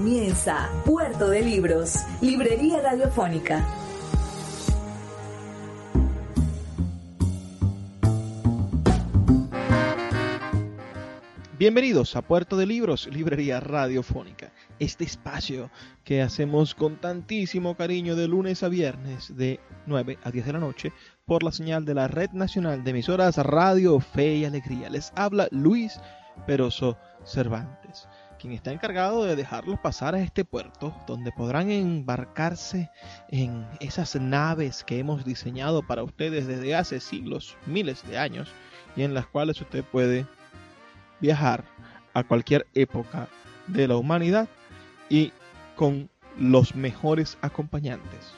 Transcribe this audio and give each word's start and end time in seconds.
Comienza 0.00 0.70
Puerto 0.86 1.28
de 1.28 1.42
Libros, 1.42 2.06
Librería 2.22 2.80
Radiofónica. 2.80 3.62
Bienvenidos 11.58 12.16
a 12.16 12.22
Puerto 12.22 12.56
de 12.56 12.64
Libros, 12.64 13.08
Librería 13.12 13.60
Radiofónica. 13.60 14.54
Este 14.78 15.04
espacio 15.04 15.70
que 16.02 16.22
hacemos 16.22 16.74
con 16.74 16.96
tantísimo 16.96 17.76
cariño 17.76 18.16
de 18.16 18.26
lunes 18.26 18.62
a 18.62 18.70
viernes 18.70 19.36
de 19.36 19.60
9 19.84 20.16
a 20.22 20.30
10 20.30 20.46
de 20.46 20.52
la 20.54 20.60
noche 20.60 20.92
por 21.26 21.42
la 21.42 21.52
señal 21.52 21.84
de 21.84 21.92
la 21.92 22.08
Red 22.08 22.30
Nacional 22.30 22.84
de 22.84 22.92
Emisoras 22.92 23.36
Radio 23.36 24.00
Fe 24.00 24.36
y 24.36 24.46
Alegría. 24.46 24.88
Les 24.88 25.12
habla 25.14 25.46
Luis 25.50 26.00
Peroso 26.46 26.96
Cervantes 27.22 28.08
quien 28.40 28.54
está 28.54 28.72
encargado 28.72 29.24
de 29.24 29.36
dejarlos 29.36 29.78
pasar 29.78 30.14
a 30.14 30.22
este 30.22 30.44
puerto, 30.44 30.94
donde 31.06 31.30
podrán 31.30 31.70
embarcarse 31.70 32.90
en 33.28 33.66
esas 33.80 34.16
naves 34.16 34.82
que 34.82 34.98
hemos 34.98 35.24
diseñado 35.24 35.82
para 35.86 36.02
ustedes 36.02 36.46
desde 36.46 36.74
hace 36.74 37.00
siglos, 37.00 37.56
miles 37.66 38.06
de 38.08 38.18
años, 38.18 38.48
y 38.96 39.02
en 39.02 39.12
las 39.12 39.26
cuales 39.26 39.60
usted 39.60 39.84
puede 39.84 40.26
viajar 41.20 41.64
a 42.14 42.24
cualquier 42.24 42.66
época 42.74 43.28
de 43.66 43.86
la 43.86 43.96
humanidad 43.96 44.48
y 45.10 45.32
con 45.76 46.08
los 46.38 46.74
mejores 46.74 47.36
acompañantes. 47.42 48.32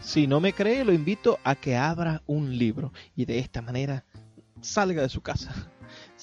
Si 0.00 0.26
no 0.26 0.40
me 0.40 0.52
cree, 0.52 0.84
lo 0.84 0.92
invito 0.92 1.38
a 1.44 1.54
que 1.54 1.76
abra 1.76 2.22
un 2.26 2.58
libro 2.58 2.92
y 3.14 3.24
de 3.26 3.38
esta 3.38 3.62
manera 3.62 4.04
salga 4.60 5.02
de 5.02 5.08
su 5.08 5.22
casa 5.22 5.70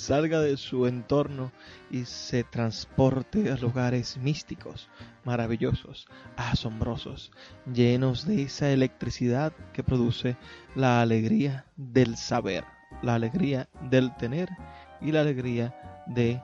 salga 0.02 0.42
de 0.42 0.58
su 0.58 0.88
entorno 0.88 1.52
y 1.92 2.06
se 2.06 2.44
transporte 2.44 3.52
a 3.52 3.56
lugares 3.56 4.18
místicos, 4.18 4.90
maravillosos, 5.24 6.08
asombrosos, 6.38 7.32
llenos 7.72 8.26
de 8.26 8.42
esa 8.44 8.72
electricidad 8.72 9.54
que 9.74 9.84
produce 9.84 10.38
la 10.76 11.02
alegría 11.02 11.66
del 11.78 12.18
saber, 12.18 12.64
la 13.04 13.14
alegría 13.14 13.70
del 13.90 14.16
tener 14.18 14.50
y 15.02 15.12
la 15.12 15.22
alegría 15.22 16.04
de 16.08 16.42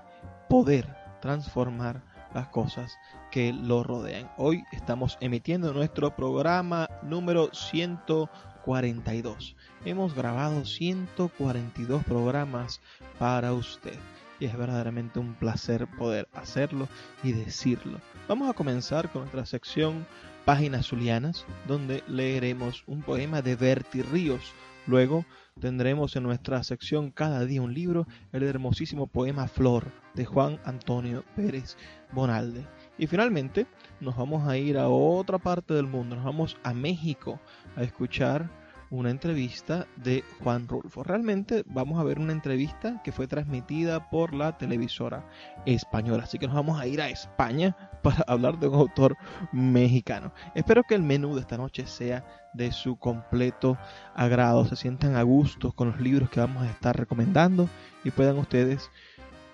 poder 0.48 0.96
transformar 1.20 2.04
las 2.34 2.48
cosas 2.50 2.98
que 3.32 3.54
lo 3.54 3.84
rodean. 3.84 4.30
Hoy 4.38 4.64
estamos 4.72 5.18
emitiendo 5.22 5.74
nuestro 5.74 6.16
programa 6.16 6.90
número 7.04 7.54
142 7.54 9.56
hemos 9.86 10.14
grabado 10.14 10.66
142 10.66 12.04
programas 12.04 12.82
para 13.18 13.54
usted. 13.54 13.98
Y 14.40 14.46
es 14.46 14.56
verdaderamente 14.56 15.20
un 15.20 15.34
placer 15.34 15.88
poder 15.88 16.28
hacerlo 16.34 16.88
y 17.24 17.32
decirlo. 17.32 18.00
Vamos 18.28 18.50
a 18.50 18.54
comenzar 18.54 19.12
con 19.12 19.22
nuestra 19.22 19.46
sección 19.46 20.06
Páginas 20.46 20.88
Zulianas, 20.88 21.46
donde 21.68 22.04
leeremos 22.08 22.84
un 22.86 23.02
poema 23.02 23.42
de 23.42 23.56
Berti 23.56 24.02
Ríos. 24.02 24.54
Luego 24.88 25.26
tendremos 25.60 26.16
en 26.16 26.24
nuestra 26.24 26.64
sección 26.64 27.12
Cada 27.12 27.46
día 27.46 27.62
un 27.62 27.74
libro, 27.74 28.08
el 28.32 28.44
hermosísimo 28.44 29.08
poema 29.08 29.48
Flor 29.48 29.92
de 30.16 30.24
Juan 30.26 30.60
Antonio 30.64 31.26
Pérez 31.36 31.78
Bonalde. 32.14 32.66
Y 32.98 33.06
finalmente 33.06 33.68
nos 34.00 34.16
vamos 34.16 34.48
a 34.48 34.58
ir 34.58 34.78
a 34.78 34.88
otra 34.88 35.38
parte 35.38 35.74
del 35.74 35.88
mundo, 35.88 36.16
nos 36.16 36.26
vamos 36.26 36.58
a 36.64 36.74
México 36.74 37.40
a 37.76 37.84
escuchar 37.84 38.50
una 38.90 39.10
entrevista 39.10 39.88
de 39.96 40.24
Juan 40.44 40.68
Rulfo. 40.68 41.04
Realmente 41.04 41.64
vamos 41.68 42.00
a 42.00 42.04
ver 42.04 42.20
una 42.20 42.34
entrevista 42.34 43.02
que 43.04 43.12
fue 43.12 43.28
transmitida 43.28 44.10
por 44.10 44.34
la 44.34 44.58
televisora 44.58 45.26
española. 45.66 46.24
Así 46.24 46.38
que 46.38 46.48
nos 46.48 46.56
vamos 46.56 46.80
a 46.80 46.88
ir 46.88 47.02
a 47.02 47.10
España 47.10 47.76
para 48.04 48.24
hablar 48.28 48.60
de 48.60 48.68
un 48.68 48.76
autor 48.76 49.18
mexicano. 49.52 50.32
Espero 50.56 50.84
que 50.84 50.96
el 50.96 51.04
menú 51.04 51.36
de 51.36 51.42
esta 51.42 51.58
noche 51.58 51.86
sea 51.88 52.26
de 52.54 52.72
su 52.72 52.98
completo 52.98 53.78
agrado. 54.16 54.66
Se 54.66 54.76
sientan 54.76 55.16
a 55.16 55.24
gusto 55.24 55.72
con 55.72 55.92
los 55.92 56.00
libros 56.00 56.30
que 56.30 56.40
vamos 56.40 56.64
a 56.64 56.70
estar 56.70 56.98
recomendando 56.98 57.70
y 58.04 58.12
puedan 58.12 58.38
ustedes 58.38 58.90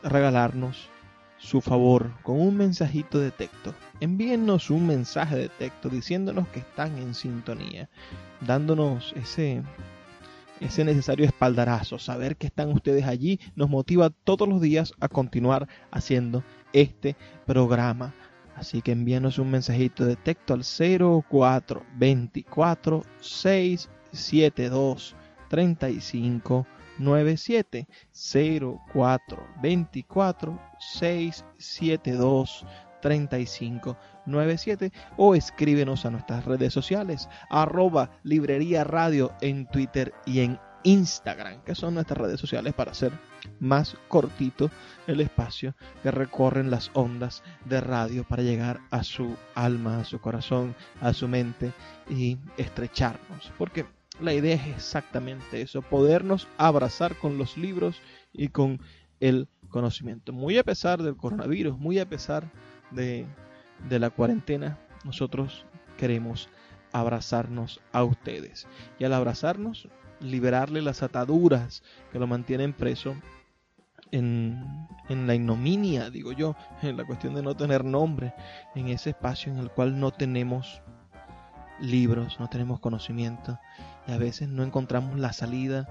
regalarnos 0.04 0.93
su 1.44 1.62
favor 1.62 2.14
con 2.24 2.40
un 2.40 2.56
mensajito 2.56 3.20
de 3.20 3.30
texto. 3.30 3.76
Envíennos 4.00 4.70
un 4.70 4.88
mensaje 4.88 5.36
de 5.36 5.50
texto 5.50 5.90
diciéndonos 5.90 6.48
que 6.48 6.62
están 6.62 6.98
en 6.98 7.14
sintonía, 7.14 7.90
dándonos 8.42 9.12
ese 9.14 9.62
necesario 10.86 11.26
espaldarazo, 11.26 12.00
saber 12.00 12.38
que 12.38 12.48
están 12.48 12.72
ustedes 12.72 13.04
allí 13.06 13.42
nos 13.56 13.70
motiva 13.70 14.09
todos 14.09 14.48
los 14.48 14.62
días 14.62 14.94
a 15.02 15.09
continuar 15.09 15.68
haciendo 15.92 16.46
este 16.72 17.18
programa. 17.46 18.14
Así 18.56 18.81
que 18.81 18.94
envíenos 18.94 19.38
un 19.38 19.52
mensajito 19.52 20.06
de 20.06 20.16
texto 20.16 20.54
al 20.54 20.64
0424 20.64 23.04
672 23.20 25.18
35 25.50 26.66
97 26.98 27.88
04 28.94 29.48
24 29.62 30.59
672 30.80 32.66
35 33.02 33.98
97 34.26 34.92
o 35.18 35.36
escríbenos 35.36 36.06
a 36.06 36.12
nuestras 36.12 36.46
redes 36.46 36.74
sociales 36.74 37.30
arroba 37.50 38.12
librería 38.24 38.84
radio 38.84 39.34
en 39.42 39.68
Twitter 39.68 40.14
y 40.26 40.40
en 40.40 40.59
Instagram, 40.84 41.62
que 41.64 41.76
son 41.76 41.94
nuestras 41.96 42.20
redes 42.20 42.40
sociales 42.40 42.74
para 42.74 42.92
hacer 42.92 43.12
más 43.60 43.96
cortito 44.08 44.70
el 45.08 45.22
espacio 45.22 45.75
que 46.02 46.12
recorren 46.12 46.72
las 46.72 46.92
ondas 46.94 47.44
de 47.66 47.81
radio 47.81 48.24
para 48.24 48.44
llegar 48.44 48.81
a 48.92 49.04
su 49.04 49.36
alma, 49.56 50.00
a 50.00 50.06
su 50.06 50.20
corazón, 50.20 50.75
a 51.02 51.14
su 51.14 51.28
mente 51.28 51.72
y 52.10 52.38
estrecharnos. 52.58 53.52
Porque 53.58 53.86
la 54.19 54.34
idea 54.34 54.56
es 54.56 54.68
exactamente 54.68 55.62
eso, 55.62 55.81
podernos 55.81 56.47
abrazar 56.57 57.16
con 57.18 57.38
los 57.38 57.57
libros 57.57 58.01
y 58.31 58.50
con 58.50 58.81
el 59.19 59.47
conocimiento. 59.69 60.34
Muy 60.34 60.57
a 60.57 60.63
pesar 60.63 61.01
del 61.01 61.16
coronavirus, 61.16 61.78
muy 61.78 62.00
a 62.00 62.07
pesar 62.07 62.51
de, 62.91 63.25
de 63.90 64.00
la 64.00 64.09
cuarentena, 64.09 64.78
nosotros 65.03 65.66
queremos 65.97 66.50
abrazarnos 66.91 67.81
a 67.91 68.03
ustedes. 68.03 68.68
Y 69.00 69.06
al 69.06 69.13
abrazarnos, 69.13 69.88
liberarle 70.19 70.81
las 70.81 71.03
ataduras 71.03 71.84
que 72.12 72.19
lo 72.19 72.28
mantienen 72.28 72.74
preso 72.74 73.16
en, 74.12 74.88
en, 75.09 75.25
la 75.25 75.35
ignominia, 75.35 76.09
digo 76.09 76.34
yo, 76.34 76.56
en 76.81 76.97
la 76.97 77.03
cuestión 77.03 77.34
de 77.34 77.41
no 77.41 77.56
tener 77.56 77.84
nombre, 77.84 78.34
en 78.75 78.90
ese 78.90 79.09
espacio 79.09 79.51
en 79.51 79.57
el 79.57 79.72
cual 79.72 80.00
no 80.00 80.12
tenemos 80.12 80.81
libros, 81.80 82.40
no 82.40 82.47
tenemos 82.47 82.80
conocimiento 82.80 83.59
a 84.08 84.18
veces 84.18 84.50
no 84.50 84.64
encontramos 84.64 85.19
la 85.19 85.34
salida 85.34 85.88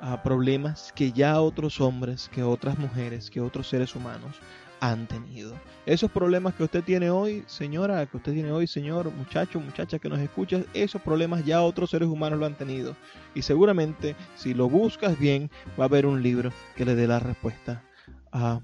a 0.00 0.22
problemas 0.22 0.92
que 0.94 1.12
ya 1.12 1.40
otros 1.40 1.80
hombres, 1.80 2.28
que 2.32 2.42
otras 2.42 2.78
mujeres, 2.78 3.30
que 3.30 3.40
otros 3.40 3.68
seres 3.68 3.94
humanos 3.94 4.36
han 4.80 5.06
tenido. 5.06 5.54
Esos 5.86 6.10
problemas 6.10 6.54
que 6.54 6.64
usted 6.64 6.84
tiene 6.84 7.10
hoy, 7.10 7.44
señora, 7.46 8.04
que 8.06 8.16
usted 8.18 8.34
tiene 8.34 8.52
hoy, 8.52 8.66
señor, 8.66 9.10
muchacho, 9.12 9.60
muchacha 9.60 9.98
que 9.98 10.08
nos 10.08 10.18
escucha, 10.18 10.62
esos 10.74 11.00
problemas 11.00 11.44
ya 11.44 11.62
otros 11.62 11.90
seres 11.90 12.08
humanos 12.08 12.38
lo 12.38 12.46
han 12.46 12.56
tenido. 12.56 12.94
Y 13.34 13.42
seguramente, 13.42 14.16
si 14.34 14.52
lo 14.52 14.68
buscas 14.68 15.18
bien, 15.18 15.50
va 15.78 15.84
a 15.84 15.88
haber 15.88 16.06
un 16.06 16.22
libro 16.22 16.52
que 16.74 16.84
le 16.84 16.94
dé 16.94 17.06
la 17.06 17.18
respuesta 17.18 17.82
a, 18.32 18.60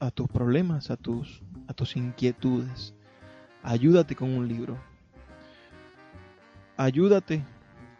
a 0.00 0.10
tus 0.10 0.28
problemas, 0.28 0.90
a 0.90 0.96
tus, 0.96 1.42
a 1.68 1.74
tus 1.74 1.96
inquietudes. 1.96 2.94
Ayúdate 3.62 4.16
con 4.16 4.30
un 4.30 4.48
libro. 4.48 4.76
Ayúdate 6.76 7.44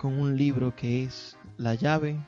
con 0.00 0.19
un 0.19 0.35
libro 0.35 0.75
que 0.75 1.05
es 1.05 1.37
la 1.58 1.75
llave 1.75 2.19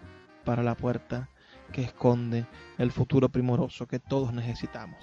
para 0.44 0.62
la 0.62 0.76
puerta 0.76 1.30
que 1.72 1.80
esconde 1.80 2.44
el 2.76 2.92
futuro 2.92 3.30
primoroso 3.30 3.86
que 3.86 3.98
todos 3.98 4.34
necesitamos. 4.34 4.98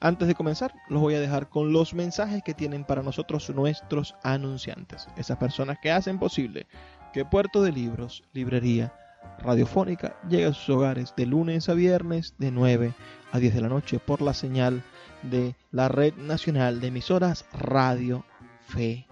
Antes 0.00 0.26
de 0.26 0.34
comenzar, 0.34 0.74
los 0.88 1.00
voy 1.00 1.14
a 1.14 1.20
dejar 1.20 1.48
con 1.48 1.72
los 1.72 1.94
mensajes 1.94 2.42
que 2.42 2.52
tienen 2.52 2.82
para 2.82 3.04
nosotros 3.04 3.48
nuestros 3.50 4.16
anunciantes, 4.24 5.06
esas 5.16 5.38
personas 5.38 5.78
que 5.80 5.92
hacen 5.92 6.18
posible 6.18 6.66
que 7.12 7.24
Puerto 7.24 7.62
de 7.62 7.70
Libros, 7.70 8.24
Librería 8.32 8.92
Radiofónica, 9.38 10.16
llegue 10.28 10.46
a 10.46 10.52
sus 10.52 10.70
hogares 10.70 11.14
de 11.16 11.26
lunes 11.26 11.68
a 11.68 11.74
viernes 11.74 12.34
de 12.38 12.50
9 12.50 12.92
a 13.30 13.38
10 13.38 13.54
de 13.54 13.60
la 13.60 13.68
noche 13.68 14.00
por 14.00 14.20
la 14.20 14.34
señal 14.34 14.82
de 15.22 15.54
la 15.70 15.86
Red 15.86 16.14
Nacional 16.16 16.80
de 16.80 16.88
Emisoras 16.88 17.44
Radio, 17.52 18.24
Fe 18.66 19.06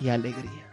y 0.00 0.08
Alegría. 0.08 0.72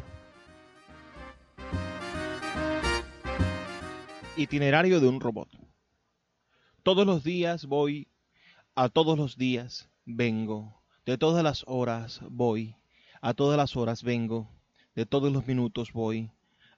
Itinerario 4.37 5.01
de 5.01 5.09
un 5.09 5.19
robot. 5.19 5.49
Todos 6.83 7.07
los 7.07 7.25
días 7.25 7.65
voy, 7.65 8.09
a 8.75 8.91
todos 8.91 9.17
los 9.17 9.39
días 9.39 9.89
vengo, 10.05 10.83
de 11.07 11.17
todas 11.17 11.43
las 11.43 11.65
horas 11.67 12.21
voy, 12.29 12.77
a 13.23 13.33
todas 13.33 13.57
las 13.57 13.75
horas 13.75 14.03
vengo, 14.03 14.51
de 14.95 15.07
todos 15.07 15.33
los 15.33 15.47
minutos 15.47 15.93
voy, 15.95 16.31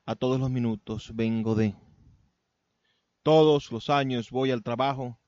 a 0.07 0.15
todos 0.15 0.39
los 0.39 0.51
minutos 0.51 1.11
vengo 1.17 1.57
de. 1.57 1.75
Todos 3.25 3.73
los 3.73 3.91
años 3.91 4.31
voy 4.31 4.53
al 4.53 4.63
trabajo 4.63 5.19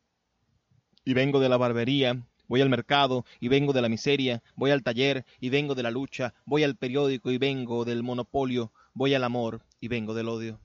y 1.04 1.14
vengo 1.14 1.40
de 1.40 1.48
la 1.48 1.56
barbería 1.56 2.24
Voy 2.52 2.60
al 2.60 2.68
mercado 2.68 3.24
y 3.40 3.48
vengo 3.48 3.72
de 3.72 3.80
la 3.80 3.88
miseria, 3.88 4.42
voy 4.56 4.72
al 4.72 4.82
taller 4.82 5.24
y 5.40 5.48
vengo 5.48 5.74
de 5.74 5.82
la 5.82 5.90
lucha, 5.90 6.34
voy 6.44 6.64
al 6.64 6.76
periódico 6.76 7.30
y 7.30 7.38
vengo 7.38 7.86
del 7.86 8.02
monopolio, 8.02 8.72
voy 8.92 9.14
al 9.14 9.24
amor 9.24 9.62
y 9.80 9.88
vengo 9.88 10.12
del 10.12 10.28
odio. 10.28 10.60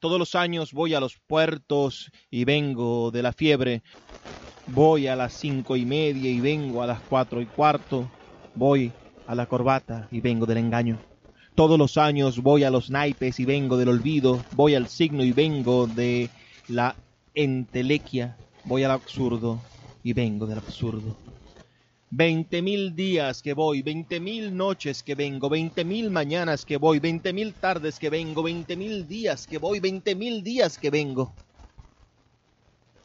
Todos 0.00 0.18
los 0.18 0.34
años 0.34 0.72
voy 0.72 0.92
a 0.92 0.98
los 0.98 1.20
puertos 1.20 2.10
y 2.32 2.44
vengo 2.44 3.12
de 3.12 3.22
la 3.22 3.32
fiebre, 3.32 3.84
voy 4.66 5.06
a 5.06 5.14
las 5.14 5.34
cinco 5.34 5.76
y 5.76 5.84
media 5.84 6.28
y 6.28 6.40
vengo 6.40 6.82
a 6.82 6.88
las 6.88 6.98
cuatro 7.02 7.40
y 7.40 7.46
cuarto, 7.46 8.10
voy 8.56 8.90
a 9.28 9.36
la 9.36 9.46
corbata 9.46 10.08
y 10.10 10.20
vengo 10.20 10.46
del 10.46 10.58
engaño. 10.58 10.98
Todos 11.54 11.78
los 11.78 11.96
años 11.96 12.40
voy 12.40 12.64
a 12.64 12.72
los 12.72 12.90
naipes 12.90 13.38
y 13.38 13.44
vengo 13.44 13.76
del 13.76 13.90
olvido, 13.90 14.44
voy 14.50 14.74
al 14.74 14.88
signo 14.88 15.22
y 15.22 15.30
vengo 15.30 15.86
de 15.86 16.28
la 16.66 16.96
entelequia, 17.34 18.36
voy 18.64 18.82
al 18.82 18.90
absurdo 18.90 19.60
y 20.04 20.12
vengo 20.12 20.46
del 20.46 20.58
absurdo. 20.58 21.16
Veinte 22.10 22.62
mil 22.62 22.94
días 22.94 23.42
que 23.42 23.54
voy, 23.54 23.82
veinte 23.82 24.20
mil 24.20 24.56
noches 24.56 25.02
que 25.02 25.16
vengo, 25.16 25.48
veinte 25.48 25.84
mil 25.84 26.10
mañanas 26.10 26.64
que 26.64 26.76
voy, 26.76 27.00
veinte 27.00 27.32
mil 27.32 27.54
tardes 27.54 27.98
que 27.98 28.10
vengo, 28.10 28.44
veinte 28.44 28.76
mil 28.76 29.08
días 29.08 29.48
que 29.48 29.58
voy, 29.58 29.80
veinte 29.80 30.14
mil 30.14 30.44
días 30.44 30.78
que 30.78 30.90
vengo. 30.90 31.32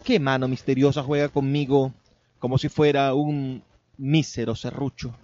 ¿Qué 0.03 0.19
mano 0.19 0.47
misteriosa 0.47 1.01
juega 1.01 1.29
conmigo 1.29 1.93
como 2.37 2.57
si 2.57 2.69
fuera 2.69 3.15
un 3.15 3.63
mísero 3.97 4.53
serrucho? 4.55 5.15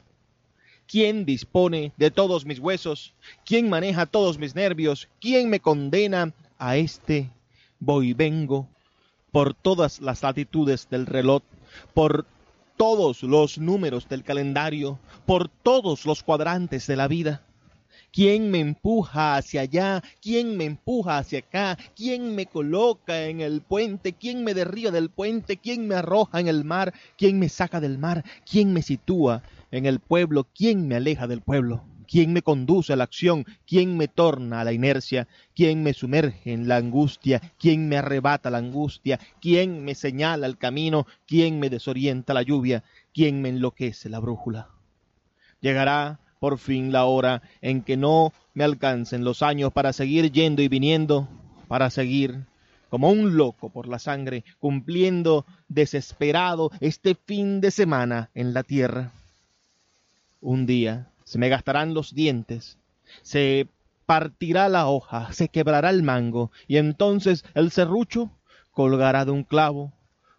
¿Quién 0.88 1.26
dispone 1.26 1.92
de 1.98 2.10
todos 2.10 2.46
mis 2.46 2.60
huesos? 2.60 3.14
¿Quién 3.46 3.70
maneja 3.70 4.06
todos 4.06 4.40
mis 4.40 4.56
nervios? 4.56 5.10
¿Quién 5.20 5.50
me 5.50 5.60
condena 5.60 6.34
a 6.58 6.78
este 6.78 7.30
voy 7.80 8.14
vengo 8.14 8.68
por 9.32 9.54
todas 9.54 10.00
las 10.00 10.24
latitudes 10.24 10.88
del 10.90 11.06
reloj 11.06 11.44
por 11.94 12.26
todos 12.78 13.24
los 13.24 13.58
números 13.58 14.08
del 14.10 14.24
calendario, 14.24 15.00
por 15.26 15.50
todos 15.50 16.06
los 16.06 16.24
cuadrantes 16.24 16.88
de 16.88 16.96
la 16.96 17.08
vida. 17.08 17.42
¿Quién 18.12 18.50
me 18.50 18.60
empuja 18.60 19.36
hacia 19.36 19.62
allá? 19.62 20.02
¿Quién 20.22 20.56
me 20.56 20.64
empuja 20.64 21.18
hacia 21.18 21.40
acá? 21.40 21.78
¿Quién 21.98 22.34
me 22.34 22.46
coloca 22.46 23.26
en 23.26 23.42
el 23.42 23.62
puente? 23.62 24.14
¿Quién 24.14 24.46
me 24.46 24.54
derriba 24.54 24.92
del 24.92 25.10
puente? 25.10 25.58
¿Quién 25.58 25.86
me 25.86 25.96
arroja 25.96 26.40
en 26.40 26.48
el 26.48 26.64
mar? 26.64 26.94
¿Quién 27.18 27.40
me 27.40 27.50
saca 27.50 27.82
del 27.82 27.98
mar? 27.98 28.24
¿Quién 28.50 28.72
me 28.72 28.84
sitúa 28.84 29.44
en 29.70 29.86
el 29.86 30.00
pueblo? 30.00 30.48
¿Quién 30.56 30.88
me 30.88 30.96
aleja 30.96 31.28
del 31.28 31.42
pueblo? 31.42 31.84
¿Quién 32.06 32.34
me 32.34 32.42
conduce 32.42 32.94
a 32.94 32.96
la 32.96 33.04
acción? 33.04 33.46
¿Quién 33.68 33.98
me 33.98 34.08
torna 34.08 34.62
a 34.62 34.64
la 34.64 34.74
inercia? 34.74 35.28
¿Quién 35.56 35.84
me 35.84 35.94
sumerge 35.94 36.54
en 36.54 36.68
la 36.68 36.78
angustia? 36.78 37.42
¿Quién 37.60 37.88
me 37.90 37.98
arrebata 37.98 38.50
la 38.50 38.60
angustia? 38.60 39.20
¿Quién 39.42 39.84
me 39.84 39.96
señala 39.96 40.48
el 40.48 40.58
camino? 40.58 41.08
¿Quién 41.28 41.60
me 41.60 41.70
desorienta 41.70 42.34
la 42.34 42.42
lluvia? 42.42 42.84
¿Quién 43.14 43.42
me 43.42 43.50
enloquece 43.50 44.10
la 44.10 44.20
brújula? 44.20 44.70
Llegará 45.62 46.20
por 46.40 46.58
fin 46.58 46.92
la 46.92 47.06
hora 47.06 47.42
en 47.62 47.82
que 47.82 47.98
no 47.98 48.34
me 48.54 48.64
alcancen 48.64 49.24
los 49.24 49.42
años 49.42 49.74
para 49.74 49.94
seguir 49.94 50.32
yendo 50.32 50.62
y 50.62 50.68
viniendo, 50.68 51.28
para 51.68 51.90
seguir 51.90 52.46
como 52.90 53.10
un 53.10 53.36
loco 53.36 53.70
por 53.70 53.88
la 53.88 54.00
sangre, 54.00 54.44
cumpliendo 54.60 55.46
desesperado 55.68 56.72
este 56.80 57.16
fin 57.16 57.60
de 57.62 57.72
semana 57.72 58.30
en 58.34 58.54
la 58.54 58.64
tierra. 58.64 59.12
Un 60.40 60.66
día 60.66 61.10
se 61.26 61.38
me 61.38 61.50
gastarán 61.50 61.94
los 61.94 62.16
dientes, 62.16 62.78
se 63.22 63.68
partirá 64.06 64.70
la 64.70 64.88
hoja, 64.88 65.34
se 65.34 65.50
quebrará 65.50 65.90
el 65.90 66.04
mango, 66.04 66.52
y 66.68 66.78
entonces 66.78 67.44
el 67.54 67.72
serrucho 67.72 68.32
colgará 68.72 69.26
de 69.26 69.32
un 69.32 69.44
clavo, 69.44 69.92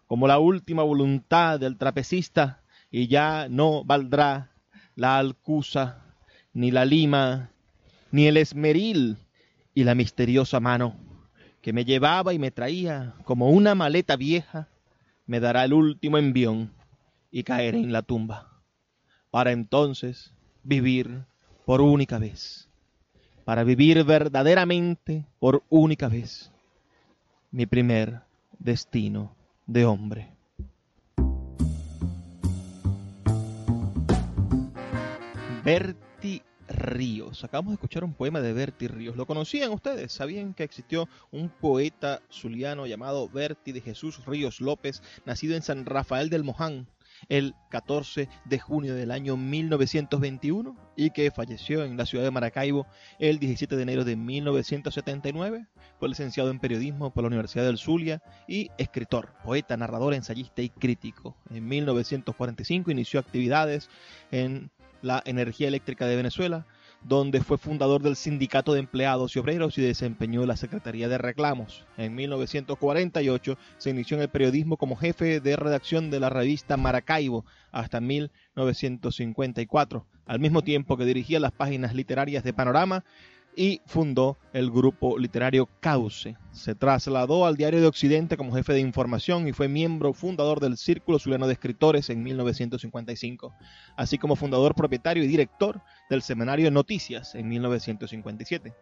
como 0.07 0.27
la 0.27 0.39
última 0.39 0.83
voluntad 0.83 1.59
del 1.59 1.77
trapecista, 1.77 2.61
y 2.89 3.07
ya 3.07 3.47
no 3.49 3.83
valdrá 3.83 4.51
la 4.95 5.19
alcusa, 5.19 6.01
ni 6.53 6.71
la 6.71 6.85
lima, 6.85 7.51
ni 8.11 8.27
el 8.27 8.37
esmeril, 8.37 9.17
y 9.75 9.83
la 9.83 9.93
misteriosa 9.93 10.59
mano 10.59 10.95
que 11.61 11.73
me 11.73 11.83
llevaba 11.83 12.33
y 12.33 12.39
me 12.39 12.49
traía 12.49 13.13
como 13.25 13.49
una 13.49 13.75
maleta 13.75 14.15
vieja, 14.15 14.69
me 15.25 15.41
dará 15.41 15.65
el 15.65 15.73
último 15.73 16.17
envión 16.17 16.71
y 17.29 17.43
caeré 17.43 17.79
en 17.79 17.91
la 17.91 18.03
tumba. 18.03 18.63
Para 19.29 19.51
entonces 19.51 20.33
vivir 20.67 21.23
por 21.65 21.79
única 21.79 22.19
vez, 22.19 22.67
para 23.45 23.63
vivir 23.63 24.03
verdaderamente 24.03 25.25
por 25.39 25.63
única 25.69 26.09
vez 26.09 26.51
mi 27.51 27.65
primer 27.65 28.19
destino 28.59 29.33
de 29.65 29.85
hombre. 29.85 30.33
Berti 35.63 36.41
Ríos. 36.67 37.45
Acabamos 37.45 37.71
de 37.71 37.75
escuchar 37.75 38.03
un 38.03 38.13
poema 38.13 38.41
de 38.41 38.51
Berti 38.51 38.87
Ríos. 38.87 39.15
¿Lo 39.15 39.25
conocían 39.25 39.71
ustedes? 39.71 40.11
¿Sabían 40.11 40.53
que 40.53 40.63
existió 40.63 41.07
un 41.31 41.47
poeta 41.47 42.21
zuliano 42.29 42.85
llamado 42.85 43.29
Berti 43.29 43.71
de 43.71 43.81
Jesús 43.81 44.25
Ríos 44.25 44.59
López, 44.59 45.01
nacido 45.25 45.55
en 45.55 45.61
San 45.61 45.85
Rafael 45.85 46.29
del 46.29 46.43
Moján, 46.43 46.87
el 47.29 47.55
14 47.69 48.29
de 48.45 48.59
junio 48.59 48.95
del 48.95 49.11
año 49.11 49.37
1921 49.37 50.75
y 50.95 51.11
que 51.11 51.31
falleció 51.31 51.83
en 51.83 51.97
la 51.97 52.05
ciudad 52.05 52.23
de 52.23 52.31
Maracaibo 52.31 52.87
el 53.19 53.39
17 53.39 53.75
de 53.75 53.83
enero 53.83 54.05
de 54.05 54.15
1979. 54.15 55.67
Fue 55.99 56.09
licenciado 56.09 56.51
en 56.51 56.59
periodismo 56.59 57.13
por 57.13 57.23
la 57.23 57.27
Universidad 57.27 57.65
del 57.65 57.77
Zulia 57.77 58.21
y 58.47 58.69
escritor, 58.77 59.33
poeta, 59.43 59.77
narrador, 59.77 60.13
ensayista 60.13 60.61
y 60.61 60.69
crítico. 60.69 61.35
En 61.49 61.67
1945 61.67 62.91
inició 62.91 63.19
actividades 63.19 63.89
en 64.31 64.71
la 65.01 65.21
energía 65.25 65.67
eléctrica 65.67 66.05
de 66.05 66.15
Venezuela, 66.15 66.65
donde 67.03 67.41
fue 67.41 67.57
fundador 67.57 68.01
del 68.01 68.15
Sindicato 68.15 68.73
de 68.73 68.79
Empleados 68.79 69.35
y 69.35 69.39
Obreros 69.39 69.77
y 69.77 69.81
desempeñó 69.81 70.45
la 70.45 70.57
Secretaría 70.57 71.07
de 71.07 71.17
Reclamos. 71.17 71.85
En 71.97 72.15
1948 72.15 73.57
se 73.77 73.89
inició 73.89 74.17
en 74.17 74.23
el 74.23 74.29
periodismo 74.29 74.77
como 74.77 74.95
jefe 74.95 75.39
de 75.39 75.55
redacción 75.55 76.09
de 76.09 76.19
la 76.19 76.29
revista 76.29 76.77
Maracaibo 76.77 77.45
hasta 77.71 78.01
1954, 78.01 80.05
al 80.25 80.39
mismo 80.39 80.63
tiempo 80.63 80.97
que 80.97 81.05
dirigía 81.05 81.39
las 81.39 81.51
páginas 81.51 81.93
literarias 81.93 82.43
de 82.43 82.53
Panorama 82.53 83.03
y 83.57 83.81
fundó 83.87 84.37
el 84.53 84.69
grupo 84.69 85.17
literario 85.17 85.67
Cauce. 85.79 86.37
Se 86.51 86.75
trasladó 86.75 87.47
al 87.47 87.57
Diario 87.57 87.81
de 87.81 87.87
Occidente 87.87 88.37
como 88.37 88.53
jefe 88.53 88.73
de 88.73 88.79
información 88.79 89.47
y 89.47 89.51
fue 89.51 89.67
miembro 89.67 90.13
fundador 90.13 90.59
del 90.59 90.77
Círculo 90.77 91.17
Zuliano 91.17 91.47
de 91.47 91.53
Escritores 91.53 92.11
en 92.11 92.21
1955, 92.21 93.53
así 93.97 94.19
como 94.19 94.35
fundador 94.35 94.75
propietario 94.75 95.23
y 95.23 95.27
director 95.27 95.81
del 96.07 96.21
Seminario 96.21 96.69
Noticias 96.69 97.33
en 97.33 97.49
1957. 97.49 98.75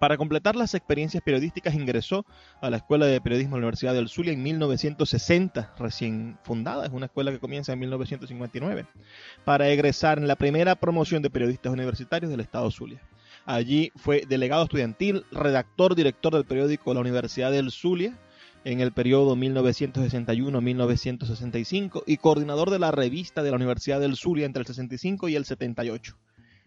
Para 0.00 0.16
completar 0.16 0.56
las 0.56 0.74
experiencias 0.74 1.22
periodísticas 1.22 1.74
ingresó 1.74 2.24
a 2.62 2.70
la 2.70 2.78
Escuela 2.78 3.04
de 3.06 3.20
Periodismo 3.20 3.56
de 3.56 3.60
la 3.60 3.66
Universidad 3.66 3.94
del 3.94 4.08
Zulia 4.08 4.32
en 4.32 4.42
1960, 4.42 5.74
recién 5.78 6.38
fundada, 6.42 6.86
es 6.86 6.92
una 6.92 7.06
escuela 7.06 7.30
que 7.30 7.38
comienza 7.38 7.74
en 7.74 7.78
1959, 7.80 8.86
para 9.44 9.68
egresar 9.68 10.18
en 10.18 10.26
la 10.26 10.36
primera 10.36 10.76
promoción 10.76 11.22
de 11.22 11.30
periodistas 11.30 11.72
universitarios 11.72 12.30
del 12.30 12.40
Estado 12.40 12.70
Zulia. 12.70 13.00
Allí 13.44 13.90
fue 13.96 14.24
delegado 14.28 14.62
estudiantil, 14.64 15.24
redactor, 15.32 15.96
director 15.96 16.32
del 16.32 16.44
periódico 16.44 16.94
La 16.94 17.00
Universidad 17.00 17.50
del 17.50 17.72
Zulia 17.72 18.16
en 18.64 18.80
el 18.80 18.92
periodo 18.92 19.34
1961-1965 19.36 22.04
y 22.06 22.18
coordinador 22.18 22.70
de 22.70 22.78
la 22.78 22.92
revista 22.92 23.42
de 23.42 23.50
la 23.50 23.56
Universidad 23.56 23.98
del 23.98 24.14
Zulia 24.16 24.46
entre 24.46 24.60
el 24.60 24.66
65 24.66 25.28
y 25.28 25.34
el 25.34 25.44
78. 25.44 26.16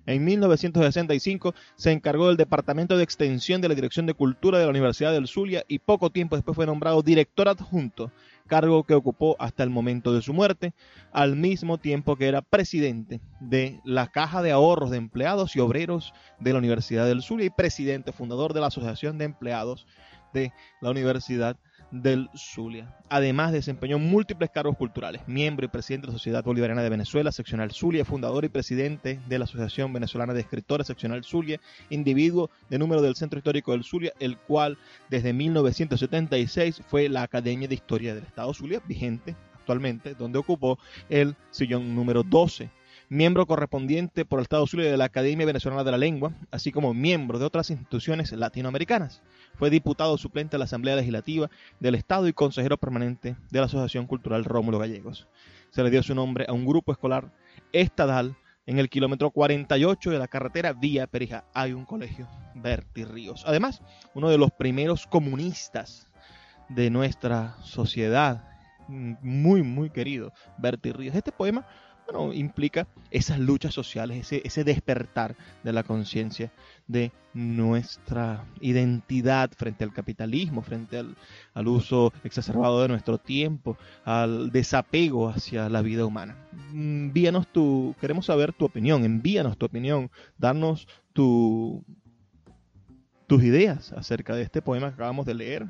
En 0.07 0.23
1965 0.23 1.55
se 1.75 1.91
encargó 1.91 2.27
del 2.27 2.37
Departamento 2.37 2.95
de 2.95 3.03
Extensión 3.03 3.59
de 3.61 3.69
la 3.69 3.75
Dirección 3.75 4.05
de 4.05 4.13
Cultura 4.13 4.59
de 4.59 4.65
la 4.65 4.69
Universidad 4.69 5.11
del 5.13 5.27
Zulia 5.27 5.63
y 5.67 5.79
poco 5.79 6.11
tiempo 6.11 6.35
después 6.35 6.55
fue 6.55 6.67
nombrado 6.67 7.01
director 7.01 7.47
adjunto 7.47 8.11
cargo 8.47 8.83
que 8.83 8.93
ocupó 8.93 9.35
hasta 9.39 9.63
el 9.63 9.69
momento 9.69 10.13
de 10.13 10.21
su 10.21 10.33
muerte, 10.33 10.73
al 11.11 11.35
mismo 11.35 11.77
tiempo 11.77 12.15
que 12.15 12.27
era 12.27 12.41
presidente 12.41 13.21
de 13.39 13.79
la 13.83 14.07
Caja 14.07 14.41
de 14.41 14.51
Ahorros 14.51 14.91
de 14.91 14.97
Empleados 14.97 15.55
y 15.55 15.59
Obreros 15.59 16.13
de 16.39 16.53
la 16.53 16.59
Universidad 16.59 17.05
del 17.05 17.21
Zulia 17.21 17.47
y 17.47 17.49
presidente 17.49 18.11
fundador 18.11 18.53
de 18.53 18.61
la 18.61 18.67
Asociación 18.67 19.17
de 19.17 19.25
Empleados 19.25 19.87
de 20.33 20.51
la 20.81 20.91
Universidad 20.91 21.57
del 21.91 22.29
Zulia. 22.35 22.93
Además, 23.09 23.51
desempeñó 23.51 23.99
múltiples 23.99 24.49
cargos 24.49 24.77
culturales, 24.77 25.21
miembro 25.27 25.65
y 25.65 25.69
presidente 25.69 26.07
de 26.07 26.13
la 26.13 26.17
Sociedad 26.17 26.43
Bolivariana 26.43 26.83
de 26.83 26.89
Venezuela, 26.89 27.31
seccional 27.31 27.71
Zulia, 27.71 28.05
fundador 28.05 28.45
y 28.45 28.49
presidente 28.49 29.19
de 29.27 29.39
la 29.39 29.45
Asociación 29.45 29.93
Venezolana 29.93 30.33
de 30.33 30.41
Escritores, 30.41 30.87
seccional 30.87 31.23
Zulia, 31.23 31.59
individuo 31.89 32.49
de 32.69 32.79
número 32.79 33.01
del 33.01 33.15
Centro 33.15 33.39
Histórico 33.39 33.71
del 33.71 33.83
Zulia, 33.83 34.13
el 34.19 34.37
cual 34.37 34.77
desde 35.09 35.33
1976 35.33 36.81
fue 36.87 37.09
la 37.09 37.23
Academia 37.23 37.67
de 37.67 37.75
Historia 37.75 38.15
del 38.15 38.23
Estado 38.23 38.53
Zulia, 38.53 38.81
vigente 38.87 39.35
actualmente, 39.53 40.13
donde 40.13 40.37
ocupó 40.37 40.77
el 41.09 41.35
sillón 41.51 41.95
número 41.95 42.23
12 42.23 42.69
miembro 43.09 43.45
correspondiente 43.45 44.25
por 44.25 44.39
el 44.39 44.43
Estado 44.43 44.65
Zulia 44.67 44.89
de 44.89 44.97
la 44.97 45.05
Academia 45.05 45.45
Venezolana 45.45 45.83
de 45.83 45.91
la 45.91 45.97
Lengua, 45.97 46.33
así 46.51 46.71
como 46.71 46.93
miembro 46.93 47.39
de 47.39 47.45
otras 47.45 47.69
instituciones 47.69 48.31
latinoamericanas. 48.31 49.21
Fue 49.55 49.69
diputado 49.69 50.17
suplente 50.17 50.55
a 50.55 50.59
la 50.59 50.65
Asamblea 50.65 50.95
Legislativa 50.95 51.49
del 51.79 51.95
Estado 51.95 52.27
y 52.27 52.33
consejero 52.33 52.77
permanente 52.77 53.35
de 53.51 53.59
la 53.59 53.65
Asociación 53.65 54.07
Cultural 54.07 54.43
Rómulo 54.43 54.79
Gallegos. 54.79 55.27
Se 55.69 55.83
le 55.83 55.89
dio 55.89 56.03
su 56.03 56.15
nombre 56.15 56.45
a 56.47 56.53
un 56.53 56.65
grupo 56.65 56.91
escolar 56.91 57.31
estadal 57.71 58.35
en 58.65 58.79
el 58.79 58.89
kilómetro 58.89 59.29
48 59.29 60.09
de 60.09 60.19
la 60.19 60.27
carretera 60.27 60.73
Vía 60.73 61.07
Perija. 61.07 61.45
Hay 61.53 61.73
un 61.73 61.85
colegio, 61.85 62.27
Berti 62.55 63.05
Ríos. 63.05 63.43
Además, 63.45 63.81
uno 64.13 64.29
de 64.29 64.37
los 64.37 64.51
primeros 64.51 65.05
comunistas 65.05 66.07
de 66.69 66.89
nuestra 66.89 67.55
sociedad, 67.61 68.43
muy, 68.87 69.61
muy 69.61 69.89
querido, 69.91 70.33
Berti 70.57 70.91
Ríos. 70.91 71.15
Este 71.15 71.31
poema 71.31 71.67
bueno, 72.05 72.33
implica 72.33 72.87
esas 73.11 73.39
luchas 73.39 73.73
sociales, 73.73 74.17
ese, 74.17 74.41
ese 74.45 74.63
despertar 74.63 75.35
de 75.63 75.73
la 75.73 75.83
conciencia 75.83 76.51
de 76.87 77.11
nuestra 77.33 78.45
identidad 78.61 79.51
frente 79.55 79.83
al 79.83 79.93
capitalismo, 79.93 80.61
frente 80.61 80.99
al, 80.99 81.15
al, 81.53 81.67
uso 81.67 82.13
exacerbado 82.23 82.81
de 82.81 82.87
nuestro 82.87 83.17
tiempo, 83.17 83.77
al 84.03 84.51
desapego 84.51 85.29
hacia 85.29 85.69
la 85.69 85.81
vida 85.81 86.05
humana. 86.05 86.35
Envíanos 86.71 87.47
tu, 87.47 87.95
queremos 87.99 88.27
saber 88.27 88.53
tu 88.53 88.65
opinión, 88.65 89.03
envíanos 89.03 89.57
tu 89.57 89.65
opinión, 89.65 90.11
darnos 90.37 90.87
tu, 91.13 91.83
tus 93.27 93.43
ideas 93.43 93.91
acerca 93.93 94.35
de 94.35 94.43
este 94.43 94.61
poema 94.61 94.89
que 94.89 94.95
acabamos 94.95 95.25
de 95.25 95.33
leer, 95.33 95.67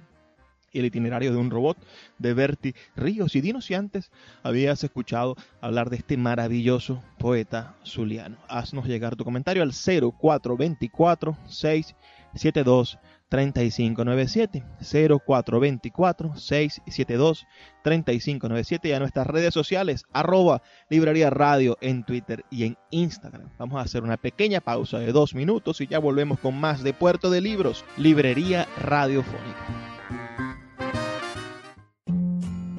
el 0.79 0.85
itinerario 0.85 1.31
de 1.31 1.37
un 1.37 1.49
robot 1.49 1.77
de 2.17 2.33
Berti 2.33 2.75
Ríos. 2.95 3.35
Y 3.35 3.41
dinos 3.41 3.65
si 3.65 3.73
antes 3.73 4.11
habías 4.43 4.83
escuchado 4.83 5.35
hablar 5.61 5.89
de 5.89 5.97
este 5.97 6.17
maravilloso 6.17 7.03
poeta 7.17 7.75
zuliano. 7.85 8.37
Haznos 8.47 8.85
llegar 8.87 9.15
tu 9.15 9.23
comentario 9.23 9.63
al 9.63 9.71
0424 9.71 11.37
672 11.47 12.99
3597 13.29 14.63
0424 14.79 16.35
672 16.35 17.45
3597 17.83 18.87
y 18.87 18.91
a 18.91 18.99
nuestras 18.99 19.27
redes 19.27 19.53
sociales 19.53 20.05
arroba 20.13 20.61
librería 20.89 21.29
radio 21.29 21.77
en 21.81 22.03
Twitter 22.03 22.45
y 22.51 22.65
en 22.65 22.77
Instagram. 22.91 23.49
Vamos 23.57 23.77
a 23.77 23.81
hacer 23.81 24.03
una 24.03 24.17
pequeña 24.17 24.61
pausa 24.61 24.99
de 24.99 25.11
dos 25.11 25.33
minutos 25.35 25.81
y 25.81 25.87
ya 25.87 25.99
volvemos 25.99 26.39
con 26.39 26.59
más 26.59 26.83
de 26.83 26.93
Puerto 26.93 27.29
de 27.29 27.41
Libros, 27.41 27.83
Librería 27.97 28.67
Radiofónica. 28.81 29.94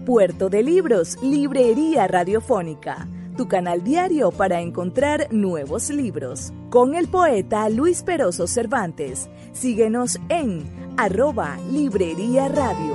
Puerto 0.06 0.48
de 0.48 0.62
Libros, 0.62 1.18
Librería 1.20 2.06
Radiofónica, 2.06 3.08
tu 3.36 3.48
canal 3.48 3.82
diario 3.82 4.30
para 4.30 4.60
encontrar 4.60 5.26
nuevos 5.32 5.90
libros. 5.90 6.52
Con 6.70 6.94
el 6.94 7.08
poeta 7.08 7.68
Luis 7.68 8.04
Peroso 8.04 8.46
Cervantes. 8.46 9.28
Síguenos 9.50 10.20
en 10.28 10.62
arroba 10.96 11.58
Librería 11.72 12.46
Radio. 12.46 12.94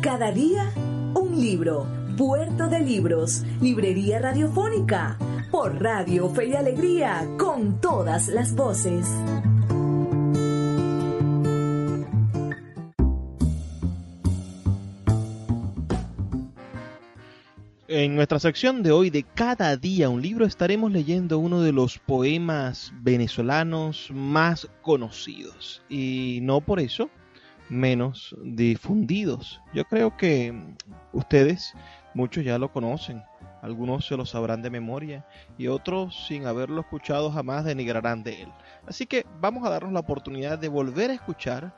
Cada 0.00 0.32
día, 0.32 0.72
un 1.14 1.38
libro. 1.38 1.86
Puerto 2.16 2.68
de 2.68 2.80
Libros, 2.80 3.44
Librería 3.60 4.20
Radiofónica. 4.20 5.18
Por 5.50 5.82
Radio 5.82 6.30
Fe 6.30 6.46
y 6.46 6.54
Alegría, 6.54 7.28
con 7.36 7.78
todas 7.78 8.28
las 8.28 8.54
voces. 8.54 9.06
En 18.00 18.14
nuestra 18.14 18.38
sección 18.38 18.84
de 18.84 18.92
hoy 18.92 19.10
de 19.10 19.24
Cada 19.24 19.76
día 19.76 20.08
un 20.08 20.22
libro 20.22 20.46
estaremos 20.46 20.92
leyendo 20.92 21.40
uno 21.40 21.62
de 21.62 21.72
los 21.72 21.98
poemas 21.98 22.92
venezolanos 23.00 24.12
más 24.14 24.68
conocidos 24.82 25.82
y 25.88 26.38
no 26.42 26.60
por 26.60 26.78
eso 26.78 27.10
menos 27.68 28.36
difundidos. 28.44 29.60
Yo 29.74 29.84
creo 29.84 30.16
que 30.16 30.54
ustedes, 31.12 31.74
muchos 32.14 32.44
ya 32.44 32.56
lo 32.56 32.70
conocen, 32.70 33.20
algunos 33.62 34.06
se 34.06 34.16
lo 34.16 34.24
sabrán 34.24 34.62
de 34.62 34.70
memoria 34.70 35.26
y 35.58 35.66
otros 35.66 36.24
sin 36.28 36.46
haberlo 36.46 36.82
escuchado 36.82 37.32
jamás 37.32 37.64
denigrarán 37.64 38.22
de 38.22 38.42
él. 38.42 38.48
Así 38.86 39.06
que 39.06 39.26
vamos 39.40 39.66
a 39.66 39.70
darnos 39.70 39.92
la 39.92 39.98
oportunidad 39.98 40.56
de 40.56 40.68
volver 40.68 41.10
a 41.10 41.14
escuchar 41.14 41.74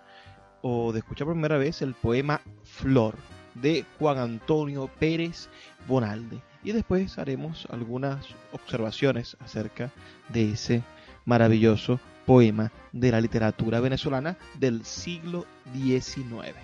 o 0.61 0.93
de 0.93 0.99
escuchar 0.99 1.25
por 1.25 1.35
primera 1.35 1.57
vez 1.57 1.81
el 1.81 1.95
poema 1.95 2.43
Flor 2.63 3.15
de 3.61 3.85
Juan 3.99 4.19
Antonio 4.19 4.91
Pérez 4.99 5.49
Bonalde. 5.87 6.41
Y 6.63 6.73
después 6.73 7.19
haremos 7.19 7.67
algunas 7.71 8.27
observaciones 8.53 9.37
acerca 9.41 9.91
de 10.29 10.53
ese 10.53 10.83
maravilloso 11.25 12.01
poema 12.27 12.71
de 12.93 13.11
la 13.11 13.21
literatura 13.21 13.81
venezolana 13.81 14.37
del 14.59 14.85
siglo 14.85 15.47
XIX. 15.75 16.55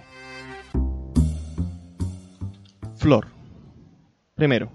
Flor. 2.97 3.29
Primero, 4.35 4.71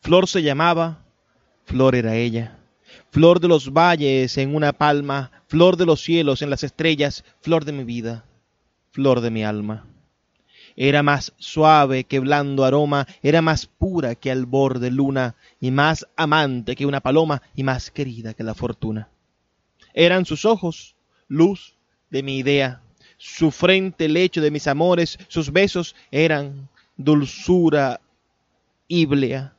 Flor 0.00 0.28
se 0.28 0.42
llamaba, 0.42 1.02
Flor 1.64 1.96
era 1.96 2.14
ella. 2.14 2.58
Flor 3.10 3.40
de 3.40 3.48
los 3.48 3.72
valles 3.72 4.38
en 4.38 4.54
una 4.54 4.72
palma, 4.72 5.32
flor 5.48 5.76
de 5.76 5.86
los 5.86 6.00
cielos 6.02 6.40
en 6.42 6.50
las 6.50 6.62
estrellas, 6.62 7.24
flor 7.40 7.64
de 7.64 7.72
mi 7.72 7.82
vida, 7.82 8.24
flor 8.92 9.20
de 9.20 9.30
mi 9.30 9.44
alma 9.44 9.86
Era 10.76 11.02
más 11.02 11.32
suave 11.38 12.04
que 12.04 12.20
blando 12.20 12.64
aroma, 12.64 13.06
era 13.22 13.40
más 13.40 13.66
pura 13.66 14.14
que 14.14 14.30
al 14.30 14.44
borde 14.44 14.90
luna, 14.90 15.34
y 15.58 15.70
más 15.70 16.06
amante 16.16 16.76
que 16.76 16.86
una 16.86 17.00
paloma, 17.00 17.42
y 17.54 17.62
más 17.62 17.90
querida 17.90 18.34
que 18.34 18.44
la 18.44 18.54
fortuna. 18.54 19.08
Eran 19.94 20.26
sus 20.26 20.44
ojos, 20.44 20.94
luz 21.28 21.74
de 22.10 22.22
mi 22.22 22.38
idea, 22.38 22.82
su 23.16 23.50
frente 23.50 24.08
lecho 24.08 24.42
de 24.42 24.50
mis 24.50 24.66
amores, 24.66 25.18
sus 25.28 25.50
besos 25.50 25.96
eran 26.10 26.68
dulzura 26.98 28.00
íblea, 28.86 29.54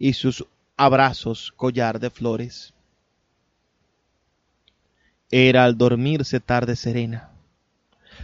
y 0.00 0.14
sus 0.14 0.44
abrazos 0.76 1.52
collar 1.56 2.00
de 2.00 2.10
flores. 2.10 2.74
Era 5.30 5.64
al 5.64 5.78
dormirse 5.78 6.40
tarde 6.40 6.74
serena, 6.74 7.30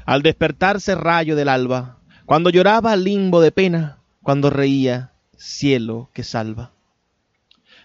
al 0.06 0.23
despertarse 0.23 0.95
rayo 0.95 1.37
del 1.37 1.50
alba, 1.50 1.99
cuando 2.26 2.50
lloraba 2.50 2.97
limbo 2.97 3.40
de 3.40 3.52
pena, 3.52 3.99
cuando 4.23 4.50
reía 4.50 5.12
cielo 5.37 6.11
que 6.12 6.25
salva. 6.25 6.73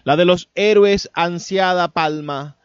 La 0.02 0.16
de 0.16 0.24
los 0.24 0.50
héroes 0.56 1.08
ansiada 1.14 1.86
palma, 1.86 2.56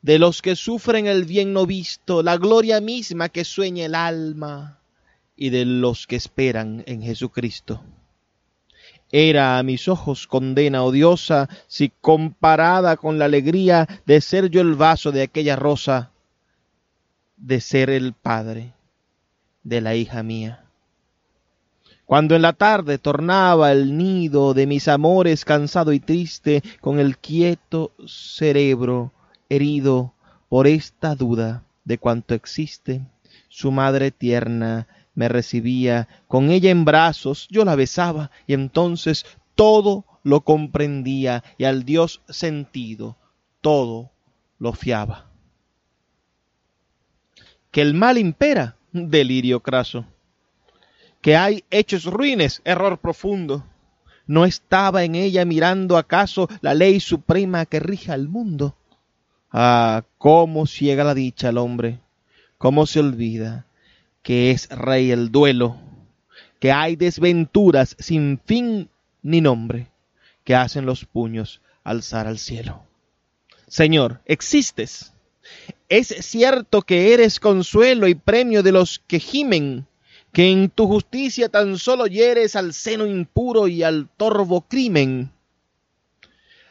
de 0.00 0.20
los 0.20 0.42
que 0.42 0.54
sufren 0.54 1.08
el 1.08 1.24
bien 1.24 1.52
no 1.52 1.66
visto, 1.66 2.22
la 2.22 2.36
gloria 2.36 2.80
misma 2.80 3.30
que 3.30 3.44
sueña 3.44 3.86
el 3.86 3.96
alma, 3.96 4.78
y 5.34 5.50
de 5.50 5.64
los 5.64 6.06
que 6.06 6.14
esperan 6.14 6.84
en 6.86 7.02
Jesucristo. 7.02 7.82
Era 9.10 9.58
a 9.58 9.62
mis 9.64 9.88
ojos 9.88 10.28
condena 10.28 10.84
odiosa 10.84 11.48
si 11.66 11.90
comparada 12.00 12.96
con 12.96 13.18
la 13.18 13.24
alegría 13.24 13.88
de 14.06 14.20
ser 14.20 14.50
yo 14.50 14.60
el 14.60 14.74
vaso 14.74 15.10
de 15.10 15.22
aquella 15.22 15.56
rosa, 15.56 16.12
de 17.36 17.60
ser 17.60 17.90
el 17.90 18.12
padre 18.12 18.74
de 19.64 19.80
la 19.80 19.96
hija 19.96 20.22
mía. 20.22 20.67
Cuando 22.08 22.34
en 22.34 22.40
la 22.40 22.54
tarde 22.54 22.96
tornaba 22.96 23.70
el 23.70 23.98
nido 23.98 24.54
de 24.54 24.66
mis 24.66 24.88
amores 24.88 25.44
cansado 25.44 25.92
y 25.92 26.00
triste, 26.00 26.62
con 26.80 27.00
el 27.00 27.18
quieto 27.18 27.92
cerebro 28.06 29.12
herido 29.50 30.14
por 30.48 30.66
esta 30.66 31.14
duda 31.14 31.64
de 31.84 31.98
cuanto 31.98 32.32
existe, 32.32 33.02
su 33.50 33.72
madre 33.72 34.10
tierna 34.10 34.88
me 35.14 35.28
recibía, 35.28 36.08
con 36.28 36.48
ella 36.50 36.70
en 36.70 36.86
brazos 36.86 37.46
yo 37.50 37.66
la 37.66 37.74
besaba 37.74 38.30
y 38.46 38.54
entonces 38.54 39.26
todo 39.54 40.06
lo 40.22 40.40
comprendía 40.40 41.44
y 41.58 41.64
al 41.64 41.84
Dios 41.84 42.22
sentido 42.30 43.18
todo 43.60 44.12
lo 44.58 44.72
fiaba. 44.72 45.26
Que 47.70 47.82
el 47.82 47.92
mal 47.92 48.16
impera, 48.16 48.76
delirio 48.92 49.60
craso. 49.60 50.06
Que 51.20 51.36
hay 51.36 51.64
hechos 51.70 52.04
ruines, 52.04 52.62
error 52.64 52.98
profundo. 52.98 53.64
¿No 54.26 54.44
estaba 54.44 55.04
en 55.04 55.14
ella 55.14 55.44
mirando 55.44 55.96
acaso 55.96 56.48
la 56.60 56.74
ley 56.74 57.00
suprema 57.00 57.66
que 57.66 57.80
rija 57.80 58.14
el 58.14 58.28
mundo? 58.28 58.76
Ah, 59.50 60.04
cómo 60.18 60.66
ciega 60.66 61.04
la 61.04 61.14
dicha 61.14 61.48
al 61.48 61.58
hombre, 61.58 62.00
cómo 62.58 62.86
se 62.86 63.00
olvida 63.00 63.64
que 64.22 64.50
es 64.50 64.68
rey 64.68 65.10
el 65.10 65.32
duelo, 65.32 65.78
que 66.60 66.70
hay 66.70 66.96
desventuras 66.96 67.96
sin 67.98 68.38
fin 68.44 68.90
ni 69.22 69.40
nombre, 69.40 69.86
que 70.44 70.54
hacen 70.54 70.84
los 70.84 71.06
puños 71.06 71.62
alzar 71.82 72.26
al 72.26 72.38
cielo. 72.38 72.82
Señor, 73.68 74.20
existes. 74.26 75.14
Es 75.88 76.08
cierto 76.08 76.82
que 76.82 77.14
eres 77.14 77.40
consuelo 77.40 78.06
y 78.06 78.14
premio 78.14 78.62
de 78.62 78.72
los 78.72 78.98
que 78.98 79.18
gimen, 79.18 79.86
que 80.32 80.50
en 80.50 80.70
tu 80.70 80.86
justicia 80.86 81.48
tan 81.48 81.78
solo 81.78 82.06
hieres 82.06 82.56
al 82.56 82.72
seno 82.72 83.06
impuro 83.06 83.68
y 83.68 83.82
al 83.82 84.08
torvo 84.16 84.62
crimen. 84.62 85.32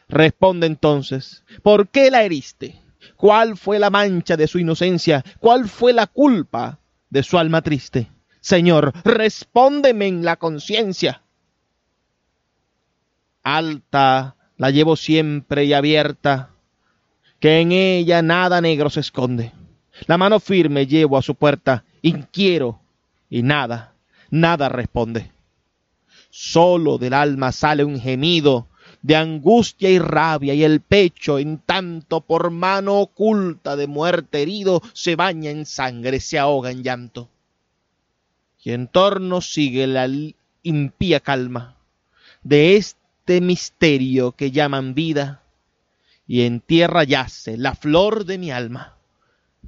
Responde 0.08 0.66
entonces, 0.66 1.44
¿por 1.62 1.88
qué 1.88 2.10
la 2.10 2.22
heriste? 2.22 2.80
¿Cuál 3.16 3.56
fue 3.56 3.78
la 3.78 3.90
mancha 3.90 4.36
de 4.36 4.46
su 4.46 4.58
inocencia? 4.58 5.24
¿Cuál 5.40 5.68
fue 5.68 5.92
la 5.92 6.06
culpa 6.06 6.78
de 7.10 7.22
su 7.22 7.38
alma 7.38 7.62
triste. 7.62 8.10
Señor, 8.40 8.92
respóndeme 9.04 10.06
en 10.06 10.24
la 10.24 10.36
conciencia. 10.36 11.22
Alta 13.42 14.36
la 14.56 14.70
llevo 14.70 14.96
siempre 14.96 15.64
y 15.64 15.72
abierta, 15.72 16.50
que 17.40 17.60
en 17.60 17.72
ella 17.72 18.22
nada 18.22 18.60
negro 18.60 18.90
se 18.90 19.00
esconde. 19.00 19.52
La 20.06 20.18
mano 20.18 20.40
firme 20.40 20.86
llevo 20.86 21.16
a 21.16 21.22
su 21.22 21.34
puerta, 21.34 21.84
inquiero, 22.02 22.80
y 23.30 23.42
nada, 23.42 23.94
nada 24.30 24.68
responde. 24.68 25.30
Solo 26.30 26.98
del 26.98 27.14
alma 27.14 27.52
sale 27.52 27.84
un 27.84 28.00
gemido 28.00 28.68
de 29.02 29.16
angustia 29.16 29.90
y 29.90 29.98
rabia, 29.98 30.54
y 30.54 30.64
el 30.64 30.80
pecho, 30.80 31.38
en 31.38 31.58
tanto 31.58 32.20
por 32.20 32.50
mano 32.50 33.00
oculta 33.00 33.76
de 33.76 33.86
muerte 33.86 34.42
herido, 34.42 34.82
se 34.92 35.16
baña 35.16 35.50
en 35.50 35.66
sangre, 35.66 36.20
se 36.20 36.38
ahoga 36.38 36.70
en 36.70 36.82
llanto. 36.82 37.28
Y 38.62 38.72
en 38.72 38.88
torno 38.88 39.40
sigue 39.40 39.86
la 39.86 40.08
impía 40.62 41.20
calma 41.20 41.76
de 42.42 42.76
este 42.76 43.40
misterio 43.40 44.32
que 44.32 44.50
llaman 44.50 44.94
vida, 44.94 45.42
y 46.26 46.42
en 46.42 46.60
tierra 46.60 47.04
yace 47.04 47.56
la 47.56 47.74
flor 47.74 48.24
de 48.24 48.38
mi 48.38 48.50
alma, 48.50 48.96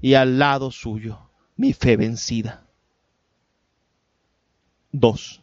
y 0.02 0.14
al 0.14 0.38
lado 0.38 0.70
suyo 0.70 1.18
mi 1.56 1.72
fe 1.72 1.96
vencida. 1.96 2.64
2. 4.92 5.42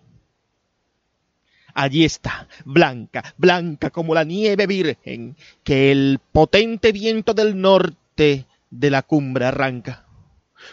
Allí 1.73 2.05
está, 2.05 2.47
blanca, 2.65 3.35
blanca 3.37 3.91
como 3.91 4.15
la 4.15 4.23
nieve 4.23 4.65
virgen, 4.65 5.37
que 5.63 5.91
el 5.91 6.19
potente 6.31 6.91
viento 6.91 7.35
del 7.35 7.61
norte 7.61 8.47
de 8.71 8.89
la 8.89 9.03
cumbre 9.03 9.45
arranca, 9.45 10.05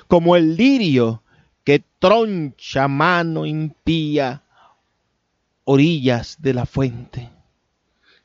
como 0.09 0.35
el 0.35 0.57
lirio 0.57 1.23
que 1.63 1.85
troncha 1.99 2.89
mano 2.89 3.45
impía 3.45 4.45
orillas 5.65 6.41
de 6.41 6.55
la 6.55 6.65
fuente, 6.65 7.31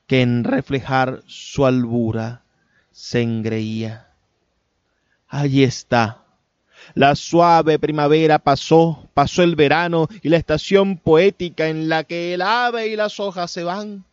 que 0.07 0.21
en 0.21 0.43
reflejar 0.43 1.23
su 1.27 1.65
albura 1.65 2.43
se 2.91 3.21
engreía. 3.21 4.13
Allí 5.27 5.63
está, 5.63 6.23
la 6.95 7.15
suave 7.15 7.79
primavera 7.79 8.39
pasó, 8.39 9.07
pasó 9.13 9.43
el 9.43 9.55
verano 9.55 10.07
y 10.21 10.29
la 10.29 10.37
estación 10.37 10.97
poética 10.97 11.67
en 11.67 11.89
la 11.89 12.03
que 12.03 12.33
el 12.33 12.41
ave 12.41 12.87
y 12.87 12.95
las 12.95 13.19
hojas 13.19 13.51
se 13.51 13.63
van. 13.63 14.05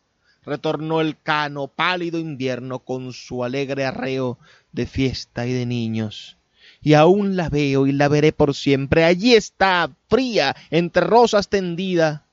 Retornó 0.45 1.01
el 1.01 1.17
cano 1.21 1.67
pálido 1.67 2.19
invierno 2.19 2.79
con 2.79 3.11
su 3.13 3.43
alegre 3.43 3.85
arreo 3.85 4.37
de 4.71 4.85
fiesta 4.85 5.45
y 5.45 5.53
de 5.53 5.65
niños. 5.65 6.37
Y 6.81 6.93
aún 6.93 7.35
la 7.35 7.49
veo 7.49 7.87
y 7.87 7.91
la 7.91 8.07
veré 8.07 8.31
por 8.31 8.53
siempre. 8.53 9.03
Allí 9.03 9.33
está, 9.33 9.89
fría, 10.07 10.55
entre 10.69 11.03
rosas 11.03 11.49
tendida, 11.49 12.25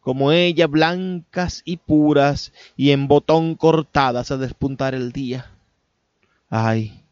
como 0.00 0.32
ella 0.32 0.66
blancas 0.66 1.62
y 1.64 1.76
puras 1.76 2.52
y 2.76 2.90
en 2.90 3.06
botón 3.06 3.54
cortadas 3.54 4.30
a 4.30 4.36
despuntar 4.36 4.94
el 4.94 5.12
día. 5.12 5.50
Ay, 6.48 7.04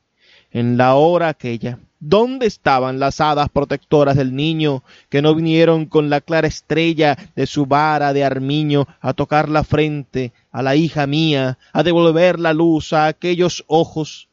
en 0.51 0.77
la 0.77 0.95
hora 0.95 1.29
aquella, 1.29 1.79
¿Dónde 2.01 2.47
estaban 2.47 3.01
las 3.01 3.21
hadas 3.21 3.49
protectoras 3.49 4.17
del 4.17 4.37
niño 4.37 4.85
que 5.09 5.21
no 5.21 5.35
vinieron 5.35 5.87
con 5.87 6.11
la 6.11 6.21
clara 6.21 6.47
estrella 6.47 7.19
de 7.35 7.47
su 7.47 7.67
vara 7.67 8.13
de 8.13 8.25
armiño 8.25 8.87
a 9.01 9.15
tocar 9.15 9.49
la 9.49 9.65
frente 9.65 10.33
a 10.53 10.63
la 10.63 10.77
hija 10.77 11.09
mía, 11.09 11.59
a 11.73 11.83
devolver 11.83 12.39
la 12.39 12.53
luz 12.53 12.93
a 12.93 13.07
aquellos 13.07 13.65
ojos 13.67 14.29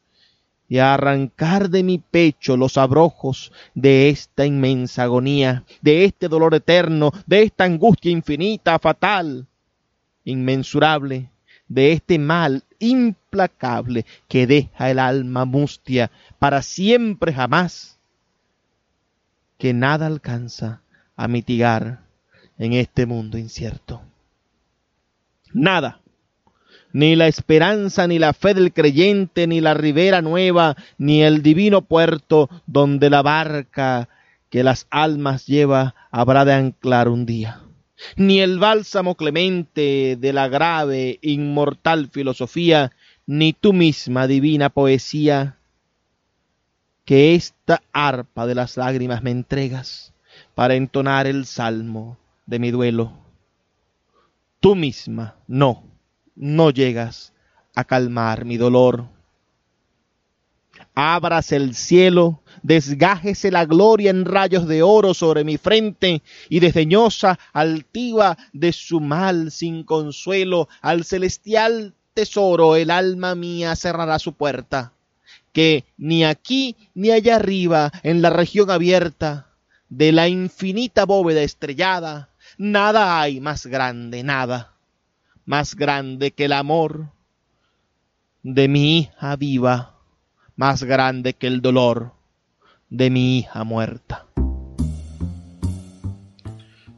y 0.68 0.78
a 0.78 0.94
arrancar 0.94 1.70
de 1.70 1.82
mi 1.82 1.98
pecho 1.98 2.56
los 2.56 2.78
abrojos 2.78 3.52
de 3.74 4.10
esta 4.10 4.46
inmensa 4.46 5.04
agonía, 5.04 5.64
de 5.82 6.06
este 6.06 6.28
dolor 6.28 6.54
eterno, 6.54 7.12
de 7.26 7.44
esta 7.44 7.64
angustia 7.64 8.12
infinita, 8.12 8.78
fatal, 8.78 9.48
inmensurable, 10.24 11.32
de 11.68 11.94
este 11.94 12.20
mal 12.20 12.64
implacable 12.86 14.06
que 14.28 14.48
deja 14.48 14.90
el 14.90 15.00
alma 15.00 15.46
mustia 15.46 16.12
para 16.40 16.62
siempre 16.62 17.34
jamás, 17.34 17.98
que 19.58 19.74
nada 19.74 20.08
alcanza 20.08 20.82
a 21.16 21.28
mitigar 21.28 22.02
en 22.58 22.74
este 22.74 23.06
mundo 23.06 23.38
incierto. 23.38 24.02
Nada, 25.54 26.00
ni 26.94 27.16
la 27.16 27.28
esperanza, 27.28 28.08
ni 28.08 28.20
la 28.20 28.34
fe 28.34 28.54
del 28.54 28.74
creyente, 28.74 29.48
ni 29.48 29.62
la 29.62 29.74
ribera 29.74 30.22
nueva, 30.22 30.76
ni 30.98 31.24
el 31.24 31.42
divino 31.42 31.82
puerto 31.82 32.50
donde 32.68 33.10
la 33.10 33.22
barca 33.22 34.10
que 34.50 34.64
las 34.64 34.88
almas 34.90 35.46
lleva 35.46 35.96
habrá 36.12 36.46
de 36.46 36.54
anclar 36.54 37.10
un 37.10 37.26
día 37.26 37.65
ni 38.16 38.40
el 38.40 38.60
bálsamo 38.60 39.16
clemente 39.16 40.18
de 40.20 40.34
la 40.34 40.48
grave, 40.48 41.20
inmortal 41.22 42.10
filosofía, 42.10 42.92
ni 43.26 43.54
tú 43.54 43.74
misma 43.74 44.28
divina 44.28 44.70
poesía, 44.70 45.58
que 47.06 47.36
esta 47.36 47.82
arpa 47.94 48.48
de 48.48 48.56
las 48.56 48.78
lágrimas 48.78 49.24
me 49.24 49.32
entregas, 49.32 50.14
para 50.54 50.76
entonar 50.76 51.28
el 51.28 51.46
salmo 51.46 52.18
de 52.46 52.60
mi 52.60 52.72
duelo. 52.72 53.14
Tú 54.60 54.76
misma, 54.76 55.36
no, 55.48 55.84
no 56.36 56.72
llegas 56.72 57.34
a 57.76 57.84
calmar 57.84 58.46
mi 58.46 58.58
dolor. 58.58 59.06
Ábrase 60.96 61.58
el 61.58 61.76
cielo, 61.76 62.42
desgájese 62.64 63.52
la 63.52 63.66
gloria 63.66 64.12
en 64.12 64.24
rayos 64.24 64.66
de 64.66 64.82
oro 64.82 65.14
sobre 65.14 65.44
mi 65.44 65.58
frente, 65.58 66.24
y 66.48 66.62
desdeñosa, 66.62 67.38
altiva 67.52 68.38
de 68.54 68.72
su 68.72 69.02
mal 69.02 69.52
sin 69.52 69.84
consuelo, 69.84 70.70
al 70.82 71.04
celestial 71.04 71.94
tesoro 72.14 72.78
el 72.78 72.92
alma 72.92 73.36
mía 73.36 73.76
cerrará 73.76 74.20
su 74.20 74.34
puerta, 74.34 74.94
que 75.52 75.84
ni 75.98 76.24
aquí 76.24 76.78
ni 76.94 77.12
allá 77.12 77.36
arriba, 77.36 77.92
en 78.04 78.22
la 78.22 78.30
región 78.30 78.72
abierta 78.72 79.50
de 79.90 80.14
la 80.14 80.30
infinita 80.30 81.04
bóveda 81.06 81.42
estrellada, 81.42 82.30
nada 82.58 83.20
hay 83.20 83.42
más 83.42 83.66
grande, 83.66 84.24
nada, 84.24 84.76
más 85.46 85.76
grande 85.76 86.32
que 86.32 86.46
el 86.46 86.54
amor 86.54 87.12
de 88.44 88.70
mi 88.70 89.00
hija 89.00 89.36
viva 89.36 89.95
más 90.56 90.84
grande 90.84 91.34
que 91.34 91.48
el 91.48 91.62
dolor 91.62 92.14
de 92.90 93.10
mi 93.10 93.40
hija 93.40 93.64
muerta. 93.64 94.26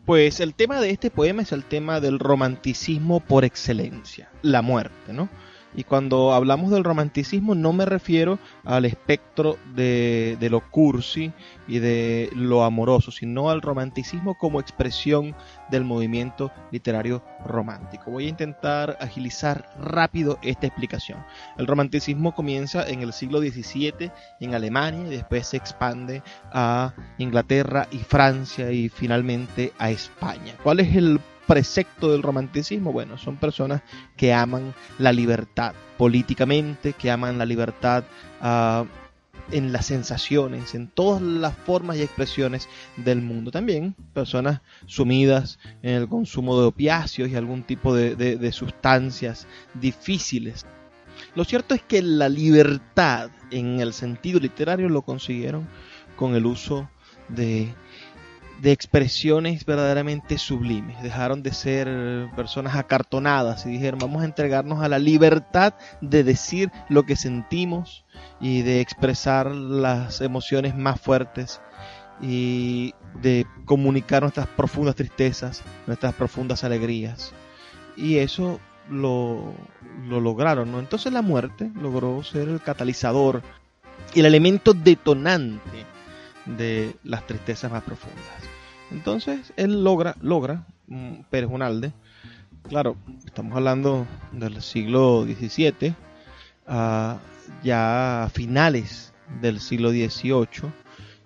Pues 0.05 0.39
el 0.39 0.53
tema 0.53 0.79
de 0.79 0.91
este 0.91 1.09
poema 1.09 1.41
es 1.41 1.51
el 1.51 1.65
tema 1.65 1.99
del 1.99 2.19
romanticismo 2.19 3.19
por 3.19 3.43
excelencia, 3.43 4.29
la 4.41 4.61
muerte, 4.61 5.11
¿no? 5.11 5.27
Y 5.75 5.83
cuando 5.83 6.33
hablamos 6.33 6.71
del 6.71 6.83
romanticismo 6.83 7.53
no 7.53 7.73
me 7.73 7.85
refiero 7.85 8.39
al 8.63 8.85
espectro 8.85 9.57
de, 9.75 10.37
lo 10.49 10.61
cursi 10.71 11.31
y 11.67 11.79
de 11.79 12.29
lo 12.33 12.63
amoroso, 12.63 13.11
sino 13.11 13.49
al 13.49 13.61
romanticismo 13.61 14.35
como 14.35 14.59
expresión 14.59 15.35
del 15.69 15.83
movimiento 15.83 16.51
literario 16.71 17.23
romántico. 17.45 18.11
Voy 18.11 18.25
a 18.25 18.29
intentar 18.29 18.97
agilizar 19.01 19.69
rápido 19.79 20.39
esta 20.41 20.67
explicación. 20.67 21.23
El 21.57 21.67
romanticismo 21.67 22.33
comienza 22.33 22.87
en 22.87 23.01
el 23.01 23.13
siglo 23.13 23.39
XVII 23.39 24.11
en 24.39 24.55
Alemania 24.55 25.07
y 25.07 25.17
después 25.17 25.47
se 25.47 25.57
expande 25.57 26.23
a 26.51 26.93
Inglaterra 27.17 27.87
y 27.91 27.99
Francia 27.99 28.71
y 28.71 28.89
finalmente 28.89 29.73
a 29.77 29.91
España. 29.91 30.55
¿Cuál 30.63 30.79
es 30.79 30.95
el 30.95 31.19
precepto 31.47 32.11
del 32.11 32.21
romanticismo? 32.21 32.91
Bueno, 32.91 33.17
son 33.17 33.37
personas 33.37 33.81
que 34.15 34.33
aman 34.33 34.73
la 34.99 35.11
libertad 35.11 35.73
políticamente, 35.97 36.93
que 36.93 37.09
aman 37.09 37.37
la 37.37 37.45
libertad 37.45 38.03
uh, 38.41 38.85
en 39.51 39.71
las 39.71 39.85
sensaciones, 39.85 40.75
en 40.75 40.89
todas 40.89 41.21
las 41.21 41.55
formas 41.55 41.97
y 41.97 42.01
expresiones 42.01 42.67
del 42.97 43.21
mundo. 43.21 43.49
También 43.49 43.95
personas 44.13 44.61
sumidas 44.85 45.57
en 45.81 45.95
el 45.95 46.09
consumo 46.09 46.59
de 46.59 46.67
opiáceos 46.67 47.29
y 47.29 47.35
algún 47.35 47.63
tipo 47.63 47.95
de 47.95 48.51
sustancias 48.51 49.47
difíciles. 49.73 50.65
Lo 51.35 51.45
cierto 51.45 51.75
es 51.75 51.81
que 51.81 52.01
la 52.01 52.29
libertad 52.29 53.29
en 53.51 53.79
el 53.79 53.93
sentido 53.93 54.39
literario 54.39 54.89
lo 54.89 55.01
consiguieron 55.01 55.67
con 56.15 56.35
el 56.35 56.45
uso 56.45 56.89
de 57.29 57.73
de 58.61 58.71
expresiones 58.71 59.65
verdaderamente 59.65 60.37
sublimes. 60.37 61.01
Dejaron 61.03 61.43
de 61.43 61.53
ser 61.53 61.87
personas 62.35 62.75
acartonadas 62.75 63.65
y 63.65 63.69
dijeron 63.69 63.99
vamos 63.99 64.21
a 64.21 64.25
entregarnos 64.25 64.81
a 64.81 64.89
la 64.89 64.99
libertad 64.99 65.73
de 66.01 66.23
decir 66.23 66.71
lo 66.89 67.03
que 67.03 67.15
sentimos 67.15 68.05
y 68.39 68.61
de 68.61 68.81
expresar 68.81 69.53
las 69.53 70.21
emociones 70.21 70.75
más 70.75 70.99
fuertes 70.99 71.61
y 72.21 72.93
de 73.21 73.45
comunicar 73.65 74.23
nuestras 74.23 74.47
profundas 74.47 74.95
tristezas, 74.95 75.63
nuestras 75.85 76.13
profundas 76.13 76.63
alegrías. 76.63 77.33
Y 77.95 78.17
eso 78.17 78.59
lo, 78.89 79.53
lo 80.07 80.19
lograron, 80.19 80.71
¿no? 80.71 80.79
Entonces 80.79 81.11
la 81.13 81.21
muerte 81.21 81.71
logró 81.75 82.23
ser 82.23 82.47
el 82.47 82.61
catalizador 82.61 83.43
el 84.15 84.25
elemento 84.25 84.73
detonante 84.73 85.85
de 86.57 86.95
las 87.03 87.25
tristezas 87.27 87.71
más 87.71 87.83
profundas. 87.83 88.23
Entonces 88.91 89.53
él 89.57 89.83
logra, 89.83 90.15
logra, 90.21 90.65
mm, 90.87 91.21
Pérez 91.29 91.49
Unalde, 91.51 91.91
claro, 92.67 92.95
estamos 93.25 93.55
hablando 93.55 94.05
del 94.31 94.61
siglo 94.61 95.25
XVII, 95.25 95.95
ah, 96.67 97.17
ya 97.63 98.23
a 98.23 98.29
finales 98.29 99.13
del 99.41 99.59
siglo 99.59 99.91
XVIII 99.91 100.71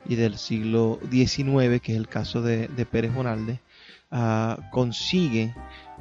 y 0.05 0.15
del 0.15 0.37
siglo 0.37 0.99
XIX, 1.11 1.79
que 1.81 1.91
es 1.93 1.97
el 1.97 2.07
caso 2.07 2.41
de, 2.41 2.67
Pérez 2.89 3.13
Bonalde, 3.13 3.59
ah, 4.09 4.57
consigue 4.71 5.53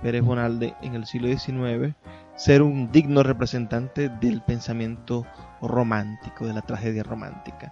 Pérez 0.02 0.22
Bonalde 0.22 0.74
en 0.82 0.94
el 0.94 1.06
siglo 1.06 1.28
XIX 1.28 1.94
ser 2.36 2.62
un 2.62 2.90
digno 2.90 3.22
representante 3.22 4.08
del 4.08 4.40
pensamiento 4.40 5.26
romántico, 5.60 6.46
de 6.46 6.54
la 6.54 6.62
tragedia 6.62 7.02
romántica. 7.02 7.70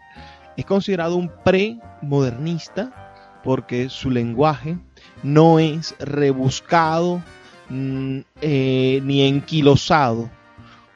Es 0.58 0.66
considerado 0.66 1.14
un 1.14 1.30
pre-modernista 1.44 3.40
porque 3.44 3.88
su 3.88 4.10
lenguaje 4.10 4.76
no 5.22 5.60
es 5.60 5.94
rebuscado 6.00 7.22
mm, 7.68 8.18
eh, 8.40 9.00
ni 9.04 9.22
enquilosado 9.22 10.28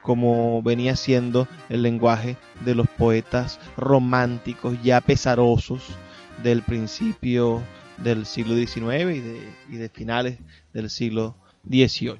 como 0.01 0.61
venía 0.63 0.97
siendo 0.97 1.47
el 1.69 1.81
lenguaje 1.81 2.35
de 2.65 2.75
los 2.75 2.89
poetas 2.89 3.57
románticos 3.77 4.75
ya 4.83 4.99
pesarosos 4.99 5.81
del 6.43 6.61
principio 6.61 7.63
del 7.99 8.25
siglo 8.25 8.57
XIX 8.57 9.15
y 9.15 9.19
de, 9.21 9.49
y 9.69 9.77
de 9.77 9.87
finales 9.87 10.39
del 10.73 10.89
siglo 10.89 11.37
XVIII. 11.69 12.19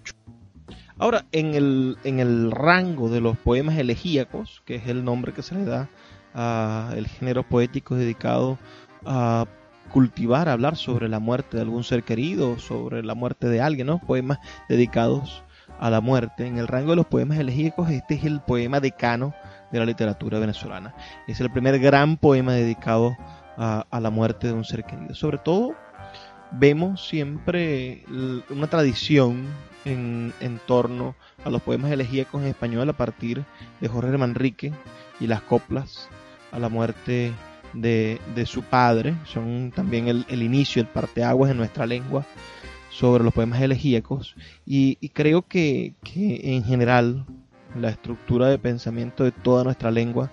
Ahora, 0.97 1.25
en 1.33 1.55
el, 1.55 1.97
en 2.05 2.21
el 2.21 2.51
rango 2.51 3.09
de 3.09 3.19
los 3.19 3.37
poemas 3.37 3.77
elegíacos, 3.77 4.61
que 4.65 4.75
es 4.75 4.87
el 4.87 5.03
nombre 5.03 5.33
que 5.33 5.41
se 5.41 5.55
le 5.55 5.65
da 5.65 5.89
al 6.33 7.07
género 7.07 7.43
poético 7.43 7.95
dedicado 7.95 8.57
a 9.05 9.45
cultivar, 9.91 10.49
hablar 10.49 10.75
sobre 10.75 11.07
la 11.07 11.19
muerte 11.19 11.57
de 11.57 11.63
algún 11.63 11.83
ser 11.83 12.03
querido, 12.03 12.57
sobre 12.57 13.03
la 13.03 13.13
muerte 13.13 13.47
de 13.47 13.61
alguien, 13.61 13.87
¿no? 13.87 13.99
Poemas 13.99 14.39
dedicados 14.67 15.43
a 15.79 15.89
la 15.89 16.01
muerte. 16.01 16.47
En 16.47 16.57
el 16.57 16.67
rango 16.67 16.91
de 16.91 16.95
los 16.95 17.05
poemas 17.05 17.37
elegíacos, 17.37 17.89
este 17.89 18.15
es 18.15 18.23
el 18.23 18.41
poema 18.41 18.79
decano 18.79 19.33
de 19.71 19.79
la 19.79 19.85
literatura 19.85 20.39
venezolana. 20.39 20.95
Es 21.27 21.39
el 21.41 21.51
primer 21.51 21.79
gran 21.79 22.17
poema 22.17 22.53
dedicado 22.53 23.15
a, 23.57 23.85
a 23.89 23.99
la 23.99 24.09
muerte 24.09 24.47
de 24.47 24.53
un 24.53 24.63
ser 24.63 24.83
querido. 24.83 25.13
Sobre 25.13 25.37
todo, 25.37 25.75
vemos 26.51 27.07
siempre 27.07 28.03
una 28.49 28.67
tradición 28.67 29.45
en, 29.85 30.33
en, 30.39 30.59
torno 30.65 31.15
a 31.43 31.49
los 31.49 31.61
poemas 31.61 31.91
elegíacos 31.91 32.41
en 32.41 32.47
español 32.47 32.89
a 32.89 32.93
partir 32.93 33.43
de 33.81 33.87
Jorge 33.87 34.17
Manrique 34.17 34.71
y 35.19 35.27
las 35.27 35.41
coplas 35.41 36.09
a 36.53 36.59
la 36.59 36.69
muerte 36.69 37.33
de, 37.73 38.19
su 38.45 38.61
padre, 38.63 39.15
son 39.25 39.71
también 39.75 40.07
el, 40.07 40.43
inicio, 40.43 40.81
el 40.81 40.87
parteaguas 40.87 41.51
en 41.51 41.57
nuestra 41.57 41.85
lengua 41.85 42.25
sobre 42.89 43.23
los 43.23 43.33
poemas 43.33 43.61
elegíacos 43.61 44.35
y, 44.65 45.09
creo 45.09 45.47
que, 45.47 45.95
en 46.15 46.63
general 46.63 47.25
la 47.75 47.89
estructura 47.89 48.47
de 48.49 48.59
pensamiento 48.59 49.23
de 49.23 49.31
toda 49.31 49.63
nuestra 49.63 49.89
lengua, 49.89 50.31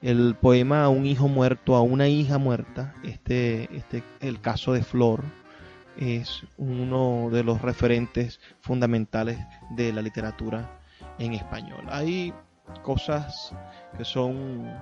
el 0.00 0.36
poema 0.40 0.84
a 0.84 0.88
un 0.88 1.04
hijo 1.04 1.28
muerto, 1.28 1.76
a 1.76 1.82
una 1.82 2.08
hija 2.08 2.38
muerta, 2.38 2.94
este, 3.02 3.68
este, 3.76 4.02
el 4.20 4.40
caso 4.40 4.72
de 4.72 4.82
Flor, 4.82 5.22
es 5.98 6.44
uno 6.56 7.28
de 7.30 7.42
los 7.42 7.60
referentes 7.60 8.40
fundamentales 8.60 9.38
de 9.70 9.92
la 9.92 10.00
literatura 10.00 10.78
en 11.18 11.34
español. 11.34 11.84
Hay 11.90 12.32
cosas 12.82 13.52
que 13.96 14.04
son 14.04 14.72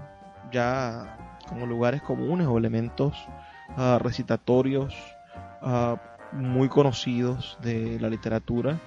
ya 0.53 1.17
como 1.49 1.67
lugares 1.67 2.03
comunes 2.03 2.47
o 2.47 2.59
elementos 2.59 3.15
uh, 3.77 3.99
recitatorios 3.99 4.95
uh, 5.63 5.97
muy 6.33 6.69
conocidos 6.69 7.59
de 7.63 7.99
la 8.01 8.09
literatura 8.09 8.79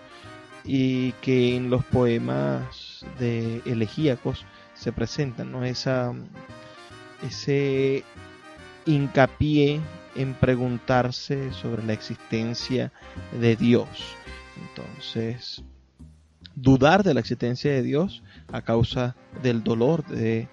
y 0.64 1.14
que 1.14 1.56
en 1.56 1.70
los 1.70 1.84
poemas 1.86 3.06
de 3.18 3.62
elegíacos 3.66 4.46
se 4.74 4.92
presentan, 4.92 5.52
¿no? 5.52 5.64
Esa, 5.64 6.14
ese 7.26 8.04
hincapié 8.86 9.80
en 10.16 10.34
preguntarse 10.34 11.52
sobre 11.54 11.84
la 11.84 11.94
existencia 11.94 12.92
de 13.40 13.56
Dios. 13.56 13.88
Entonces, 14.70 15.64
dudar 16.56 17.04
de 17.04 17.14
la 17.14 17.20
existencia 17.20 17.72
de 17.72 17.82
Dios 17.82 18.22
a 18.52 18.62
causa 18.62 19.16
del 19.42 19.64
dolor 19.64 20.06
de 20.06 20.48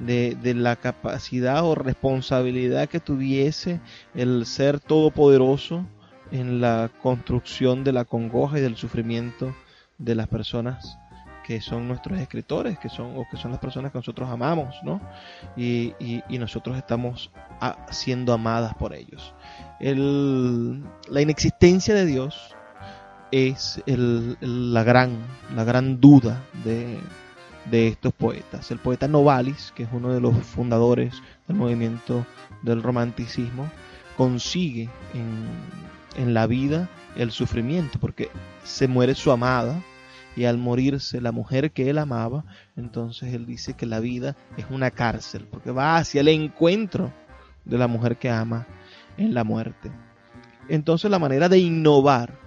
de, 0.00 0.54
la 0.54 0.76
capacidad 0.76 1.64
o 1.64 1.74
responsabilidad 1.74 2.88
que 2.88 3.00
tuviese 3.00 3.80
el 4.14 4.46
ser 4.46 4.80
todopoderoso 4.80 5.86
en 6.32 6.60
la 6.60 6.90
construcción 7.02 7.84
de 7.84 7.92
la 7.92 8.04
congoja 8.04 8.58
y 8.58 8.62
del 8.62 8.76
sufrimiento 8.76 9.54
de 9.98 10.14
las 10.14 10.28
personas 10.28 10.98
que 11.44 11.60
son 11.60 11.88
nuestros 11.88 12.18
escritores, 12.18 12.78
que 12.78 12.88
son, 12.88 13.16
o 13.16 13.26
que 13.30 13.36
son 13.36 13.50
las 13.50 13.60
personas 13.60 13.90
que 13.90 13.98
nosotros 13.98 14.30
amamos, 14.30 14.76
¿no? 14.84 15.00
Y, 15.56 15.94
nosotros 16.30 16.76
estamos 16.76 17.30
siendo 17.90 18.32
amadas 18.32 18.74
por 18.74 18.94
ellos. 18.94 19.34
la 19.80 21.20
inexistencia 21.20 21.94
de 21.94 22.06
Dios 22.06 22.54
es 23.32 23.82
la, 23.86 24.84
gran, 24.84 25.18
la 25.54 25.64
gran 25.64 26.00
duda 26.00 26.40
de, 26.64 26.98
de 27.70 27.88
estos 27.88 28.12
poetas. 28.12 28.70
El 28.70 28.78
poeta 28.78 29.08
Novalis, 29.08 29.72
que 29.74 29.84
es 29.84 29.88
uno 29.92 30.12
de 30.12 30.20
los 30.20 30.34
fundadores 30.36 31.14
del 31.46 31.56
movimiento 31.56 32.26
del 32.62 32.82
romanticismo, 32.82 33.70
consigue 34.16 34.88
en, 35.14 36.22
en 36.22 36.34
la 36.34 36.46
vida 36.46 36.88
el 37.16 37.30
sufrimiento, 37.30 37.98
porque 37.98 38.30
se 38.64 38.88
muere 38.88 39.14
su 39.14 39.30
amada 39.32 39.82
y 40.36 40.44
al 40.44 40.58
morirse 40.58 41.20
la 41.20 41.32
mujer 41.32 41.72
que 41.72 41.90
él 41.90 41.98
amaba, 41.98 42.44
entonces 42.76 43.34
él 43.34 43.46
dice 43.46 43.74
que 43.74 43.86
la 43.86 44.00
vida 44.00 44.36
es 44.56 44.66
una 44.70 44.90
cárcel, 44.90 45.46
porque 45.50 45.70
va 45.70 45.96
hacia 45.96 46.20
el 46.20 46.28
encuentro 46.28 47.12
de 47.64 47.78
la 47.78 47.88
mujer 47.88 48.16
que 48.16 48.30
ama 48.30 48.66
en 49.16 49.34
la 49.34 49.44
muerte. 49.44 49.90
Entonces 50.68 51.10
la 51.10 51.18
manera 51.18 51.48
de 51.48 51.58
innovar, 51.58 52.38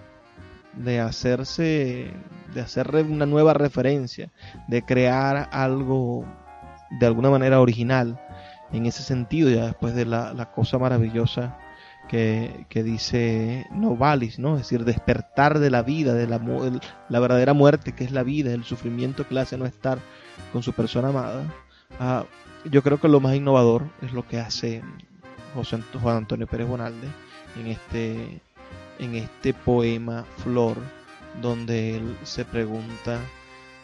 de 0.74 1.00
hacerse, 1.00 2.12
de 2.54 2.62
hacer 2.62 2.94
una 2.96 3.26
nueva 3.26 3.54
referencia, 3.54 4.30
de 4.68 4.84
crear 4.84 5.50
algo 5.52 6.26
de 7.00 7.06
alguna 7.06 7.30
manera 7.30 7.60
original, 7.60 8.20
en 8.72 8.86
ese 8.86 9.04
sentido, 9.04 9.50
ya 9.50 9.66
después 9.66 9.96
de 9.96 10.06
la, 10.06 10.52
cosa 10.54 10.78
maravillosa 10.78 11.58
que, 12.10 12.66
dice 12.70 13.66
Novalis, 13.72 14.39
¿no? 14.39 14.56
Es 14.56 14.63
decir, 14.63 14.84
despertar 14.84 15.60
de 15.60 15.70
la 15.70 15.84
vida, 15.84 16.13
de 16.13 16.28
la, 16.28 16.39
la, 17.10 17.20
verdadera 17.20 17.54
muerte 17.54 17.94
que 17.94 18.04
es 18.04 18.12
la 18.12 18.24
vida, 18.24 18.54
el 18.54 18.63
sufrimiento 18.63 19.28
que 19.28 19.36
le 19.36 19.42
hace 19.42 19.58
no 19.58 19.66
estar 19.66 20.00
con 20.52 20.63
su 20.63 20.74
persona 20.74 21.10
amada. 21.10 21.44
Ah, 22.00 22.26
yo 22.70 22.82
creo 22.82 23.00
que 23.00 23.08
lo 23.08 23.20
más 23.20 23.36
innovador 23.36 23.84
es 24.02 24.13
lo 24.13 24.28
que 24.28 24.39
hace 24.39 24.82
José 25.54 25.80
Juan 26.02 26.18
Antonio 26.18 26.48
Pérez 26.48 26.68
Bonalde 26.68 27.08
en 27.60 27.68
este, 27.68 28.42
en 29.00 29.16
este 29.16 29.54
poema 29.54 30.26
Flor, 30.38 30.78
donde 31.41 31.98
él 31.98 32.17
se 32.24 32.46
pregunta, 32.46 33.19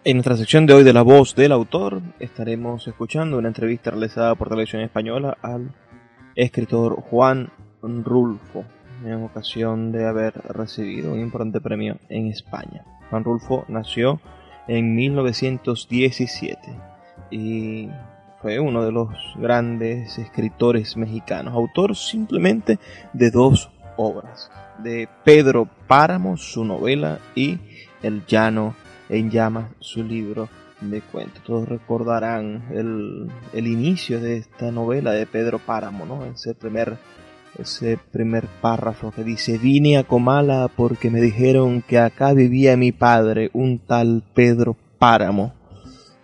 En 0.05 0.17
nuestra 0.17 0.35
sección 0.35 0.65
de 0.65 0.73
hoy 0.73 0.83
de 0.83 0.91
La 0.91 1.01
voz 1.01 1.33
del 1.33 1.53
autor 1.53 2.01
estaremos 2.19 2.85
escuchando 2.89 3.37
una 3.37 3.47
entrevista 3.47 3.89
realizada 3.89 4.35
por 4.35 4.49
Televisión 4.49 4.81
Española 4.81 5.37
al 5.41 5.73
escritor 6.35 6.95
Juan 7.09 7.49
Rulfo 7.81 8.65
en 9.05 9.23
ocasión 9.23 9.93
de 9.93 10.05
haber 10.05 10.33
recibido 10.49 11.13
un 11.13 11.21
importante 11.21 11.61
premio 11.61 11.99
en 12.09 12.27
España. 12.27 12.83
Juan 13.09 13.23
Rulfo 13.23 13.63
nació 13.69 14.19
en 14.67 14.93
1917 14.93 16.59
y 17.31 17.87
fue 18.41 18.59
uno 18.59 18.83
de 18.83 18.91
los 18.91 19.07
grandes 19.37 20.17
escritores 20.17 20.97
mexicanos, 20.97 21.53
autor 21.53 21.95
simplemente 21.95 22.77
de 23.13 23.31
dos 23.31 23.71
obras, 23.95 24.51
de 24.79 25.07
Pedro 25.23 25.65
Páramo, 25.87 26.35
su 26.35 26.65
novela, 26.65 27.19
y 27.35 27.57
El 28.01 28.25
Llano 28.25 28.75
en 29.13 29.29
llamas 29.29 29.69
su 29.79 30.03
libro 30.03 30.49
de 30.81 31.01
cuentos. 31.01 31.43
Todos 31.43 31.67
recordarán 31.67 32.63
el, 32.71 33.29
el, 33.53 33.67
inicio 33.67 34.19
de 34.19 34.37
esta 34.37 34.71
novela 34.71 35.11
de 35.11 35.25
Pedro 35.25 35.59
Páramo, 35.59 36.05
¿no? 36.05 36.25
Ese 36.25 36.55
primer, 36.55 36.97
ese 37.57 37.97
primer 38.11 38.47
párrafo 38.61 39.11
que 39.11 39.23
dice, 39.23 39.57
vine 39.57 39.97
a 39.97 40.03
Comala 40.03 40.67
porque 40.75 41.09
me 41.09 41.21
dijeron 41.21 41.81
que 41.81 41.99
acá 41.99 42.33
vivía 42.33 42.75
mi 42.75 42.91
padre, 42.91 43.49
un 43.53 43.79
tal 43.79 44.23
Pedro 44.33 44.75
Páramo. 44.97 45.53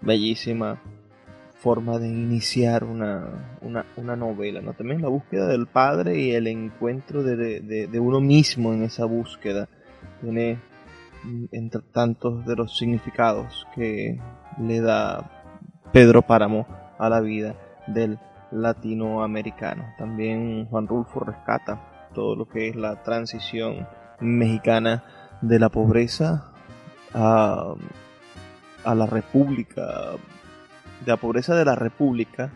Bellísima 0.02 0.82
forma 1.60 2.00
de 2.00 2.08
iniciar 2.08 2.86
una, 2.86 3.58
una, 3.62 3.86
una 3.98 4.16
novela, 4.16 4.62
¿no? 4.62 4.74
También 4.74 5.02
la 5.02 5.10
búsqueda 5.10 5.48
del 5.48 5.68
padre 5.68 6.18
y 6.18 6.32
el 6.32 6.48
encuentro 6.48 7.22
de, 7.22 7.60
de, 7.60 7.88
de 7.88 8.00
uno 8.00 8.22
mismo 8.22 8.74
en 8.74 8.84
esa 8.84 9.04
búsqueda. 9.06 9.68
Tiene 10.22 10.58
entre 11.52 11.82
tantos 11.94 12.46
de 12.46 12.56
los 12.56 12.78
significados 12.78 13.68
que 13.76 14.20
le 14.60 14.82
da 14.82 15.30
Pedro 15.92 16.22
Páramo 16.22 16.68
a 16.98 17.10
la 17.10 17.20
vida 17.22 17.56
del 17.88 18.20
latinoamericano. 18.52 19.94
También 19.98 20.68
Juan 20.68 20.88
Rulfo 20.88 21.20
rescata 21.22 22.10
todo 22.14 22.36
lo 22.36 22.48
que 22.48 22.70
es 22.70 22.76
la 22.76 23.04
transición 23.04 23.88
mexicana 24.20 25.04
de 25.42 25.60
la 25.60 25.70
pobreza 25.70 26.52
a, 27.14 27.74
a 28.84 28.96
la 28.96 29.06
república, 29.06 30.12
de 31.06 31.12
la 31.12 31.18
pobreza 31.18 31.56
de 31.56 31.66
la 31.66 31.76
república 31.76 32.52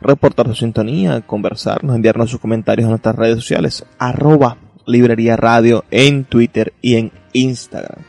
reportar 0.00 0.46
su 0.48 0.54
sintonía, 0.54 1.20
conversarnos, 1.22 1.96
enviarnos 1.96 2.30
sus 2.30 2.40
comentarios 2.40 2.86
a 2.86 2.90
nuestras 2.90 3.16
redes 3.16 3.36
sociales, 3.36 3.84
arroba 3.98 4.58
librería 4.86 5.36
radio 5.36 5.84
en 5.90 6.24
Twitter 6.24 6.72
y 6.82 6.96
en 6.96 7.12
Instagram. 7.32 8.04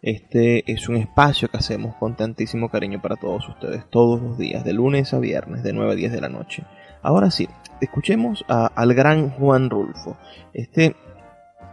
Este 0.00 0.72
es 0.72 0.88
un 0.88 0.94
espacio 0.96 1.48
que 1.48 1.56
hacemos 1.56 1.96
con 1.96 2.14
tantísimo 2.16 2.70
cariño 2.70 3.02
para 3.02 3.16
todos 3.16 3.48
ustedes, 3.48 3.84
todos 3.90 4.22
los 4.22 4.38
días, 4.38 4.64
de 4.64 4.72
lunes 4.72 5.12
a 5.12 5.18
viernes, 5.18 5.64
de 5.64 5.72
9 5.72 5.92
a 5.92 5.96
10 5.96 6.12
de 6.12 6.20
la 6.20 6.28
noche. 6.28 6.62
Ahora 7.02 7.32
sí, 7.32 7.48
escuchemos 7.80 8.44
al 8.48 8.94
gran 8.94 9.30
Juan 9.30 9.70
Rulfo, 9.70 10.16
este 10.52 10.96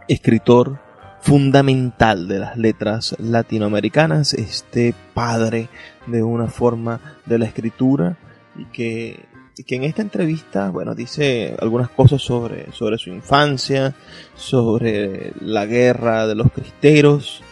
escritor 0.08 0.78
fundamental 1.20 2.28
de 2.28 2.38
las 2.38 2.56
letras 2.56 3.16
latinoamericanas, 3.18 4.32
este 4.34 4.94
padre 5.14 5.68
de 6.06 6.22
una 6.22 6.46
forma 6.46 7.00
de 7.24 7.38
la 7.38 7.46
escritura 7.46 8.16
y 8.56 8.66
que, 8.66 9.24
que 9.66 9.74
en 9.74 9.84
esta 9.84 10.02
entrevista, 10.02 10.70
bueno, 10.70 10.94
dice 10.94 11.56
algunas 11.60 11.88
cosas 11.88 12.22
sobre, 12.22 12.70
sobre 12.72 12.98
su 12.98 13.10
infancia, 13.10 13.94
sobre 14.34 15.32
la 15.40 15.66
guerra 15.66 16.26
de 16.26 16.36
los 16.36 16.52
cristeros 16.52 17.42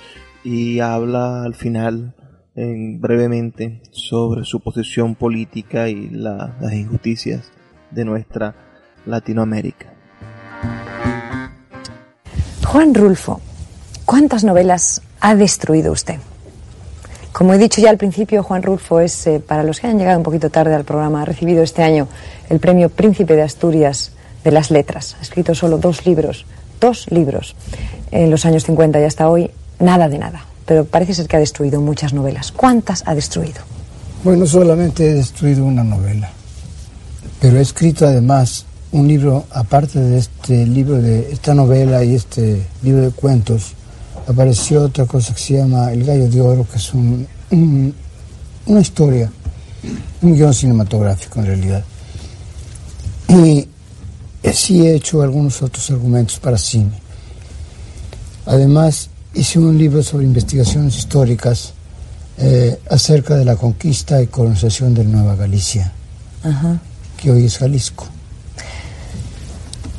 y 0.44 0.78
habla 0.80 1.42
al 1.42 1.54
final 1.54 2.14
brevemente 2.54 3.82
sobre 3.90 4.44
su 4.44 4.60
posición 4.60 5.16
política 5.16 5.88
y 5.88 6.10
las 6.10 6.72
injusticias 6.72 7.50
de 7.90 8.04
nuestra 8.04 8.54
Latinoamérica. 9.06 9.86
Juan 12.64 12.94
Rulfo, 12.94 13.40
¿Cuántas 14.04 14.44
novelas 14.44 15.00
ha 15.20 15.34
destruido 15.34 15.90
usted? 15.90 16.16
Como 17.32 17.54
he 17.54 17.58
dicho 17.58 17.80
ya 17.80 17.88
al 17.88 17.96
principio, 17.96 18.42
Juan 18.42 18.62
Rulfo 18.62 19.00
es, 19.00 19.26
eh, 19.26 19.40
para 19.40 19.64
los 19.64 19.80
que 19.80 19.86
hayan 19.86 19.98
llegado 19.98 20.18
un 20.18 20.22
poquito 20.22 20.50
tarde 20.50 20.74
al 20.74 20.84
programa, 20.84 21.22
ha 21.22 21.24
recibido 21.24 21.62
este 21.62 21.82
año 21.82 22.06
el 22.50 22.60
premio 22.60 22.90
Príncipe 22.90 23.34
de 23.34 23.42
Asturias 23.42 24.12
de 24.44 24.52
las 24.52 24.70
Letras. 24.70 25.16
Ha 25.18 25.22
escrito 25.22 25.54
solo 25.54 25.78
dos 25.78 26.04
libros, 26.04 26.44
dos 26.80 27.10
libros, 27.10 27.56
en 28.10 28.30
los 28.30 28.44
años 28.44 28.64
50 28.64 29.00
y 29.00 29.04
hasta 29.04 29.28
hoy, 29.28 29.50
nada 29.80 30.08
de 30.08 30.18
nada. 30.18 30.44
Pero 30.66 30.84
parece 30.84 31.14
ser 31.14 31.28
que 31.28 31.36
ha 31.36 31.40
destruido 31.40 31.80
muchas 31.80 32.12
novelas. 32.12 32.52
¿Cuántas 32.52 33.02
ha 33.06 33.14
destruido? 33.14 33.62
Bueno, 34.22 34.44
solamente 34.44 35.08
he 35.08 35.14
destruido 35.14 35.64
una 35.64 35.82
novela, 35.82 36.30
pero 37.44 37.58
he 37.58 37.60
escrito 37.60 38.06
además 38.06 38.64
un 38.90 39.06
libro, 39.06 39.44
aparte 39.50 40.00
de 40.00 40.16
este 40.16 40.66
libro, 40.66 40.94
de 41.02 41.30
esta 41.30 41.52
novela 41.52 42.02
y 42.02 42.14
este 42.14 42.66
libro 42.82 43.02
de 43.02 43.10
cuentos, 43.10 43.74
apareció 44.26 44.84
otra 44.84 45.04
cosa 45.04 45.34
que 45.34 45.42
se 45.42 45.58
llama 45.58 45.92
El 45.92 46.06
Gallo 46.06 46.26
de 46.26 46.40
Oro, 46.40 46.66
que 46.66 46.78
es 46.78 46.90
una 46.94 48.80
historia, 48.80 49.30
un 50.22 50.34
guion 50.34 50.54
cinematográfico 50.54 51.40
en 51.40 51.46
realidad. 51.46 51.84
Y 53.28 53.68
sí 54.54 54.86
he 54.86 54.94
hecho 54.94 55.20
algunos 55.20 55.60
otros 55.60 55.90
argumentos 55.90 56.38
para 56.38 56.56
cine. 56.56 56.92
Además, 58.46 59.10
hice 59.34 59.58
un 59.58 59.76
libro 59.76 60.02
sobre 60.02 60.24
investigaciones 60.24 60.96
históricas 60.96 61.74
eh, 62.38 62.80
acerca 62.88 63.36
de 63.36 63.44
la 63.44 63.56
conquista 63.56 64.22
y 64.22 64.28
colonización 64.28 64.94
de 64.94 65.04
Nueva 65.04 65.36
Galicia, 65.36 65.92
que 67.24 67.30
hoy 67.30 67.46
es 67.46 67.56
Jalisco. 67.56 68.06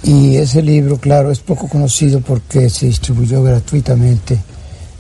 Y 0.04 0.36
ese 0.38 0.62
libro, 0.62 0.98
claro, 0.98 1.32
es 1.32 1.40
poco 1.40 1.68
conocido 1.68 2.22
porque 2.22 2.70
se 2.70 2.86
distribuyó 2.86 3.42
gratuitamente 3.42 4.38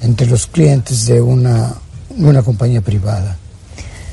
entre 0.01 0.25
los 0.25 0.47
clientes 0.47 1.05
de 1.05 1.21
una, 1.21 1.75
una 2.17 2.41
compañía 2.41 2.81
privada 2.81 3.37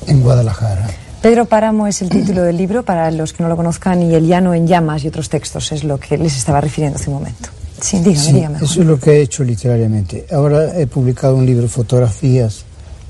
en 0.07 0.21
Guadalajara. 0.21 0.91
Pedro 1.23 1.47
Páramo 1.47 1.87
es 1.87 2.03
el 2.03 2.11
título 2.11 2.43
del 2.43 2.59
libro, 2.59 2.83
para 2.83 3.11
los 3.11 3.33
que 3.33 3.43
no 3.43 3.49
lo 3.49 3.57
conozcan, 3.57 4.03
y 4.03 4.15
El 4.15 4.27
llano 4.27 4.53
en 4.53 4.67
llamas 4.67 5.05
y 5.05 5.09
otros 5.09 5.31
textos 5.31 5.73
es 5.73 5.83
lo 5.83 5.99
que 5.99 6.19
les 6.19 6.37
estaba 6.37 6.61
refiriendo 6.61 6.99
hace 6.99 7.09
un 7.09 7.15
momento. 7.15 7.49
Sí, 7.81 7.99
dígame, 8.01 8.33
dígame. 8.33 8.57
Eso 8.59 8.81
es 8.83 8.87
lo 8.87 9.01
que 9.01 9.13
he 9.13 9.23
hecho 9.23 9.43
literariamente. 9.43 10.27
Ahora 10.31 10.79
he 10.79 10.87
publicado 10.87 11.37
un 11.37 11.47
libro 11.47 11.63
de 11.63 11.69
fotografías, 11.69 12.65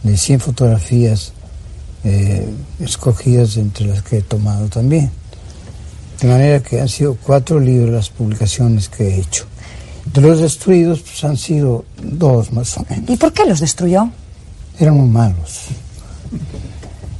de 0.05 0.17
100 0.17 0.39
fotografías 0.39 1.33
eh, 2.05 2.49
escogidas 2.81 3.57
entre 3.57 3.87
las 3.87 4.03
que 4.03 4.19
he 4.19 4.23
tomado 4.23 4.69
también. 4.69 5.11
De 6.21 6.29
manera 6.29 6.61
que 6.61 6.81
han 6.81 6.89
sido 6.89 7.17
cuatro 7.17 7.59
libros 7.59 7.91
las 7.91 8.11
publicaciones 8.11 8.89
que 8.89 9.09
he 9.09 9.21
hecho. 9.21 9.45
De 10.13 10.21
los 10.21 10.41
destruidos 10.41 11.01
pues, 11.01 11.25
han 11.25 11.37
sido 11.37 11.85
dos 12.03 12.53
más 12.53 12.77
o 12.77 12.87
menos. 12.89 13.09
¿Y 13.09 13.17
por 13.17 13.33
qué 13.33 13.45
los 13.45 13.61
destruyó? 13.61 14.09
Eran 14.79 14.97
muy 14.97 15.09
malos. 15.09 15.67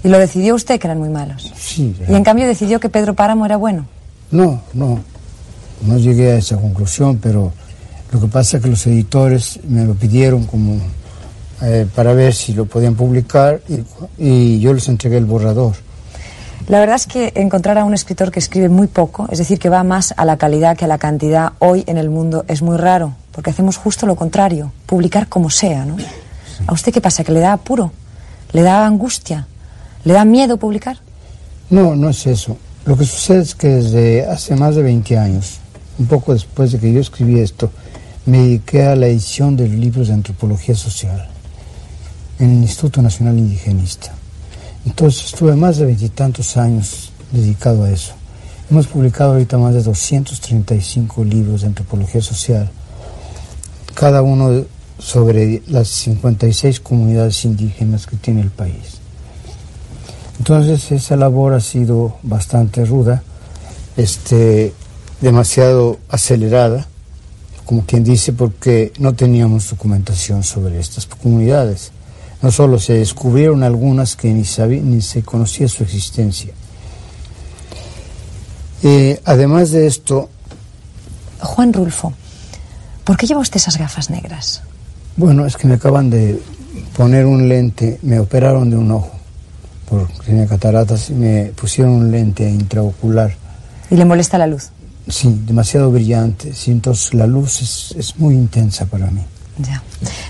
¿Y 0.05 0.09
lo 0.09 0.19
decidió 0.19 0.55
usted 0.55 0.81
que 0.81 0.87
eran 0.87 0.99
muy 0.99 1.09
malos? 1.09 1.53
Sí. 1.57 1.95
¿Y 2.09 2.15
en 2.15 2.25
cambio 2.25 2.47
decidió 2.47 2.81
que 2.81 2.89
Pedro 2.89 3.15
Páramo 3.15 3.47
era 3.47 3.57
bueno? 3.57 3.87
No, 4.31 4.63
no. 4.73 5.01
No 5.87 5.99
llegué 5.99 6.33
a 6.33 6.37
esa 6.37 6.57
conclusión, 6.57 7.19
pero 7.19 7.53
lo 8.13 8.21
que 8.21 8.27
pasa 8.27 8.57
es 8.57 8.63
que 8.63 8.69
los 8.69 8.87
editores 8.87 9.61
me 9.69 9.85
lo 9.85 9.95
pidieron 9.95 10.45
como 10.45 10.79
eh, 11.63 11.87
para 11.95 12.13
ver 12.13 12.35
si 12.35 12.55
lo 12.55 12.67
podían 12.67 12.97
publicar 12.97 13.61
y, 13.69 13.85
y 14.19 14.59
yo 14.59 14.75
les 14.75 14.89
entregué 14.89 15.17
el 15.17 15.27
borrador. 15.27 15.75
La 16.69 16.81
verdad 16.81 16.97
es 16.97 17.07
que 17.07 17.33
encontrar 17.37 17.79
a 17.79 17.85
un 17.85 17.95
escritor 17.95 18.31
que 18.31 18.41
escribe 18.41 18.69
muy 18.69 18.89
poco, 18.89 19.29
es 19.31 19.39
decir, 19.39 19.59
que 19.59 19.69
va 19.69 19.85
más 19.85 20.13
a 20.17 20.25
la 20.25 20.37
calidad 20.37 20.77
que 20.77 20.85
a 20.85 20.89
la 20.89 20.99
cantidad, 20.99 21.53
hoy 21.61 21.85
en 21.87 21.99
el 21.99 22.11
mundo 22.11 22.45
es 22.49 22.63
muy 22.63 22.77
raro, 22.77 23.15
porque 23.33 23.51
hacemos 23.51 23.77
justo 23.77 24.07
lo 24.07 24.17
contrario, 24.17 24.73
publicar 24.87 25.29
como 25.29 25.51
sea, 25.51 25.85
¿no? 25.85 25.97
¿A 26.67 26.73
usted 26.73 26.93
qué 26.93 27.01
pasa? 27.01 27.25
¿Que 27.25 27.33
le 27.33 27.41
da 27.41 27.53
apuro? 27.53 27.93
¿Le 28.53 28.63
da 28.63 28.87
angustia? 28.87 29.47
¿Le 30.05 30.15
da 30.15 30.25
miedo 30.25 30.57
publicar? 30.57 30.99
No, 31.71 31.95
no 31.95 32.11
es 32.11 32.27
eso. 32.27 32.57
Lo 32.87 32.97
que 32.97 33.05
sucede 33.05 33.43
es 33.43 33.55
que 33.55 33.69
desde 33.69 34.27
hace 34.27 34.55
más 34.57 34.77
de 34.77 34.83
20 34.83 35.19
años, 35.19 35.59
un 35.99 36.07
poco 36.07 36.33
después 36.33 36.73
de 36.73 36.79
que 36.79 36.93
yo 36.93 37.01
escribí 37.01 37.41
esto, 37.41 37.71
me 38.27 38.39
dediqué 38.39 38.85
a 38.85 38.97
la 38.97 39.07
edición 39.07 39.57
de 39.57 39.69
libros 39.69 40.09
de 40.09 40.15
antropología 40.15 40.75
social 40.75 41.32
en 42.43 42.51
el 42.57 42.63
Instituto 42.63 43.01
Nacional 43.01 43.39
Indigenista. 43.39 44.13
Entonces 44.85 45.27
estuve 45.27 45.55
más 45.55 45.77
de 45.77 45.87
veintitantos 45.87 46.57
años 46.57 47.13
dedicado 47.31 47.85
a 47.85 47.91
eso. 47.91 48.15
Hemos 48.69 48.89
publicado 48.89 49.33
ahorita 49.33 49.59
más 49.59 49.75
de 49.75 49.83
235 49.83 51.25
libros 51.25 51.61
de 51.61 51.69
antropología 51.69 52.21
social, 52.21 52.69
cada 53.95 54.23
uno 54.23 54.65
sobre 54.99 55.63
las 55.69 55.87
56 55.89 56.81
comunidades 56.81 57.45
indígenas 57.45 58.07
que 58.07 58.17
tiene 58.17 58.41
el 58.41 58.51
país. 58.51 58.99
Entonces 60.39 60.91
esa 60.91 61.17
labor 61.17 61.55
ha 61.55 61.61
sido 61.61 62.17
bastante 62.25 62.85
ruda, 62.85 63.23
este, 63.97 64.73
demasiado 65.21 65.99
acelerada, 66.09 66.89
como 67.67 67.87
quien 67.87 68.03
dice, 68.03 68.33
porque 68.33 68.93
no 68.99 69.15
teníamos 69.15 69.71
documentación 69.71 70.43
sobre 70.43 70.81
estas 70.81 71.07
comunidades. 71.07 71.92
No 72.43 72.51
solo 72.51 72.79
se 72.79 72.95
descubrieron 72.95 73.63
algunas 73.63 74.17
que 74.17 74.33
ni, 74.33 74.43
ni 74.81 75.01
se 75.01 75.23
conocía 75.23 75.69
su 75.69 75.85
existencia. 75.85 76.53
Eh, 78.83 79.21
además 79.25 79.71
de 79.71 79.87
esto... 79.87 80.29
Juan 81.41 81.73
Rulfo, 81.73 82.13
¿por 83.05 83.17
qué 83.17 83.27
lleva 83.27 83.41
usted 83.41 83.57
esas 83.57 83.77
gafas 83.77 84.11
negras? 84.11 84.63
Bueno, 85.17 85.47
es 85.47 85.57
que 85.57 85.67
me 85.67 85.75
acaban 85.75 86.09
de 86.11 86.41
poner 86.97 87.27
un 87.27 87.49
lente, 87.49 87.99
me 88.03 88.19
operaron 88.19 88.71
de 88.71 88.77
un 88.77 88.91
ojo, 88.91 89.11
porque 89.89 90.13
tenía 90.25 90.47
cataratas 90.47 91.11
y 91.11 91.15
me 91.15 91.45
pusieron 91.47 91.95
un 91.95 92.11
lente 92.13 92.49
intraocular. 92.49 93.35
¿Y 93.91 93.97
le 93.97 94.05
molesta 94.05 94.39
la 94.39 94.47
luz? 94.47 94.71
Sí, 95.09 95.37
demasiado 95.45 95.91
brillante. 95.91 96.55
Sí, 96.55 96.71
entonces 96.71 97.13
la 97.15 97.27
luz 97.27 97.61
es, 97.61 97.95
es 97.99 98.19
muy 98.19 98.35
intensa 98.35 98.87
para 98.87 99.11
mí. 99.11 99.23
Ya. 99.59 99.83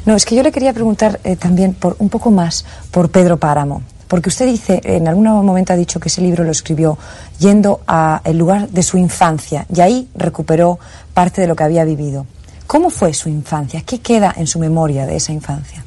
No, 0.04 0.16
es 0.16 0.24
que 0.24 0.34
yo 0.34 0.42
le 0.42 0.52
quería 0.52 0.72
preguntar 0.72 1.20
eh, 1.24 1.36
también 1.36 1.74
por 1.74 1.96
un 1.98 2.08
poco 2.08 2.30
más 2.30 2.64
por 2.90 3.10
Pedro 3.10 3.36
Páramo. 3.36 3.82
Porque 4.08 4.28
usted 4.28 4.44
dice, 4.44 4.78
en 4.84 5.08
algún 5.08 5.24
momento 5.24 5.72
ha 5.72 5.76
dicho 5.76 5.98
que 5.98 6.08
ese 6.08 6.20
libro 6.20 6.44
lo 6.44 6.50
escribió 6.50 6.98
yendo 7.38 7.80
al 7.86 8.36
lugar 8.36 8.68
de 8.68 8.82
su 8.82 8.98
infancia 8.98 9.64
y 9.74 9.80
ahí 9.80 10.08
recuperó 10.14 10.78
parte 11.14 11.40
de 11.40 11.46
lo 11.46 11.56
que 11.56 11.64
había 11.64 11.84
vivido. 11.84 12.26
¿Cómo 12.66 12.90
fue 12.90 13.14
su 13.14 13.30
infancia? 13.30 13.82
¿Qué 13.86 14.00
queda 14.00 14.34
en 14.36 14.46
su 14.46 14.58
memoria 14.58 15.06
de 15.06 15.16
esa 15.16 15.32
infancia? 15.32 15.82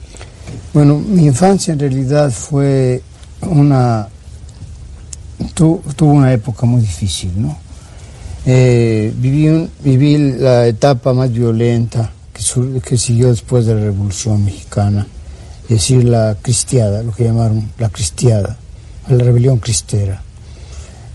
Bueno, 0.73 0.97
mi 0.97 1.27
infancia 1.27 1.73
en 1.73 1.79
realidad 1.79 2.31
fue 2.31 3.03
una... 3.41 4.07
tuvo 5.53 6.11
una 6.11 6.33
época 6.33 6.65
muy 6.65 6.81
difícil, 6.81 7.31
¿no? 7.39 7.55
Eh, 8.43 9.13
viví, 9.17 9.69
viví 9.83 10.17
la 10.39 10.65
etapa 10.65 11.13
más 11.13 11.31
violenta 11.31 12.11
que, 12.83 12.97
siguió 12.97 13.29
después 13.29 13.65
de 13.65 13.75
la 13.75 13.81
Revolución 13.81 14.43
Mexicana, 14.43 15.07
es 15.63 15.69
decir, 15.69 16.03
la 16.03 16.36
cristiada, 16.41 17.01
lo 17.01 17.13
que 17.13 17.23
llamaron 17.23 17.71
la 17.77 17.89
cristiada, 17.89 18.57
la 19.07 19.17
rebelión 19.17 19.57
cristera. 19.59 20.21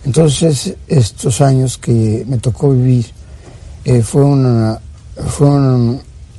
Entonces, 0.04 0.74
estos 0.88 1.40
años 1.42 1.76
que 1.76 2.24
me 2.26 2.38
tocó 2.38 2.70
vivir 2.70 3.06
eh, 3.84 4.02
fueron, 4.02 4.80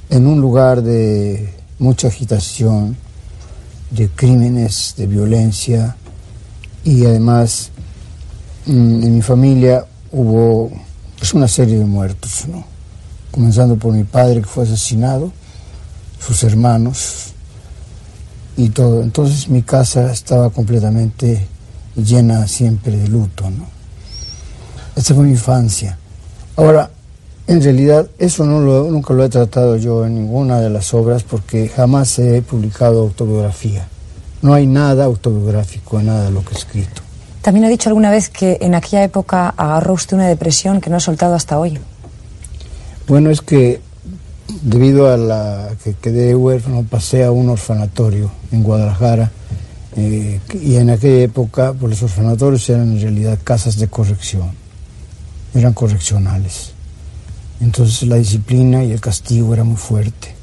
en 0.10 0.28
un 0.28 0.42
lugar 0.42 0.82
de 0.82 1.54
mucha 1.78 2.08
agitación, 2.08 2.98
de 3.92 4.10
crímenes, 4.10 4.96
de 4.98 5.06
violencia, 5.06 5.96
y 6.84 7.06
además 7.06 7.70
mm, 8.66 9.04
en 9.04 9.16
mi 9.16 9.22
familia 9.22 9.86
hubo 10.12 10.72
pues, 11.20 11.34
una 11.36 11.48
serie 11.48 11.78
de 11.78 11.86
muertos, 11.86 12.48
¿no? 12.48 12.71
Comenzando 13.32 13.78
por 13.78 13.94
mi 13.94 14.04
padre 14.04 14.42
que 14.42 14.48
fue 14.48 14.66
asesinado, 14.66 15.32
sus 16.20 16.44
hermanos, 16.44 17.32
y 18.58 18.70
todo. 18.70 19.02
Entonces 19.02 19.50
mi 19.50 19.62
casa 19.62 20.12
estaba 20.12 20.50
completamente 20.50 21.48
llena 21.96 22.48
siempre 22.48 22.96
de 22.96 23.08
luto, 23.08 23.50
¿no? 23.50 23.66
Esta 24.96 25.14
fue 25.14 25.24
mi 25.24 25.32
infancia. 25.32 25.98
Ahora, 26.56 26.92
en 27.48 27.62
realidad, 27.62 28.08
eso 28.18 28.46
nunca 28.46 29.14
lo 29.14 29.24
he 29.24 29.30
tratado 29.30 29.78
yo 29.78 30.06
en 30.06 30.16
ninguna 30.16 30.60
de 30.60 30.70
las 30.70 30.94
obras 30.94 31.24
porque 31.24 31.70
jamás 31.70 32.20
he 32.20 32.42
publicado 32.42 33.02
autobiografía. 33.02 33.88
No 34.42 34.54
hay 34.54 34.68
nada 34.68 35.06
autobiográfico 35.06 36.00
en 36.00 36.08
nada 36.08 36.26
de 36.26 36.32
lo 36.32 36.44
que 36.44 36.54
he 36.54 36.58
escrito. 36.58 37.02
También 37.42 37.66
ha 37.66 37.70
dicho 37.70 37.90
alguna 37.90 38.12
vez 38.12 38.30
que 38.30 38.58
en 38.62 38.76
aquella 38.76 39.04
época 39.04 39.54
agarró 39.58 39.94
usted 39.94 40.18
una 40.18 40.28
depresión 40.28 40.82
que 40.82 40.90
no 40.90 40.98
ha 40.98 41.00
soltado 41.00 41.36
hasta 41.36 41.58
hoy. 41.58 41.80
Bueno, 43.08 43.30
es 43.30 43.42
que 43.42 43.82
debido 44.62 45.12
a 45.12 45.18
la 45.18 45.70
que 45.84 45.94
quedé 45.94 46.36
huérfano, 46.36 46.84
pasé 46.84 47.24
a 47.24 47.32
un 47.32 47.50
orfanatorio 47.50 48.32
en 48.52 48.64
Guadalajara. 48.64 49.32
eh, 49.98 50.40
y 50.62 50.76
en 50.76 50.90
aquella 50.90 51.24
época, 51.24 51.74
pues 51.74 51.92
los 51.92 52.04
orfanatorios 52.04 52.70
eran 52.70 52.94
en 52.94 53.02
realidad 53.02 53.38
casas 53.44 53.78
de 53.78 53.88
corrección, 53.88 54.52
eran 55.54 55.74
correccionales. 55.74 56.72
Entonces 57.60 58.08
la 58.08 58.16
disciplina 58.16 58.84
y 58.84 58.92
el 58.92 59.00
castigo 59.00 59.54
era 59.54 59.64
muy 59.64 59.76
fuerte. 59.78 60.34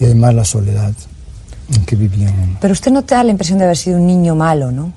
Y 0.00 0.04
además 0.04 0.34
la 0.34 0.44
soledad 0.44 0.92
en 1.74 1.84
que 1.84 1.96
vivíamos. 1.96 2.58
Pero 2.60 2.72
usted 2.72 2.90
no 2.90 3.02
te 3.02 3.14
da 3.14 3.24
la 3.24 3.30
impresión 3.32 3.58
de 3.58 3.64
haber 3.64 3.76
sido 3.76 3.98
un 3.98 4.06
niño 4.06 4.34
malo, 4.34 4.70
¿no? 4.70 4.92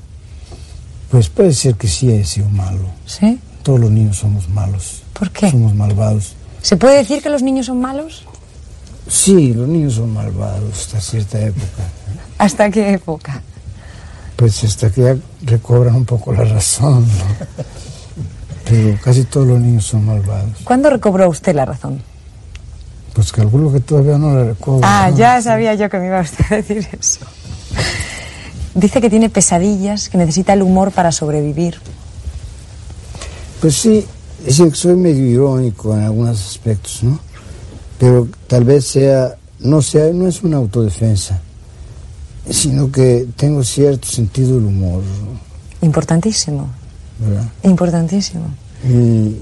Pues 1.09 1.29
puede 1.29 1.53
ser 1.53 1.75
que 1.75 1.87
sí 1.87 2.11
he 2.11 2.23
sido 2.23 2.49
malo. 2.49 2.85
¿Sí? 3.05 3.39
Todos 3.63 3.79
los 3.79 3.91
niños 3.91 4.17
somos 4.17 4.47
malos. 4.49 5.03
¿Por 5.13 5.31
qué? 5.31 5.49
Somos 5.49 5.73
malvados. 5.73 6.35
¿Se 6.61 6.77
puede 6.77 6.97
decir 6.97 7.21
que 7.21 7.29
los 7.29 7.41
niños 7.41 7.67
son 7.67 7.79
malos? 7.81 8.25
Sí, 9.07 9.53
los 9.53 9.67
niños 9.67 9.95
son 9.95 10.13
malvados 10.13 10.71
hasta 10.71 11.01
cierta 11.01 11.39
época. 11.39 11.83
¿Hasta 12.37 12.69
qué 12.69 12.93
época? 12.93 13.41
Pues 14.35 14.63
hasta 14.63 14.89
que 14.89 15.01
ya 15.01 15.17
recobran 15.43 15.95
un 15.95 16.05
poco 16.05 16.31
la 16.31 16.43
razón, 16.43 17.07
¿no? 17.07 17.63
Pero 18.69 18.97
casi 19.03 19.23
todos 19.23 19.47
los 19.47 19.59
niños 19.59 19.85
son 19.85 20.05
malvados. 20.05 20.59
¿Cuándo 20.63 20.89
recobró 20.89 21.27
usted 21.27 21.55
la 21.55 21.65
razón? 21.65 22.01
Pues 23.13 23.31
calculo 23.31 23.71
que 23.73 23.79
todavía 23.79 24.17
no 24.17 24.33
la 24.33 24.43
recobro. 24.45 24.81
Ah, 24.83 25.09
¿no? 25.09 25.17
ya 25.17 25.41
sabía 25.41 25.73
yo 25.73 25.89
que 25.89 25.97
me 25.97 26.05
iba 26.05 26.21
usted 26.21 26.45
a 26.51 26.55
decir 26.57 26.87
eso. 26.97 27.25
Dice 28.75 29.01
que 29.01 29.09
tiene 29.09 29.29
pesadillas, 29.29 30.07
que 30.09 30.17
necesita 30.17 30.53
el 30.53 30.61
humor 30.61 30.91
para 30.91 31.11
sobrevivir. 31.11 31.81
Pues 33.59 33.75
sí, 33.75 34.05
es 34.45 34.57
decir, 34.57 34.75
soy 34.75 34.95
medio 34.95 35.25
irónico 35.25 35.93
en 35.95 36.03
algunos 36.03 36.39
aspectos, 36.39 37.03
¿no? 37.03 37.19
Pero 37.99 38.27
tal 38.47 38.63
vez 38.63 38.85
sea, 38.85 39.35
no 39.59 39.81
sea, 39.81 40.11
no 40.13 40.27
es 40.27 40.41
una 40.43 40.57
autodefensa, 40.57 41.41
sino 42.49 42.91
que 42.91 43.27
tengo 43.35 43.63
cierto 43.63 44.07
sentido 44.07 44.55
del 44.55 44.65
humor, 44.65 45.03
Importantísimo, 45.81 46.67
¿verdad? 47.19 47.49
importantísimo. 47.63 48.45
Y 48.83 49.37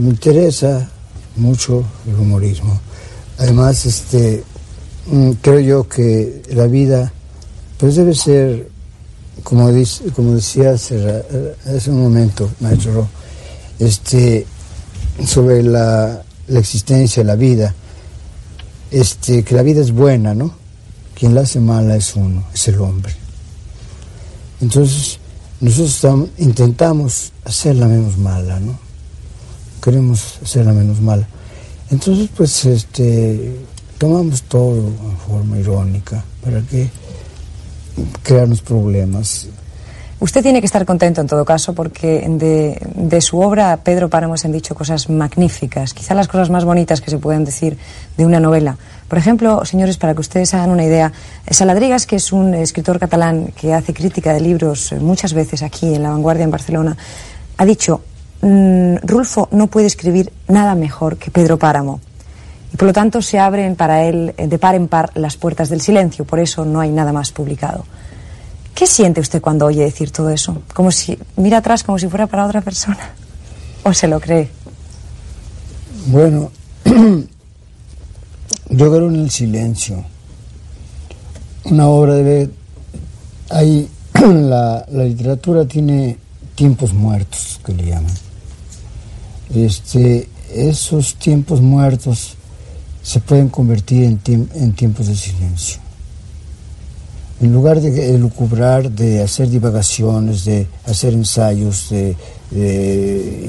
me 0.00 0.10
interesa 0.10 0.88
mucho 1.36 1.84
el 2.06 2.14
humorismo. 2.14 2.78
Además, 3.38 3.86
este, 3.86 4.42
mm, 5.10 5.30
creo 5.40 5.60
yo 5.60 5.88
que 5.88 6.42
la 6.52 6.66
vida, 6.66 7.12
pues 7.78 7.96
debe 7.96 8.14
ser, 8.14 8.68
como, 9.42 9.70
dice, 9.72 10.04
como 10.14 10.34
decía 10.34 10.70
hace, 10.70 11.24
hace 11.66 11.90
un 11.90 12.02
momento, 12.02 12.50
maestro, 12.60 12.92
Ro, 12.92 13.08
este, 13.78 14.46
sobre 15.26 15.62
la, 15.62 16.22
la 16.48 16.58
existencia, 16.58 17.22
la 17.24 17.36
vida, 17.36 17.74
este, 18.90 19.42
que 19.44 19.54
la 19.54 19.62
vida 19.62 19.80
es 19.80 19.92
buena, 19.92 20.34
¿no? 20.34 20.52
Quien 21.14 21.34
la 21.34 21.42
hace 21.42 21.60
mala 21.60 21.96
es 21.96 22.14
uno, 22.16 22.44
es 22.54 22.68
el 22.68 22.80
hombre. 22.80 23.12
Entonces, 24.60 25.18
nosotros 25.60 26.28
intentamos 26.38 27.32
hacerla 27.44 27.86
menos 27.86 28.16
mala, 28.16 28.60
¿no? 28.60 28.78
Queremos 29.82 30.38
hacerla 30.42 30.72
menos 30.72 31.00
mala. 31.00 31.28
Entonces, 31.90 32.28
pues, 32.36 32.64
este, 32.64 33.56
tomamos 33.98 34.42
todo 34.42 34.76
en 34.76 35.16
forma 35.26 35.58
irónica, 35.58 36.24
¿para 36.42 36.60
qué 36.62 36.88
crearnos 38.22 38.60
problemas? 38.60 39.48
Usted 40.20 40.42
tiene 40.42 40.58
que 40.58 40.66
estar 40.66 40.84
contento 40.84 41.20
en 41.20 41.28
todo 41.28 41.44
caso 41.44 41.74
porque 41.74 42.26
de, 42.28 43.20
su 43.20 43.38
obra 43.38 43.76
Pedro 43.76 44.08
Páramo 44.08 44.36
se 44.36 44.48
han 44.48 44.52
dicho 44.52 44.74
cosas 44.74 45.08
magníficas, 45.08 45.94
quizá 45.94 46.12
las 46.12 46.26
cosas 46.26 46.50
más 46.50 46.64
bonitas 46.64 47.00
que 47.00 47.08
se 47.08 47.18
pueden 47.18 47.44
decir 47.44 47.78
de 48.16 48.26
una 48.26 48.40
novela. 48.40 48.76
Por 49.06 49.16
ejemplo, 49.16 49.64
señores, 49.64 49.96
para 49.96 50.14
que 50.14 50.20
ustedes 50.20 50.52
hagan 50.54 50.70
una 50.70 50.84
idea, 50.84 51.12
Saladrigas, 51.48 52.04
que 52.04 52.16
es 52.16 52.32
un 52.32 52.52
escritor 52.54 52.98
catalán 52.98 53.52
que 53.54 53.72
hace 53.72 53.94
crítica 53.94 54.32
de 54.32 54.40
libros 54.40 54.90
eh, 54.90 54.98
muchas 54.98 55.34
veces 55.34 55.62
aquí 55.62 55.94
en 55.94 56.02
La 56.02 56.10
Vanguardia 56.10 56.44
en 56.44 56.50
Barcelona, 56.50 56.96
ha 57.56 57.64
dicho, 57.64 58.00
"Mm, 58.42 58.96
Rulfo 59.04 59.48
no 59.52 59.68
puede 59.68 59.86
escribir 59.86 60.32
nada 60.48 60.74
mejor 60.74 61.16
que 61.16 61.30
Pedro 61.30 61.58
Páramo. 61.58 62.00
Y 62.74 62.76
por 62.76 62.88
lo 62.88 62.92
tanto 62.92 63.22
se 63.22 63.38
abren 63.38 63.76
para 63.76 64.02
él 64.02 64.34
eh, 64.36 64.48
de 64.48 64.58
par 64.58 64.74
en 64.74 64.88
par 64.88 65.10
las 65.14 65.36
puertas 65.36 65.68
del 65.68 65.80
silencio, 65.80 66.24
por 66.24 66.40
eso 66.40 66.64
no 66.64 66.80
hay 66.80 66.90
nada 66.90 67.12
más 67.12 67.30
publicado. 67.30 67.84
¿Qué 68.78 68.86
siente 68.86 69.20
usted 69.20 69.40
cuando 69.40 69.66
oye 69.66 69.82
decir 69.82 70.12
todo 70.12 70.30
eso? 70.30 70.62
Como 70.72 70.92
si 70.92 71.18
mira 71.36 71.58
atrás 71.58 71.82
como 71.82 71.98
si 71.98 72.06
fuera 72.06 72.28
para 72.28 72.46
otra 72.46 72.60
persona. 72.60 73.10
¿O 73.82 73.92
se 73.92 74.06
lo 74.06 74.20
cree? 74.20 74.48
Bueno, 76.06 76.52
yo 78.70 78.90
creo 78.92 79.08
en 79.08 79.16
el 79.16 79.30
silencio. 79.30 80.04
Una 81.64 81.88
obra 81.88 82.14
debe... 82.14 82.50
Hay, 83.50 83.88
la, 84.14 84.86
la 84.88 85.04
literatura 85.04 85.66
tiene 85.66 86.16
tiempos 86.54 86.92
muertos, 86.94 87.60
que 87.64 87.72
le 87.74 87.84
llaman. 87.86 88.14
Este, 89.54 90.28
esos 90.54 91.16
tiempos 91.16 91.60
muertos 91.60 92.34
se 93.02 93.18
pueden 93.18 93.48
convertir 93.48 94.04
en, 94.04 94.22
tiemp- 94.22 94.54
en 94.54 94.72
tiempos 94.74 95.08
de 95.08 95.16
silencio. 95.16 95.80
En 97.40 97.52
lugar 97.52 97.80
de 97.80 98.14
elucubrar, 98.16 98.90
de 98.90 99.22
hacer 99.22 99.48
divagaciones, 99.48 100.44
de 100.44 100.66
hacer 100.86 101.12
ensayos, 101.14 101.88
de, 101.90 102.16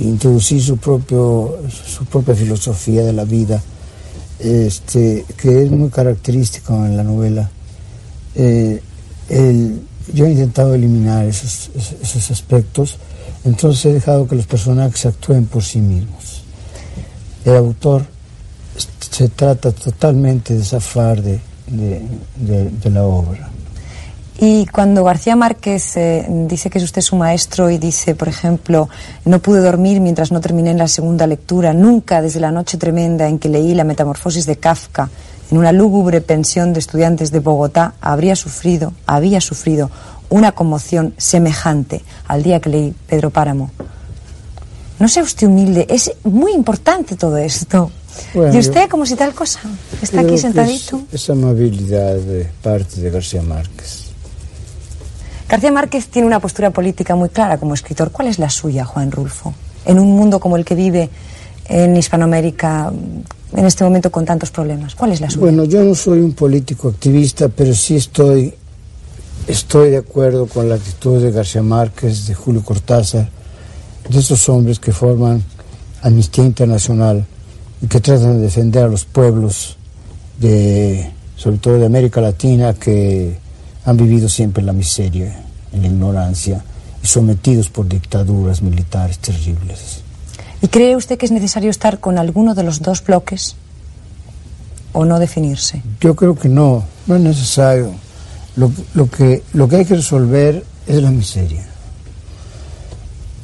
introducir 0.01 0.61
su, 0.61 0.77
propio, 0.77 1.57
su 1.71 2.05
propia 2.05 2.35
filosofía 2.35 3.03
de 3.03 3.13
la 3.13 3.23
vida, 3.23 3.61
este, 4.39 5.25
que 5.37 5.63
es 5.63 5.71
muy 5.71 5.89
característico 5.89 6.75
en 6.85 6.97
la 6.97 7.03
novela, 7.03 7.49
eh, 8.35 8.79
yo 10.13 10.25
he 10.25 10.31
intentado 10.31 10.73
eliminar 10.75 11.25
esos, 11.25 11.69
esos- 12.01 12.29
aspectos, 12.31 12.97
entonces 13.43 13.85
he 13.85 13.93
dejado 13.93 14.27
que 14.27 14.35
los 14.35 14.45
personajes 14.45 15.05
actúen 15.07 15.45
por 15.45 15.63
sí 15.63 15.79
mismos. 15.79 16.43
El 17.45 17.55
autor 17.55 18.05
se 19.11 19.29
trata 19.29 19.71
totalmente 19.71 20.53
de 20.55 20.63
zafar 20.63 21.21
de- 21.23 21.39
de- 21.67 22.69
de 22.69 22.89
la 22.91 23.03
obra. 23.03 23.49
Y 24.41 24.65
cuando 24.67 25.03
García 25.03 25.35
Márquez 25.35 25.97
eh, 25.97 26.25
dice 26.29 26.69
que 26.69 26.77
es 26.77 26.83
usted 26.85 27.01
su 27.01 27.17
maestro 27.17 27.69
y 27.69 27.77
dice, 27.77 28.15
por 28.15 28.29
ejemplo, 28.29 28.87
no 29.25 29.39
pude 29.39 29.59
dormir 29.59 29.99
mientras 29.99 30.31
no 30.31 30.39
terminé 30.39 30.71
en 30.71 30.77
la 30.77 30.87
segunda 30.87 31.27
lectura, 31.27 31.73
nunca 31.73 32.21
desde 32.21 32.39
la 32.39 32.49
noche 32.49 32.77
tremenda 32.77 33.27
en 33.27 33.37
que 33.37 33.49
leí 33.49 33.75
la 33.75 33.83
metamorfosis 33.83 34.45
de 34.45 34.55
Kafka 34.55 35.09
en 35.51 35.57
una 35.57 35.73
lúgubre 35.73 36.21
pensión 36.21 36.71
de 36.71 36.79
estudiantes 36.79 37.31
de 37.31 37.39
Bogotá, 37.39 37.95
habría 37.99 38.37
sufrido, 38.37 38.93
había 39.05 39.41
sufrido 39.41 39.91
una 40.29 40.53
conmoción 40.53 41.13
semejante 41.17 42.01
al 42.27 42.41
día 42.41 42.61
que 42.61 42.69
leí 42.69 42.93
Pedro 43.07 43.31
Páramo. 43.31 43.71
No 44.99 45.09
sea 45.09 45.23
usted 45.23 45.47
humilde, 45.47 45.85
es 45.89 46.13
muy 46.23 46.53
importante 46.53 47.17
todo 47.17 47.35
esto. 47.37 47.91
Bueno, 48.33 48.53
y 48.53 48.59
usted 48.59 48.87
como 48.89 49.05
si 49.05 49.15
tal 49.15 49.33
cosa, 49.33 49.59
está 50.01 50.21
aquí 50.21 50.37
sentadito. 50.37 51.01
Es, 51.11 51.23
es 51.23 51.29
amabilidad 51.29 52.15
de 52.15 52.49
parte 52.61 53.01
de 53.01 53.09
García 53.09 53.41
Márquez. 53.41 54.08
García 55.49 55.71
Márquez 55.71 56.07
tiene 56.09 56.27
una 56.27 56.39
postura 56.39 56.69
política 56.69 57.15
muy 57.15 57.29
clara 57.29 57.57
como 57.57 57.73
escritor. 57.73 58.11
¿Cuál 58.11 58.27
es 58.27 58.37
la 58.37 58.51
suya, 58.51 58.85
Juan 58.85 59.11
Rulfo? 59.11 59.55
En 59.83 59.97
un 59.97 60.11
mundo 60.15 60.39
como 60.39 60.57
el 60.57 60.63
que 60.63 60.75
vive 60.75 61.09
en 61.65 61.97
Hispanoamérica 61.97 62.93
en 63.55 63.65
este 63.65 63.83
momento 63.83 64.11
con 64.11 64.25
tantos 64.25 64.51
problemas. 64.51 64.93
¿Cuál 64.93 65.13
es 65.13 65.21
la 65.21 65.29
suya? 65.29 65.41
Bueno, 65.41 65.63
yo 65.63 65.83
no 65.83 65.95
soy 65.95 66.19
un 66.19 66.33
político 66.33 66.89
activista, 66.89 67.47
pero 67.49 67.73
sí 67.73 67.95
estoy, 67.95 68.53
estoy 69.47 69.89
de 69.89 69.97
acuerdo 69.97 70.45
con 70.45 70.69
la 70.69 70.75
actitud 70.75 71.19
de 71.19 71.31
García 71.31 71.63
Márquez, 71.63 72.27
de 72.27 72.35
Julio 72.35 72.63
Cortázar, 72.63 73.27
de 74.07 74.19
esos 74.19 74.47
hombres 74.49 74.79
que 74.79 74.91
forman 74.91 75.43
Amnistía 76.03 76.45
Internacional 76.45 77.25
y 77.81 77.87
que 77.87 77.99
tratan 77.99 78.37
de 78.37 78.43
defender 78.43 78.83
a 78.83 78.87
los 78.87 79.05
pueblos, 79.05 79.77
de, 80.39 81.11
sobre 81.35 81.57
todo 81.57 81.79
de 81.79 81.87
América 81.87 82.21
Latina, 82.21 82.75
que 82.75 83.48
han 83.89 83.97
vivido 83.97 84.29
siempre 84.29 84.61
en 84.61 84.67
la 84.67 84.73
miseria, 84.73 85.43
en 85.73 85.81
la 85.81 85.87
ignorancia 85.87 86.63
y 87.03 87.07
sometidos 87.07 87.69
por 87.69 87.87
dictaduras 87.87 88.61
militares 88.61 89.17
terribles. 89.17 90.01
¿Y 90.61 90.67
cree 90.67 90.95
usted 90.95 91.17
que 91.17 91.25
es 91.25 91.31
necesario 91.31 91.71
estar 91.71 91.99
con 91.99 92.19
alguno 92.19 92.53
de 92.53 92.63
los 92.63 92.81
dos 92.81 93.03
bloques 93.03 93.55
o 94.93 95.05
no 95.05 95.17
definirse? 95.17 95.81
Yo 96.01 96.15
creo 96.15 96.35
que 96.35 96.49
no, 96.49 96.83
no 97.07 97.15
es 97.15 97.21
necesario. 97.21 97.91
Lo, 98.55 98.71
lo, 98.93 99.09
que, 99.09 99.41
lo 99.53 99.67
que 99.67 99.77
hay 99.77 99.85
que 99.85 99.95
resolver 99.95 100.63
es 100.85 101.01
la 101.01 101.09
miseria. 101.09 101.65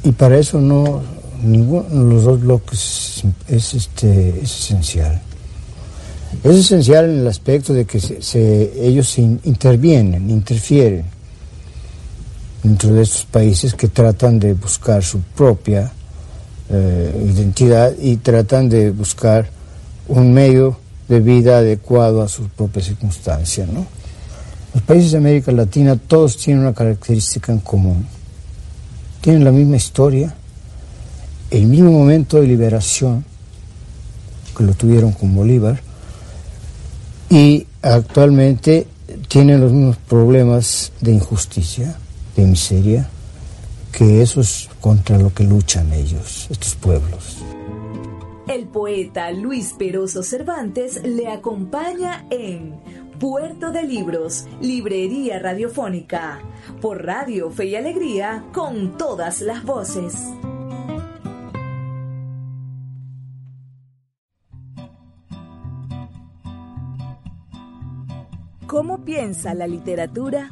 Y 0.04 0.12
para 0.12 0.38
eso 0.38 0.60
no, 0.60 1.02
ninguno 1.42 1.88
de 1.88 2.14
los 2.14 2.22
dos 2.22 2.40
bloques 2.40 3.24
es, 3.48 3.74
este, 3.74 4.42
es 4.42 4.60
esencial. 4.60 5.20
Es 6.44 6.56
esencial 6.56 7.06
en 7.06 7.20
el 7.20 7.26
aspecto 7.26 7.72
de 7.72 7.84
que 7.84 7.98
ellos 8.80 9.18
intervienen, 9.18 10.30
interfieren 10.30 11.04
dentro 12.62 12.92
de 12.92 13.02
estos 13.02 13.24
países 13.24 13.74
que 13.74 13.88
tratan 13.88 14.38
de 14.38 14.54
buscar 14.54 15.02
su 15.02 15.20
propia 15.20 15.92
eh, 16.68 17.30
identidad 17.32 17.92
y 18.00 18.16
tratan 18.16 18.68
de 18.68 18.90
buscar 18.90 19.48
un 20.08 20.32
medio 20.32 20.78
de 21.08 21.20
vida 21.20 21.58
adecuado 21.58 22.22
a 22.22 22.28
sus 22.28 22.48
propias 22.48 22.86
circunstancias. 22.86 23.68
Los 24.74 24.82
países 24.82 25.12
de 25.12 25.18
América 25.18 25.52
Latina 25.52 25.96
todos 25.96 26.36
tienen 26.36 26.62
una 26.62 26.74
característica 26.74 27.52
en 27.52 27.60
común. 27.60 28.06
Tienen 29.20 29.44
la 29.44 29.52
misma 29.52 29.76
historia, 29.76 30.34
el 31.50 31.66
mismo 31.66 31.90
momento 31.90 32.40
de 32.40 32.46
liberación 32.46 33.24
que 34.56 34.64
lo 34.64 34.74
tuvieron 34.74 35.12
con 35.12 35.34
Bolívar 35.34 35.80
y 37.30 37.66
actualmente 37.82 38.86
tienen 39.28 39.60
los 39.60 39.72
mismos 39.72 39.96
problemas 39.96 40.92
de 41.00 41.12
injusticia, 41.12 41.96
de 42.36 42.44
miseria, 42.44 43.08
que 43.92 44.22
eso 44.22 44.40
es 44.40 44.68
contra 44.80 45.18
lo 45.18 45.32
que 45.32 45.44
luchan 45.44 45.92
ellos, 45.92 46.46
estos 46.50 46.74
pueblos. 46.74 47.38
El 48.48 48.66
poeta 48.66 49.32
Luis 49.32 49.74
Peroso 49.76 50.22
Cervantes 50.22 51.02
le 51.02 51.28
acompaña 51.28 52.26
en 52.30 52.74
Puerto 53.18 53.72
de 53.72 53.82
Libros, 53.82 54.46
Librería 54.60 55.38
Radiofónica, 55.38 56.40
por 56.80 57.04
Radio 57.04 57.50
Fe 57.50 57.66
y 57.66 57.76
Alegría, 57.76 58.44
con 58.52 58.96
todas 58.96 59.40
las 59.40 59.64
voces. 59.64 60.14
¿Cómo 68.76 69.02
piensa 69.06 69.54
la 69.54 69.66
literatura? 69.66 70.50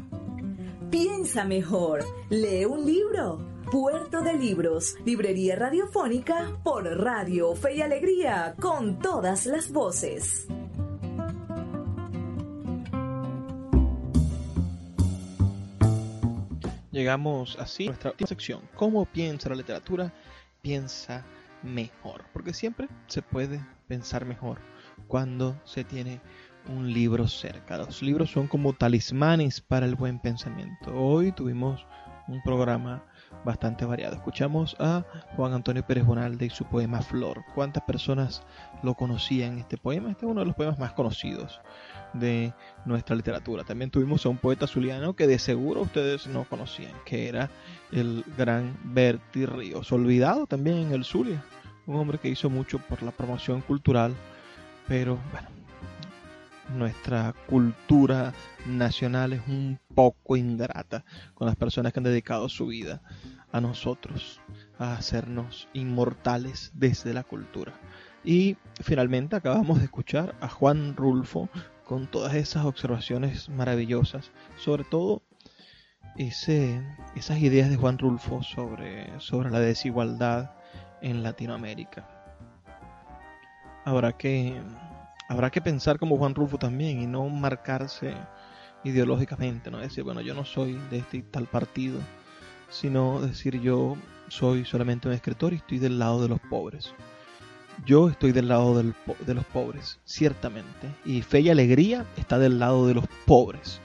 Piensa 0.91 1.45
mejor, 1.45 2.03
lee 2.31 2.64
un 2.64 2.87
libro. 2.87 3.37
Puerto 3.70 4.22
de 4.22 4.33
Libros, 4.33 4.97
Librería 5.05 5.57
Radiofónica 5.57 6.59
por 6.64 6.85
Radio 6.87 7.55
Fe 7.55 7.77
y 7.77 7.83
Alegría, 7.83 8.55
con 8.59 8.99
todas 8.99 9.45
las 9.45 9.70
voces. 9.70 10.47
Llegamos 16.93 17.59
así 17.61 17.85
a 17.85 17.89
nuestra 17.89 18.12
última 18.12 18.27
sección. 18.29 18.62
¿Cómo 18.75 19.05
piensa 19.05 19.51
la 19.51 19.57
literatura? 19.57 20.14
Piensa 20.62 21.27
mejor. 21.62 22.25
Porque 22.33 22.55
siempre 22.55 22.89
se 23.07 23.20
puede 23.20 23.61
pensar 23.87 24.25
mejor 24.25 24.61
cuando 25.09 25.61
se 25.64 25.85
tiene 25.85 26.20
un 26.69 26.93
libro 26.93 27.29
cerca. 27.29 27.79
Los 27.79 28.03
libros 28.03 28.31
son 28.31 28.47
como 28.47 28.73
talismanes 28.73 29.61
para 29.61 29.87
el 29.87 29.95
buen 29.95 30.19
pensamiento. 30.19 30.95
Hoy 30.95 31.33
tuvimos 31.33 31.87
un 32.29 32.43
programa 32.43 33.05
bastante 33.45 33.85
variado. 33.85 34.17
Escuchamos 34.17 34.77
a 34.79 35.05
Juan 35.37 35.53
Antonio 35.53 35.87
Pérez 35.87 36.05
Bonalde 36.05 36.47
y 36.47 36.51
su 36.51 36.65
poema 36.65 37.03
Flor. 37.03 37.45
¿Cuántas 37.55 37.83
personas 37.83 38.43
lo 38.83 38.95
conocían 38.95 39.59
este 39.59 39.77
poema? 39.77 40.11
Este 40.11 40.25
es 40.25 40.31
uno 40.31 40.41
de 40.41 40.47
los 40.47 40.55
poemas 40.55 40.79
más 40.79 40.93
conocidos 40.93 41.61
de 42.15 42.55
nuestra 42.87 43.17
literatura. 43.17 43.65
También 43.65 43.91
tuvimos 43.91 44.25
a 44.25 44.29
un 44.31 44.39
poeta 44.39 44.67
zuliano 44.67 45.15
que 45.15 45.27
de 45.27 45.39
seguro 45.39 45.83
ustedes 45.83 46.27
no 46.27 46.45
conocían, 46.45 46.93
que 47.05 47.29
era 47.29 47.51
el 47.93 48.25
gran 48.39 48.77
Berti 48.85 49.47
Ríos, 49.47 49.93
olvidado 49.93 50.47
también 50.47 50.79
en 50.79 50.93
el 50.93 51.05
Zulia, 51.05 51.45
un 51.87 51.97
hombre 51.97 52.19
que 52.19 52.29
hizo 52.29 52.49
mucho 52.49 52.79
por 52.79 53.03
la 53.03 53.11
promoción 53.11 53.61
cultural, 53.61 54.15
pero 54.89 55.19
bueno, 55.33 55.49
nuestra 56.75 57.35
cultura 57.47 58.33
nacional 58.66 59.33
es 59.33 59.43
un 59.47 59.79
poco 59.95 60.37
ingrata 60.37 61.05
con 61.35 61.47
las 61.47 61.57
personas 61.57 61.93
que 61.93 62.01
han 62.01 62.05
dedicado 62.05 62.49
su 62.49 62.66
vida 62.66 63.01
a 63.53 63.61
nosotros, 63.61 64.41
a 64.79 64.95
hacernos 64.95 65.68
inmortales 65.72 66.72
desde 66.75 67.14
la 67.14 67.22
cultura. 67.22 67.72
Y 68.25 68.57
finalmente 68.83 69.37
acabamos 69.37 69.79
de 69.79 69.85
escuchar 69.85 70.35
a 70.41 70.49
Juan 70.49 70.97
Rulfo 70.97 71.49
con 71.85 72.07
todas 72.07 72.35
esas 72.35 72.64
observaciones 72.64 73.49
maravillosas, 73.49 74.31
sobre 74.57 74.85
todo 74.85 75.22
ese, 76.16 76.83
esas 77.14 77.39
ideas 77.39 77.70
de 77.70 77.77
Juan 77.77 77.99
Rulfo 77.99 78.43
sobre, 78.43 79.20
sobre 79.20 79.51
la 79.51 79.61
desigualdad 79.61 80.53
en 81.03 81.22
Latinoamérica. 81.22 82.09
Habrá 83.85 84.16
que 84.16 84.59
habrá 85.29 85.51
que 85.51 85.61
pensar 85.61 85.99
como 85.99 86.16
Juan 86.16 86.35
Rulfo 86.35 86.59
también 86.59 87.01
y 87.01 87.07
no 87.07 87.29
marcarse 87.29 88.14
ideológicamente, 88.85 89.70
no 89.70 89.79
decir, 89.79 90.05
bueno, 90.05 90.20
yo 90.20 90.35
no 90.35 90.45
soy 90.45 90.79
de 90.91 90.99
este 90.99 91.22
tal 91.22 91.47
partido, 91.47 91.99
sino 92.68 93.20
decir 93.20 93.61
yo 93.61 93.97
soy 94.29 94.64
solamente 94.64 95.09
un 95.09 95.14
escritor 95.14 95.53
y 95.53 95.57
estoy 95.57 95.79
del 95.79 95.99
lado 95.99 96.22
de 96.22 96.29
los 96.29 96.41
pobres. 96.41 96.95
Yo 97.85 98.09
estoy 98.09 98.33
del 98.33 98.49
lado 98.49 98.77
de 98.77 99.35
los 99.35 99.45
pobres, 99.47 99.99
ciertamente, 100.05 100.89
y 101.05 101.22
fe 101.22 101.41
y 101.41 101.51
alegría 101.51 102.07
está 102.16 102.39
del 102.39 102.59
lado 102.59 102.87
de 102.87 102.95
los 102.95 103.07
pobres. 103.27 103.81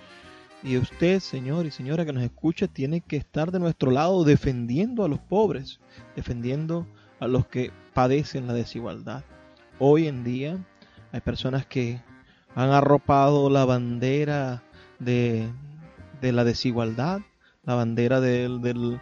Y 0.61 0.77
usted, 0.77 1.21
señor 1.21 1.65
y 1.65 1.71
señora 1.71 2.05
que 2.05 2.13
nos 2.13 2.23
escucha, 2.23 2.67
tiene 2.67 3.01
que 3.01 3.15
estar 3.15 3.51
de 3.51 3.59
nuestro 3.59 3.91
lado 3.91 4.23
defendiendo 4.25 5.05
a 5.05 5.07
los 5.07 5.19
pobres, 5.19 5.79
defendiendo 6.15 6.85
a 7.19 7.27
los 7.27 7.47
que 7.47 7.71
padecen 7.93 8.45
la 8.45 8.53
desigualdad. 8.53 9.23
Hoy 9.79 10.07
en 10.07 10.23
día 10.23 10.57
hay 11.12 11.22
personas 11.22 11.66
que 11.66 12.01
han 12.55 12.72
arropado 12.72 13.49
la 13.49 13.66
bandera 13.66 14.64
de, 14.99 15.49
la 16.22 16.43
desigualdad, 16.43 17.22
la 17.64 17.76
bandera 17.76 18.20
del, 18.20 18.62
del, 18.62 18.99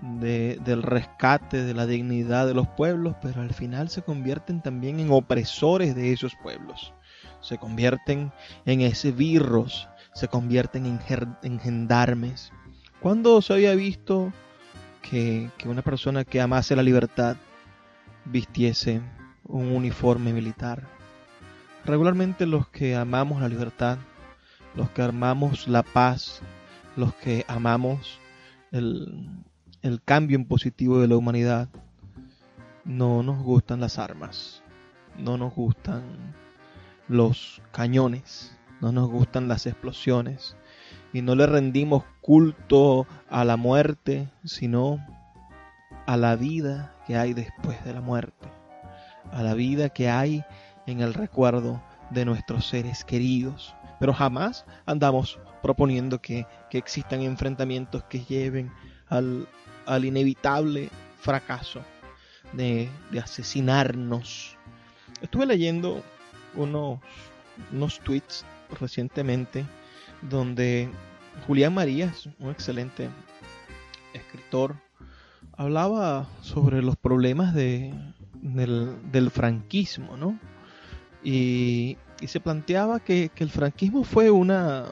del 0.00 0.82
rescate, 0.82 1.62
de 1.64 1.74
la 1.74 1.86
dignidad 1.86 2.46
de 2.46 2.54
los 2.54 2.68
pueblos, 2.68 3.16
pero 3.20 3.42
al 3.42 3.52
final 3.52 3.88
se 3.88 4.02
convierten 4.02 4.62
también 4.62 5.00
en 5.00 5.10
opresores 5.10 5.94
de 5.94 6.12
esos 6.12 6.34
pueblos. 6.42 6.94
Se 7.40 7.58
convierten 7.58 8.32
en 8.64 8.80
esbirros, 8.80 9.88
se 10.14 10.28
convierten 10.28 10.86
en, 10.86 11.00
en 11.42 11.58
gendarmes. 11.58 12.52
¿Cuándo 13.00 13.42
se 13.42 13.54
había 13.54 13.74
visto 13.74 14.32
que, 15.02 15.50
que 15.58 15.68
una 15.68 15.82
persona 15.82 16.24
que 16.24 16.40
amase 16.40 16.76
la 16.76 16.82
libertad 16.82 17.36
vistiese 18.24 19.00
un 19.44 19.72
uniforme 19.72 20.32
militar? 20.32 21.01
Regularmente 21.84 22.46
los 22.46 22.68
que 22.68 22.94
amamos 22.94 23.40
la 23.40 23.48
libertad, 23.48 23.98
los 24.76 24.90
que 24.90 25.02
amamos 25.02 25.66
la 25.66 25.82
paz, 25.82 26.40
los 26.96 27.12
que 27.14 27.44
amamos 27.48 28.20
el, 28.70 29.28
cambio 30.04 30.36
en 30.36 30.44
positivo 30.44 31.00
de 31.00 31.08
la 31.08 31.16
humanidad, 31.16 31.68
no 32.84 33.24
nos 33.24 33.42
gustan 33.42 33.80
las 33.80 33.98
armas, 33.98 34.62
no 35.18 35.36
nos 35.36 35.54
gustan 35.54 36.02
los 37.08 37.60
cañones, 37.72 38.56
no 38.80 38.92
nos 38.92 39.10
gustan 39.10 39.48
las 39.48 39.66
explosiones 39.66 40.56
y 41.12 41.20
no 41.22 41.34
le 41.34 41.46
rendimos 41.46 42.04
culto 42.20 43.08
a 43.28 43.44
la 43.44 43.56
muerte, 43.56 44.28
sino 44.44 45.04
a 46.06 46.16
la 46.16 46.36
vida 46.36 46.94
que 47.08 47.16
hay 47.16 47.34
después 47.34 47.84
de 47.84 47.92
la 47.92 48.00
muerte, 48.00 48.48
a 49.32 49.42
la 49.42 49.54
vida 49.54 49.88
que 49.88 50.08
hay 50.08 50.44
en 50.86 51.00
el 51.00 51.14
recuerdo 51.14 51.82
de 52.10 52.24
nuestros 52.24 52.66
seres 52.66 53.04
queridos. 53.04 53.74
Pero 53.98 54.12
jamás 54.12 54.64
andamos 54.86 55.38
proponiendo 55.62 56.20
que, 56.20 56.46
existan 56.70 57.22
enfrentamientos 57.22 58.02
que 58.04 58.24
lleven 58.24 58.72
al, 59.08 59.46
inevitable 60.04 60.88
fracaso 61.18 61.82
de, 62.52 62.88
asesinarnos. 63.22 64.56
Estuve 65.20 65.46
leyendo 65.46 66.02
unos, 66.54 66.98
unos 67.72 68.00
tweets 68.00 68.44
recientemente 68.80 69.64
donde 70.22 70.88
Julián 71.46 71.74
Marías, 71.74 72.28
un 72.38 72.50
excelente 72.50 73.08
escritor, 74.14 74.76
hablaba 75.56 76.26
sobre 76.40 76.82
los 76.82 76.96
problemas 76.96 77.54
de, 77.54 77.94
del, 78.40 78.96
del 79.12 79.30
franquismo, 79.30 80.16
¿no? 80.16 80.38
Y, 81.22 81.98
se 82.26 82.40
planteaba 82.40 83.00
que, 83.00 83.30
el 83.36 83.50
franquismo 83.50 84.04
fue 84.04 84.30
una, 84.30 84.86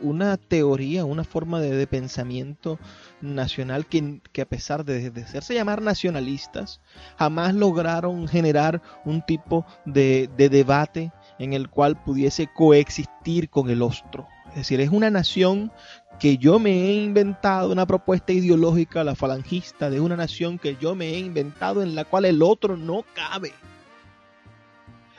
una 0.00 0.36
teoría, 0.36 1.04
una 1.04 1.24
forma 1.24 1.60
de, 1.60 1.86
pensamiento 1.86 2.78
nacional 3.20 3.86
que, 3.86 4.42
a 4.42 4.44
pesar 4.44 4.84
de, 4.84 5.10
de, 5.10 5.22
hacerse 5.22 5.54
llamar 5.54 5.82
nacionalistas, 5.82 6.80
jamás 7.16 7.54
lograron 7.54 8.26
generar 8.26 8.82
un 9.04 9.22
tipo 9.22 9.64
de, 9.84 10.28
debate 10.36 11.12
en 11.38 11.52
el 11.52 11.68
cual 11.68 12.02
pudiese 12.02 12.48
coexistir 12.52 13.48
con 13.48 13.70
el 13.70 13.82
otro. 13.82 14.26
decir, 14.54 14.80
es 14.80 14.90
una 14.90 15.10
nación 15.10 15.70
que 16.18 16.38
yo 16.38 16.58
me 16.58 16.70
he 16.70 16.94
inventado, 16.94 17.70
una 17.70 17.86
propuesta 17.86 18.32
ideológica, 18.32 19.04
la 19.04 19.14
falangista, 19.14 19.90
de 19.90 20.00
una 20.00 20.16
nación 20.16 20.58
que 20.58 20.76
yo 20.80 20.94
me 20.94 21.10
he 21.10 21.18
inventado 21.18 21.82
en 21.82 21.94
la 21.94 22.04
cual 22.04 22.24
el 22.24 22.42
otro 22.42 22.76
no 22.76 23.04
cabe. 23.14 23.52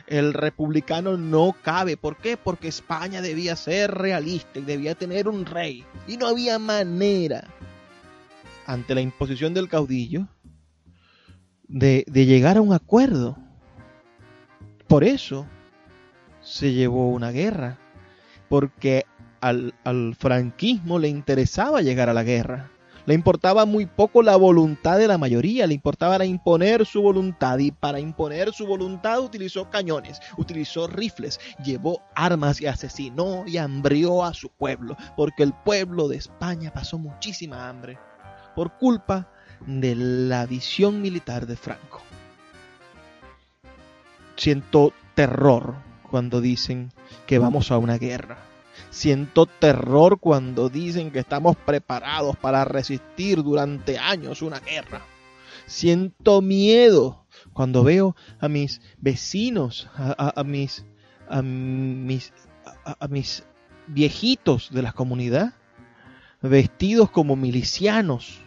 El 0.08 0.34
republicano 0.34 1.18
no 1.18 1.56
cabe. 1.62 1.98
¿Por 1.98 2.18
qué? 2.18 2.38
Porque 2.38 2.70
España 2.70 3.22
debía 3.22 3.56
ser 3.56 3.92
realista 3.92 4.60
y 4.60 4.64
debía 4.64 4.96
tener 4.96 5.28
un 5.28 5.46
rey. 5.46 5.84
Y 6.08 6.18
no 6.18 6.28
había 6.28 6.58
manera, 6.60 7.46
ante 8.66 8.96
la 8.96 9.02
imposición 9.02 9.54
del 9.54 9.68
caudillo, 9.68 10.28
de, 11.68 12.06
llegar 12.08 12.58
a 12.58 12.62
un 12.62 12.74
acuerdo. 12.74 13.38
Por 14.88 15.04
eso 15.04 15.46
se 16.42 16.72
llevó 16.74 17.10
una 17.10 17.32
guerra. 17.32 17.78
Porque 18.48 19.06
al, 19.42 19.74
franquismo 20.18 21.00
le 21.00 21.10
interesaba 21.10 21.82
llegar 21.82 22.10
a 22.10 22.14
la 22.14 22.24
guerra. 22.24 22.72
Le 23.08 23.14
importaba 23.14 23.66
muy 23.66 23.86
poco 23.86 24.22
la 24.22 24.36
voluntad 24.36 24.98
de 24.98 25.08
la 25.08 25.18
mayoría, 25.18 25.66
le 25.66 25.74
importaba 25.74 26.26
imponer 26.26 26.86
su 26.86 27.02
voluntad 27.02 27.58
y 27.58 27.72
para 27.72 28.02
imponer 28.02 28.52
su 28.52 28.68
voluntad 28.68 29.22
utilizó 29.22 29.70
cañones, 29.70 30.20
utilizó 30.36 30.88
rifles, 30.88 31.40
llevó 31.64 32.02
armas 32.16 32.60
y 32.60 32.68
asesinó 32.68 33.46
y 33.48 33.60
hambrió 33.60 34.26
a 34.26 34.34
su 34.34 34.50
pueblo, 34.50 34.98
porque 35.16 35.44
el 35.44 35.54
pueblo 35.54 36.10
de 36.10 36.18
España 36.18 36.74
pasó 36.74 36.98
muchísima 36.98 37.70
hambre 37.70 37.98
por 38.58 38.74
culpa 38.78 39.32
de 39.66 39.96
la 39.96 40.46
visión 40.46 41.02
militar 41.02 41.48
de 41.48 41.56
Franco. 41.56 42.02
Siento 44.36 44.92
terror 45.16 45.76
cuando 46.12 46.42
dicen 46.42 46.92
que 47.26 47.40
vamos 47.40 47.72
a 47.72 47.78
una 47.78 47.98
guerra 47.98 48.38
Siento 48.90 49.46
terror 49.46 50.20
cuando 50.20 50.70
dicen 50.70 51.12
que 51.12 51.20
estamos 51.20 51.56
preparados 51.56 52.36
para 52.38 52.66
resistir 52.66 53.44
durante 53.44 53.98
años 53.98 54.42
una 54.42 54.60
guerra. 54.60 55.02
Siento 55.66 56.42
miedo 56.42 57.26
cuando 57.54 57.84
veo 57.84 58.16
a 58.40 58.48
mis 58.48 58.82
vecinos, 58.98 59.90
a, 59.96 60.44
mis, 60.44 60.86
a 61.30 61.42
mis, 61.42 62.34
a 62.84 63.08
mis 63.08 63.44
viejitos 63.88 64.70
de 64.72 64.82
la 64.82 64.94
comunidad 64.94 65.54
vestidos 66.42 67.10
como 67.10 67.36
milicianos. 67.36 68.42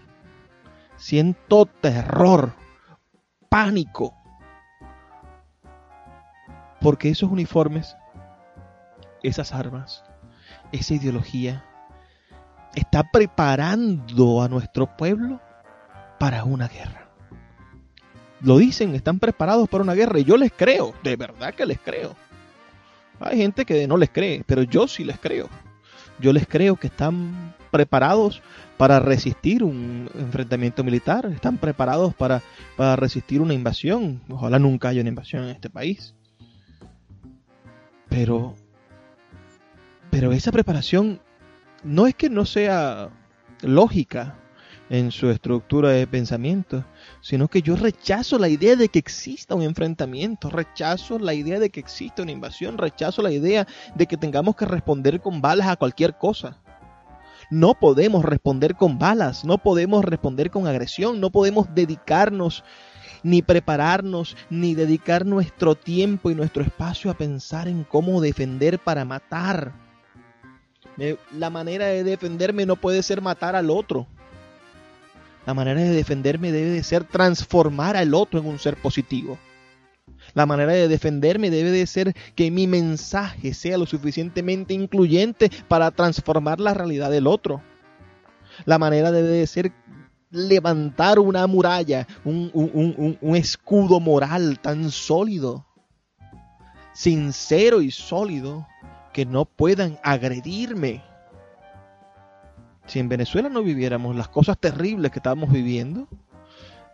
Siento 0.97 1.67
terror, 1.67 2.55
pánico, 3.49 4.15
porque 6.81 7.09
esos 7.09 7.31
uniformes, 7.31 7.97
esas 9.23 9.53
armas, 9.53 10.05
esa 10.73 10.95
ideología 10.95 11.65
está 12.75 13.11
preparando 13.11 14.43
a 14.43 14.49
nuestro 14.49 14.97
pueblo 14.97 15.41
para 16.19 16.45
una 16.45 16.69
guerra. 16.69 17.09
Lo 18.43 18.59
dicen, 18.59 18.95
están 18.95 19.19
preparados 19.19 19.69
para 19.69 19.85
una 19.85 19.95
guerra 19.95 20.19
y 20.19 20.25
yo 20.25 20.37
les 20.37 20.53
creo, 20.53 20.95
de 21.03 21.17
verdad 21.17 21.55
que 21.55 21.67
les 21.67 21.79
creo. 21.79 22.17
Hay 23.21 23.37
gente 23.37 23.65
que 23.67 23.87
no 23.87 23.97
les 23.97 24.11
cree, 24.11 24.43
pero 24.47 24.63
yo 24.63 24.89
sí 24.89 25.05
les 25.05 25.19
creo. 25.19 25.49
Yo 26.19 26.33
les 26.33 26.47
creo 26.47 26.77
que 26.77 26.87
están 26.87 27.55
preparados 27.71 28.43
para 28.77 28.99
resistir 28.99 29.63
un 29.63 30.11
enfrentamiento 30.15 30.83
militar, 30.83 31.27
están 31.27 31.59
preparados 31.59 32.15
para, 32.15 32.43
para 32.77 32.97
resistir 32.97 33.41
una 33.41 33.55
invasión. 33.55 34.23
Ojalá 34.31 34.59
nunca 34.59 34.89
haya 34.89 35.03
una 35.03 35.11
invasión 35.11 35.45
en 35.45 35.51
este 35.51 35.69
país. 35.69 36.15
Pero 38.09 38.57
pero 40.11 40.33
esa 40.33 40.53
preparación 40.53 41.21
no 41.85 42.07
es 42.07 42.15
que 42.15 42.29
no 42.29 42.45
sea 42.45 43.11
lógica 43.63 44.37
en 44.91 45.13
su 45.13 45.31
estructura 45.31 45.91
de 45.91 46.07
pensamiento, 46.07 46.85
sino 47.21 47.47
que 47.47 47.63
yo 47.63 47.77
rechazo 47.77 48.39
la 48.39 48.49
idea 48.49 48.75
de 48.75 48.89
que 48.89 48.99
exista 48.99 49.55
un 49.55 49.63
enfrentamiento, 49.63 50.51
rechazo 50.51 51.19
la 51.19 51.33
idea 51.33 51.61
de 51.61 51.71
que 51.71 51.79
exista 51.79 52.23
una 52.23 52.33
invasión, 52.33 52.77
rechazo 52.77 53.23
la 53.23 53.31
idea 53.31 53.69
de 53.95 54.07
que 54.07 54.17
tengamos 54.17 54.57
que 54.57 54.67
responder 54.67 55.21
con 55.21 55.41
balas 55.41 55.69
a 55.69 55.77
cualquier 55.77 56.19
cosa. 56.19 56.59
No 57.53 57.75
podemos 57.75 58.25
responder 58.25 58.75
con 58.75 58.99
balas, 58.99 59.45
no 59.45 59.59
podemos 59.59 60.05
responder 60.05 60.51
con 60.51 60.67
agresión, 60.67 61.21
no 61.21 61.31
podemos 61.31 61.73
dedicarnos 61.73 62.65
ni 63.23 63.43
prepararnos, 63.43 64.37
ni 64.51 64.75
dedicar 64.75 65.25
nuestro 65.25 65.75
tiempo 65.77 66.31
y 66.31 66.35
nuestro 66.35 66.63
espacio 66.63 67.11
a 67.11 67.15
pensar 67.15 67.69
en 67.69 67.85
cómo 67.85 68.21
defender 68.21 68.79
para 68.79 69.05
matar 69.05 69.90
la 71.33 71.51
manera 71.51 71.87
de 71.87 72.05
defenderme 72.05 72.67
no 72.67 72.77
puede 72.77 73.03
ser 73.03 73.23
matar 73.23 73.57
al 73.57 73.71
otro. 73.71 74.07
La 75.47 75.55
manera 75.55 75.81
de 75.81 75.91
defenderme 75.91 76.53
debe 76.53 76.71
de 76.71 76.83
ser 76.83 77.05
transformar 77.05 77.97
al 77.97 78.15
otro 78.15 78.41
en 78.41 78.47
un 78.47 78.59
ser 78.59 78.77
positivo. 78.77 79.39
La 80.35 80.47
manera 80.47 80.73
de 80.73 80.89
defenderme 80.89 81.51
debe 81.51 81.71
de 81.71 81.87
ser 81.87 82.15
que 82.35 82.51
mi 82.51 82.67
mensaje 82.67 83.55
sea 83.55 83.79
lo 83.79 83.87
suficientemente 83.87 84.75
incluyente 84.75 85.51
para 85.67 85.91
transformar 85.91 86.61
la 86.61 86.75
realidad 86.75 87.11
del 87.11 87.27
otro. 87.27 87.63
La 88.67 88.79
manera 88.79 89.11
debe 89.11 89.29
de 89.29 89.47
ser 89.47 89.73
levantar 90.31 91.19
una 91.19 91.47
muralla, 91.47 92.07
un, 92.25 92.51
un 93.21 93.37
escudo 93.37 93.99
moral 93.99 94.61
tan 94.61 94.91
sólido, 94.91 95.67
sincero 96.93 97.81
y 97.81 97.91
sólido, 97.91 98.69
que 99.21 99.27
no 99.27 99.45
puedan 99.45 99.99
agredirme. 100.03 101.05
Si 102.87 102.99
en 102.99 103.11
Venezuela 103.11 103.51
no 103.51 103.63
viviéramos 103.63 104.17
las 104.17 104.29
cosas 104.29 104.57
terribles 104.57 105.11
que 105.11 105.19
estamos 105.19 105.53
viviendo, 105.53 106.09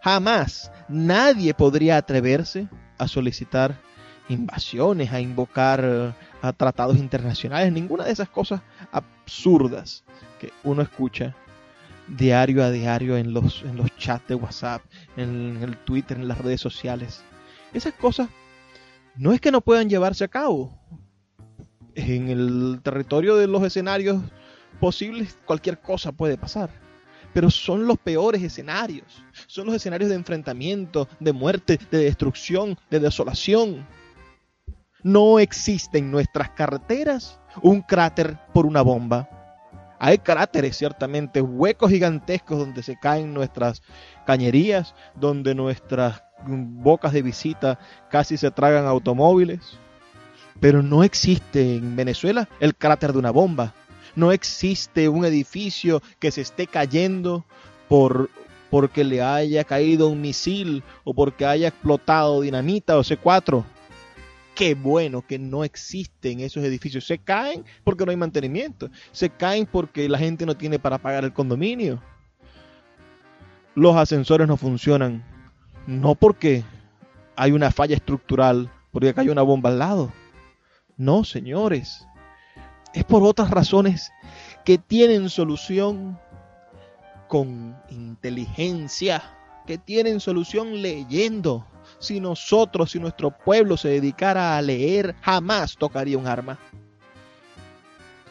jamás 0.02 0.72
nadie 0.88 1.54
podría 1.54 1.96
atreverse 1.96 2.66
a 2.98 3.06
solicitar 3.06 3.80
invasiones, 4.28 5.12
a 5.12 5.20
invocar 5.20 6.16
a 6.42 6.52
tratados 6.52 6.96
internacionales, 6.96 7.72
ninguna 7.72 8.02
de 8.02 8.10
esas 8.10 8.28
cosas 8.28 8.60
absurdas 8.90 10.02
que 10.40 10.52
uno 10.64 10.82
escucha 10.82 11.32
diario 12.08 12.64
a 12.64 12.72
diario 12.72 13.16
en 13.16 13.34
los, 13.34 13.62
en 13.62 13.76
los 13.76 13.96
chats 13.96 14.26
de 14.26 14.34
WhatsApp, 14.34 14.82
en 15.16 15.60
el 15.62 15.76
Twitter, 15.76 16.16
en 16.16 16.26
las 16.26 16.38
redes 16.38 16.60
sociales. 16.60 17.22
Esas 17.72 17.94
cosas 17.94 18.28
no 19.14 19.32
es 19.32 19.40
que 19.40 19.52
no 19.52 19.60
puedan 19.60 19.88
llevarse 19.88 20.24
a 20.24 20.28
cabo, 20.28 20.76
en 21.96 22.28
el 22.28 22.80
territorio 22.82 23.36
de 23.36 23.46
los 23.46 23.64
escenarios 23.64 24.22
posibles 24.78 25.38
cualquier 25.46 25.80
cosa 25.80 26.12
puede 26.12 26.36
pasar. 26.36 26.70
Pero 27.32 27.50
son 27.50 27.86
los 27.86 27.98
peores 27.98 28.42
escenarios. 28.42 29.24
Son 29.46 29.66
los 29.66 29.74
escenarios 29.74 30.10
de 30.10 30.16
enfrentamiento, 30.16 31.08
de 31.18 31.32
muerte, 31.32 31.78
de 31.90 32.04
destrucción, 32.04 32.78
de 32.90 33.00
desolación. 33.00 33.86
No 35.02 35.38
existe 35.38 35.98
en 35.98 36.10
nuestras 36.10 36.50
carreteras 36.50 37.40
un 37.62 37.82
cráter 37.82 38.38
por 38.52 38.66
una 38.66 38.82
bomba. 38.82 39.28
Hay 39.98 40.18
cráteres, 40.18 40.76
ciertamente, 40.76 41.40
huecos 41.40 41.90
gigantescos 41.90 42.58
donde 42.58 42.82
se 42.82 42.98
caen 42.98 43.32
nuestras 43.32 43.82
cañerías, 44.26 44.94
donde 45.14 45.54
nuestras 45.54 46.22
bocas 46.46 47.12
de 47.12 47.22
visita 47.22 47.78
casi 48.10 48.36
se 48.36 48.50
tragan 48.50 48.84
automóviles 48.84 49.78
pero 50.60 50.82
no 50.82 51.04
existe 51.04 51.76
en 51.76 51.96
Venezuela 51.96 52.48
el 52.60 52.74
cráter 52.74 53.12
de 53.12 53.18
una 53.18 53.30
bomba. 53.30 53.74
No 54.14 54.32
existe 54.32 55.08
un 55.08 55.24
edificio 55.24 56.02
que 56.18 56.30
se 56.30 56.40
esté 56.40 56.66
cayendo 56.66 57.44
por 57.88 58.30
porque 58.70 59.04
le 59.04 59.22
haya 59.22 59.64
caído 59.64 60.08
un 60.08 60.20
misil 60.20 60.82
o 61.04 61.14
porque 61.14 61.46
haya 61.46 61.68
explotado 61.68 62.40
dinamita 62.40 62.96
o 62.96 63.02
C4. 63.02 63.64
Qué 64.54 64.74
bueno 64.74 65.24
que 65.26 65.38
no 65.38 65.64
existen 65.64 66.40
esos 66.40 66.64
edificios. 66.64 67.06
Se 67.06 67.18
caen 67.18 67.64
porque 67.84 68.04
no 68.04 68.10
hay 68.10 68.16
mantenimiento. 68.16 68.90
Se 69.12 69.30
caen 69.30 69.66
porque 69.66 70.08
la 70.08 70.18
gente 70.18 70.46
no 70.46 70.56
tiene 70.56 70.78
para 70.78 70.98
pagar 70.98 71.24
el 71.24 71.32
condominio. 71.32 72.02
Los 73.74 73.94
ascensores 73.96 74.48
no 74.48 74.56
funcionan. 74.56 75.22
No 75.86 76.14
porque 76.14 76.64
hay 77.36 77.52
una 77.52 77.70
falla 77.70 77.94
estructural, 77.94 78.70
porque 78.90 79.12
hay 79.14 79.28
una 79.28 79.42
bomba 79.42 79.70
al 79.70 79.78
lado 79.78 80.12
no, 80.96 81.24
señores. 81.24 82.06
Es 82.94 83.04
por 83.04 83.22
otras 83.22 83.50
razones 83.50 84.12
que 84.64 84.78
tienen 84.78 85.28
solución 85.28 86.18
con 87.28 87.76
inteligencia, 87.90 89.22
que 89.66 89.78
tienen 89.78 90.20
solución 90.20 90.80
leyendo. 90.80 91.66
Si 91.98 92.20
nosotros, 92.20 92.90
si 92.92 92.98
nuestro 92.98 93.30
pueblo 93.30 93.76
se 93.76 93.88
dedicara 93.88 94.56
a 94.56 94.62
leer, 94.62 95.14
jamás 95.20 95.76
tocaría 95.76 96.18
un 96.18 96.26
arma. 96.26 96.58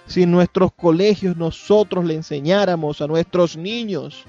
Si 0.08 0.24
en 0.24 0.32
nuestros 0.32 0.72
colegios 0.74 1.36
nosotros 1.36 2.06
le 2.06 2.16
enseñáramos 2.16 3.02
a 3.02 3.08
nuestros 3.08 3.58
niños 3.58 4.26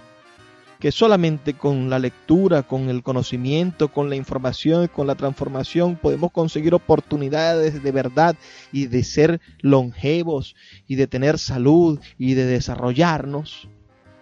que 0.86 0.92
solamente 0.92 1.54
con 1.54 1.90
la 1.90 1.98
lectura, 1.98 2.62
con 2.62 2.88
el 2.88 3.02
conocimiento, 3.02 3.88
con 3.88 4.08
la 4.08 4.14
información, 4.14 4.86
con 4.86 5.08
la 5.08 5.16
transformación 5.16 5.96
podemos 5.96 6.30
conseguir 6.30 6.74
oportunidades 6.74 7.82
de 7.82 7.90
verdad 7.90 8.36
y 8.70 8.86
de 8.86 9.02
ser 9.02 9.40
longevos 9.62 10.54
y 10.86 10.94
de 10.94 11.08
tener 11.08 11.40
salud 11.40 11.98
y 12.18 12.34
de 12.34 12.46
desarrollarnos, 12.46 13.68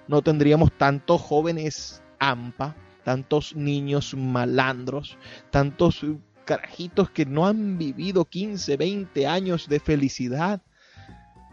no 0.08 0.22
tendríamos 0.22 0.72
tantos 0.72 1.20
jóvenes 1.20 2.02
AMPA, 2.18 2.74
tantos 3.04 3.54
niños 3.54 4.14
malandros, 4.14 5.18
tantos 5.50 6.00
carajitos 6.46 7.10
que 7.10 7.26
no 7.26 7.46
han 7.46 7.76
vivido 7.76 8.24
15, 8.24 8.78
20 8.78 9.26
años 9.26 9.68
de 9.68 9.80
felicidad 9.80 10.62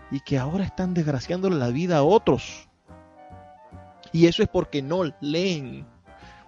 y 0.10 0.22
que 0.22 0.38
ahora 0.38 0.64
están 0.64 0.94
desgraciándole 0.94 1.58
la 1.58 1.68
vida 1.68 1.98
a 1.98 2.04
otros. 2.04 2.71
Y 4.14 4.28
eso 4.28 4.44
es 4.44 4.50
porque 4.50 4.82
no 4.82 5.04
leen. 5.22 5.86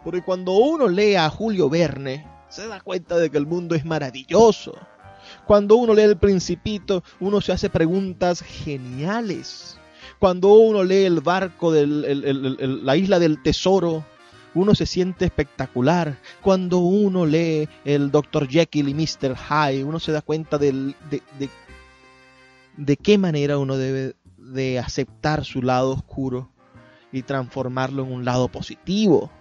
Porque 0.03 0.21
cuando 0.21 0.53
uno 0.53 0.87
lee 0.87 1.15
a 1.15 1.29
Julio 1.29 1.69
Verne, 1.69 2.25
se 2.49 2.67
da 2.67 2.81
cuenta 2.81 3.17
de 3.17 3.29
que 3.29 3.37
el 3.37 3.47
mundo 3.47 3.73
es 3.73 3.85
maravilloso. 3.85 4.75
Cuando 5.45 5.75
uno 5.75 5.93
lee 5.93 6.03
El 6.03 6.17
Principito, 6.17 7.03
uno 7.19 7.41
se 7.41 7.53
hace 7.53 7.69
preguntas 7.69 8.41
geniales. 8.41 9.77
Cuando 10.19 10.53
uno 10.53 10.83
lee 10.83 11.05
El 11.05 11.21
barco 11.21 11.71
de 11.71 11.87
la 11.87 12.97
isla 12.97 13.19
del 13.19 13.41
tesoro, 13.41 14.05
uno 14.53 14.75
se 14.75 14.85
siente 14.85 15.25
espectacular. 15.25 16.19
Cuando 16.41 16.79
uno 16.79 17.25
lee 17.25 17.69
el 17.85 18.11
Dr. 18.11 18.47
Jekyll 18.47 18.89
y 18.89 18.93
Mr. 18.93 19.35
Hyde, 19.35 19.83
uno 19.83 19.99
se 19.99 20.11
da 20.11 20.21
cuenta 20.21 20.57
de, 20.57 20.93
de, 21.09 21.49
de 22.77 22.97
qué 22.97 23.17
manera 23.17 23.57
uno 23.57 23.77
debe 23.77 24.15
de 24.37 24.79
aceptar 24.79 25.45
su 25.45 25.61
lado 25.61 25.91
oscuro 25.91 26.52
y 27.13 27.21
transformarlo 27.21 28.03
en 28.03 28.11
un 28.11 28.25
lado 28.25 28.49
positivo. 28.49 29.31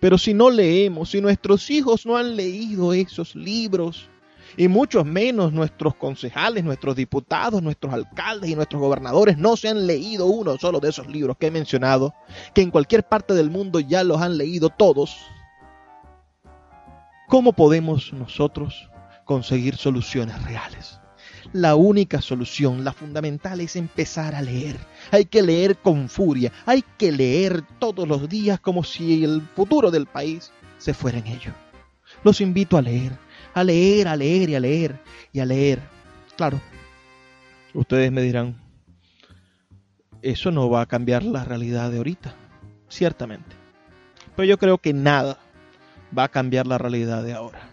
Pero 0.00 0.18
si 0.18 0.34
no 0.34 0.50
leemos, 0.50 1.10
si 1.10 1.20
nuestros 1.20 1.70
hijos 1.70 2.06
no 2.06 2.16
han 2.16 2.34
leído 2.34 2.92
esos 2.92 3.36
libros, 3.36 4.10
y 4.56 4.68
muchos 4.68 5.04
menos 5.04 5.52
nuestros 5.52 5.94
concejales, 5.94 6.64
nuestros 6.64 6.96
diputados, 6.96 7.62
nuestros 7.62 7.92
alcaldes 7.92 8.50
y 8.50 8.56
nuestros 8.56 8.80
gobernadores 8.80 9.38
no 9.38 9.56
se 9.56 9.68
han 9.68 9.86
leído 9.86 10.26
uno 10.26 10.56
solo 10.58 10.80
de 10.80 10.88
esos 10.88 11.06
libros 11.06 11.36
que 11.38 11.46
he 11.46 11.50
mencionado, 11.50 12.14
que 12.54 12.62
en 12.62 12.70
cualquier 12.70 13.04
parte 13.04 13.34
del 13.34 13.50
mundo 13.50 13.80
ya 13.80 14.02
los 14.02 14.20
han 14.20 14.36
leído 14.36 14.70
todos, 14.70 15.18
¿cómo 17.28 17.52
podemos 17.52 18.12
nosotros 18.12 18.90
conseguir 19.24 19.76
soluciones 19.76 20.42
reales? 20.42 21.00
La 21.52 21.74
única 21.74 22.20
solución, 22.20 22.84
la 22.84 22.92
fundamental 22.92 23.60
es 23.60 23.76
empezar 23.76 24.34
a 24.34 24.42
leer. 24.42 24.76
Hay 25.10 25.24
que 25.24 25.42
leer 25.42 25.76
con 25.76 26.08
furia, 26.08 26.52
hay 26.64 26.84
que 26.96 27.10
leer 27.10 27.62
todos 27.78 28.06
los 28.06 28.28
días 28.28 28.60
como 28.60 28.84
si 28.84 29.24
el 29.24 29.42
futuro 29.54 29.90
del 29.90 30.06
país 30.06 30.52
se 30.78 30.94
fuera 30.94 31.18
en 31.18 31.26
ello. 31.26 31.52
Los 32.22 32.40
invito 32.40 32.76
a 32.76 32.82
leer, 32.82 33.12
a 33.54 33.64
leer, 33.64 34.08
a 34.08 34.16
leer 34.16 34.50
y 34.50 34.54
a 34.54 34.60
leer 34.60 35.00
y 35.32 35.40
a 35.40 35.44
leer. 35.44 35.80
Claro, 36.36 36.60
ustedes 37.74 38.12
me 38.12 38.22
dirán, 38.22 38.56
eso 40.22 40.50
no 40.50 40.70
va 40.70 40.82
a 40.82 40.86
cambiar 40.86 41.24
la 41.24 41.44
realidad 41.44 41.90
de 41.90 41.98
ahorita, 41.98 42.34
ciertamente. 42.88 43.56
Pero 44.36 44.46
yo 44.46 44.58
creo 44.58 44.78
que 44.78 44.92
nada 44.92 45.38
va 46.16 46.24
a 46.24 46.28
cambiar 46.28 46.66
la 46.66 46.78
realidad 46.78 47.24
de 47.24 47.32
ahora. 47.32 47.70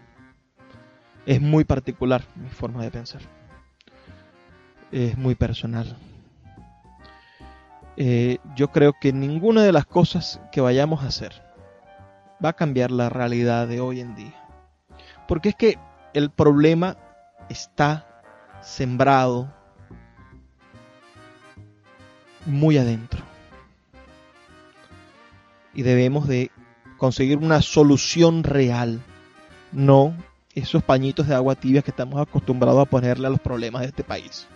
Es 1.26 1.40
muy 1.40 1.64
particular 1.64 2.24
mi 2.36 2.48
forma 2.48 2.82
de 2.82 2.90
pensar 2.90 3.37
es 4.92 5.16
muy 5.18 5.34
personal. 5.34 5.96
Eh, 7.96 8.38
yo 8.54 8.68
creo 8.68 8.94
que 9.00 9.12
ninguna 9.12 9.62
de 9.64 9.72
las 9.72 9.86
cosas 9.86 10.40
que 10.52 10.60
vayamos 10.60 11.02
a 11.02 11.08
hacer 11.08 11.42
va 12.44 12.50
a 12.50 12.56
cambiar 12.56 12.90
la 12.90 13.08
realidad 13.08 13.66
de 13.66 13.80
hoy 13.80 14.00
en 14.00 14.14
día. 14.14 14.34
Porque 15.26 15.50
es 15.50 15.56
que 15.56 15.78
el 16.14 16.30
problema 16.30 16.96
está 17.48 18.22
sembrado 18.62 19.52
muy 22.46 22.78
adentro. 22.78 23.20
Y 25.74 25.82
debemos 25.82 26.26
de 26.26 26.50
conseguir 26.96 27.38
una 27.38 27.62
solución 27.62 28.42
real, 28.42 29.00
no 29.72 30.14
esos 30.54 30.82
pañitos 30.82 31.28
de 31.28 31.34
agua 31.34 31.54
tibia 31.54 31.82
que 31.82 31.90
estamos 31.90 32.20
acostumbrados 32.20 32.82
a 32.82 32.90
ponerle 32.90 33.26
a 33.28 33.30
los 33.30 33.40
problemas 33.40 33.82
de 33.82 33.88
este 33.88 34.02
país. 34.02 34.48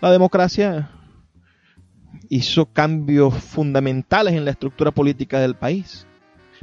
La 0.00 0.10
democracia 0.10 0.88
hizo 2.30 2.64
cambios 2.72 3.34
fundamentales 3.34 4.32
en 4.32 4.46
la 4.46 4.52
estructura 4.52 4.92
política 4.92 5.40
del 5.40 5.56
país, 5.56 6.06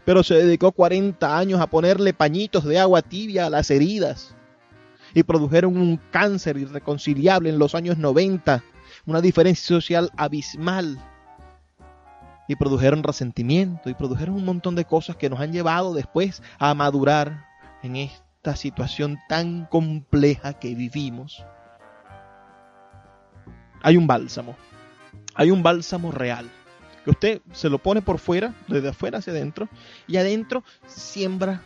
pero 0.06 0.24
se 0.24 0.34
dedicó 0.34 0.72
40 0.72 1.38
años 1.38 1.62
a 1.62 1.68
ponerle 1.68 2.16
pañitos 2.16 2.64
de 2.64 2.80
agua 2.80 3.04
tibia 3.04 3.46
a 3.46 3.52
las 3.52 3.70
heridas 3.70 4.36
y 5.14 5.22
produjeron 5.22 5.78
un 5.78 5.98
cáncer 6.10 6.58
irreconciliable 6.58 7.50
en 7.50 7.60
los 7.60 7.76
años 7.76 8.00
90, 8.00 8.64
una 9.06 9.22
diferencia 9.22 9.68
social 9.68 10.12
abismal. 10.18 10.98
Y 12.48 12.56
produjeron 12.56 13.04
resentimiento 13.04 13.92
y 13.92 13.94
produjeron 13.94 14.34
un 14.34 14.46
montón 14.46 14.74
de 14.74 14.86
cosas 14.86 15.16
que 15.16 15.30
nos 15.30 15.42
han 15.42 15.52
llevado 15.52 15.94
después 15.94 16.42
a 16.58 16.74
madurar 16.74 17.46
en 17.84 17.98
esta 17.98 18.56
situación 18.56 19.20
tan 19.30 19.66
compleja 19.66 20.54
que 20.54 20.74
vivimos 20.74 21.46
hay 23.88 23.96
un 23.96 24.06
bálsamo. 24.06 24.58
Hay 25.34 25.50
un 25.50 25.64
bálsamo 25.64 26.12
real. 26.12 26.52
Que 27.06 27.12
usted 27.12 27.42
se 27.54 27.70
lo 27.70 27.78
pone 27.78 28.02
por 28.02 28.20
fuera, 28.20 28.54
desde 28.68 28.90
afuera 28.90 29.20
hacia 29.20 29.32
adentro, 29.32 29.70
y 30.08 30.18
adentro 30.18 30.66
siembra, 30.88 31.62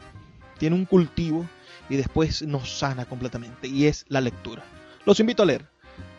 tiene 0.60 0.76
un 0.76 0.86
cultivo 0.86 1.48
y 1.90 1.96
después 1.96 2.44
nos 2.44 2.78
sana 2.78 3.06
completamente. 3.06 3.68
Y 3.68 3.88
es 3.88 4.06
la 4.08 4.22
lectura. 4.22 4.62
Los 5.04 5.20
invito 5.20 5.42
a 5.42 5.48
leer. 5.48 5.66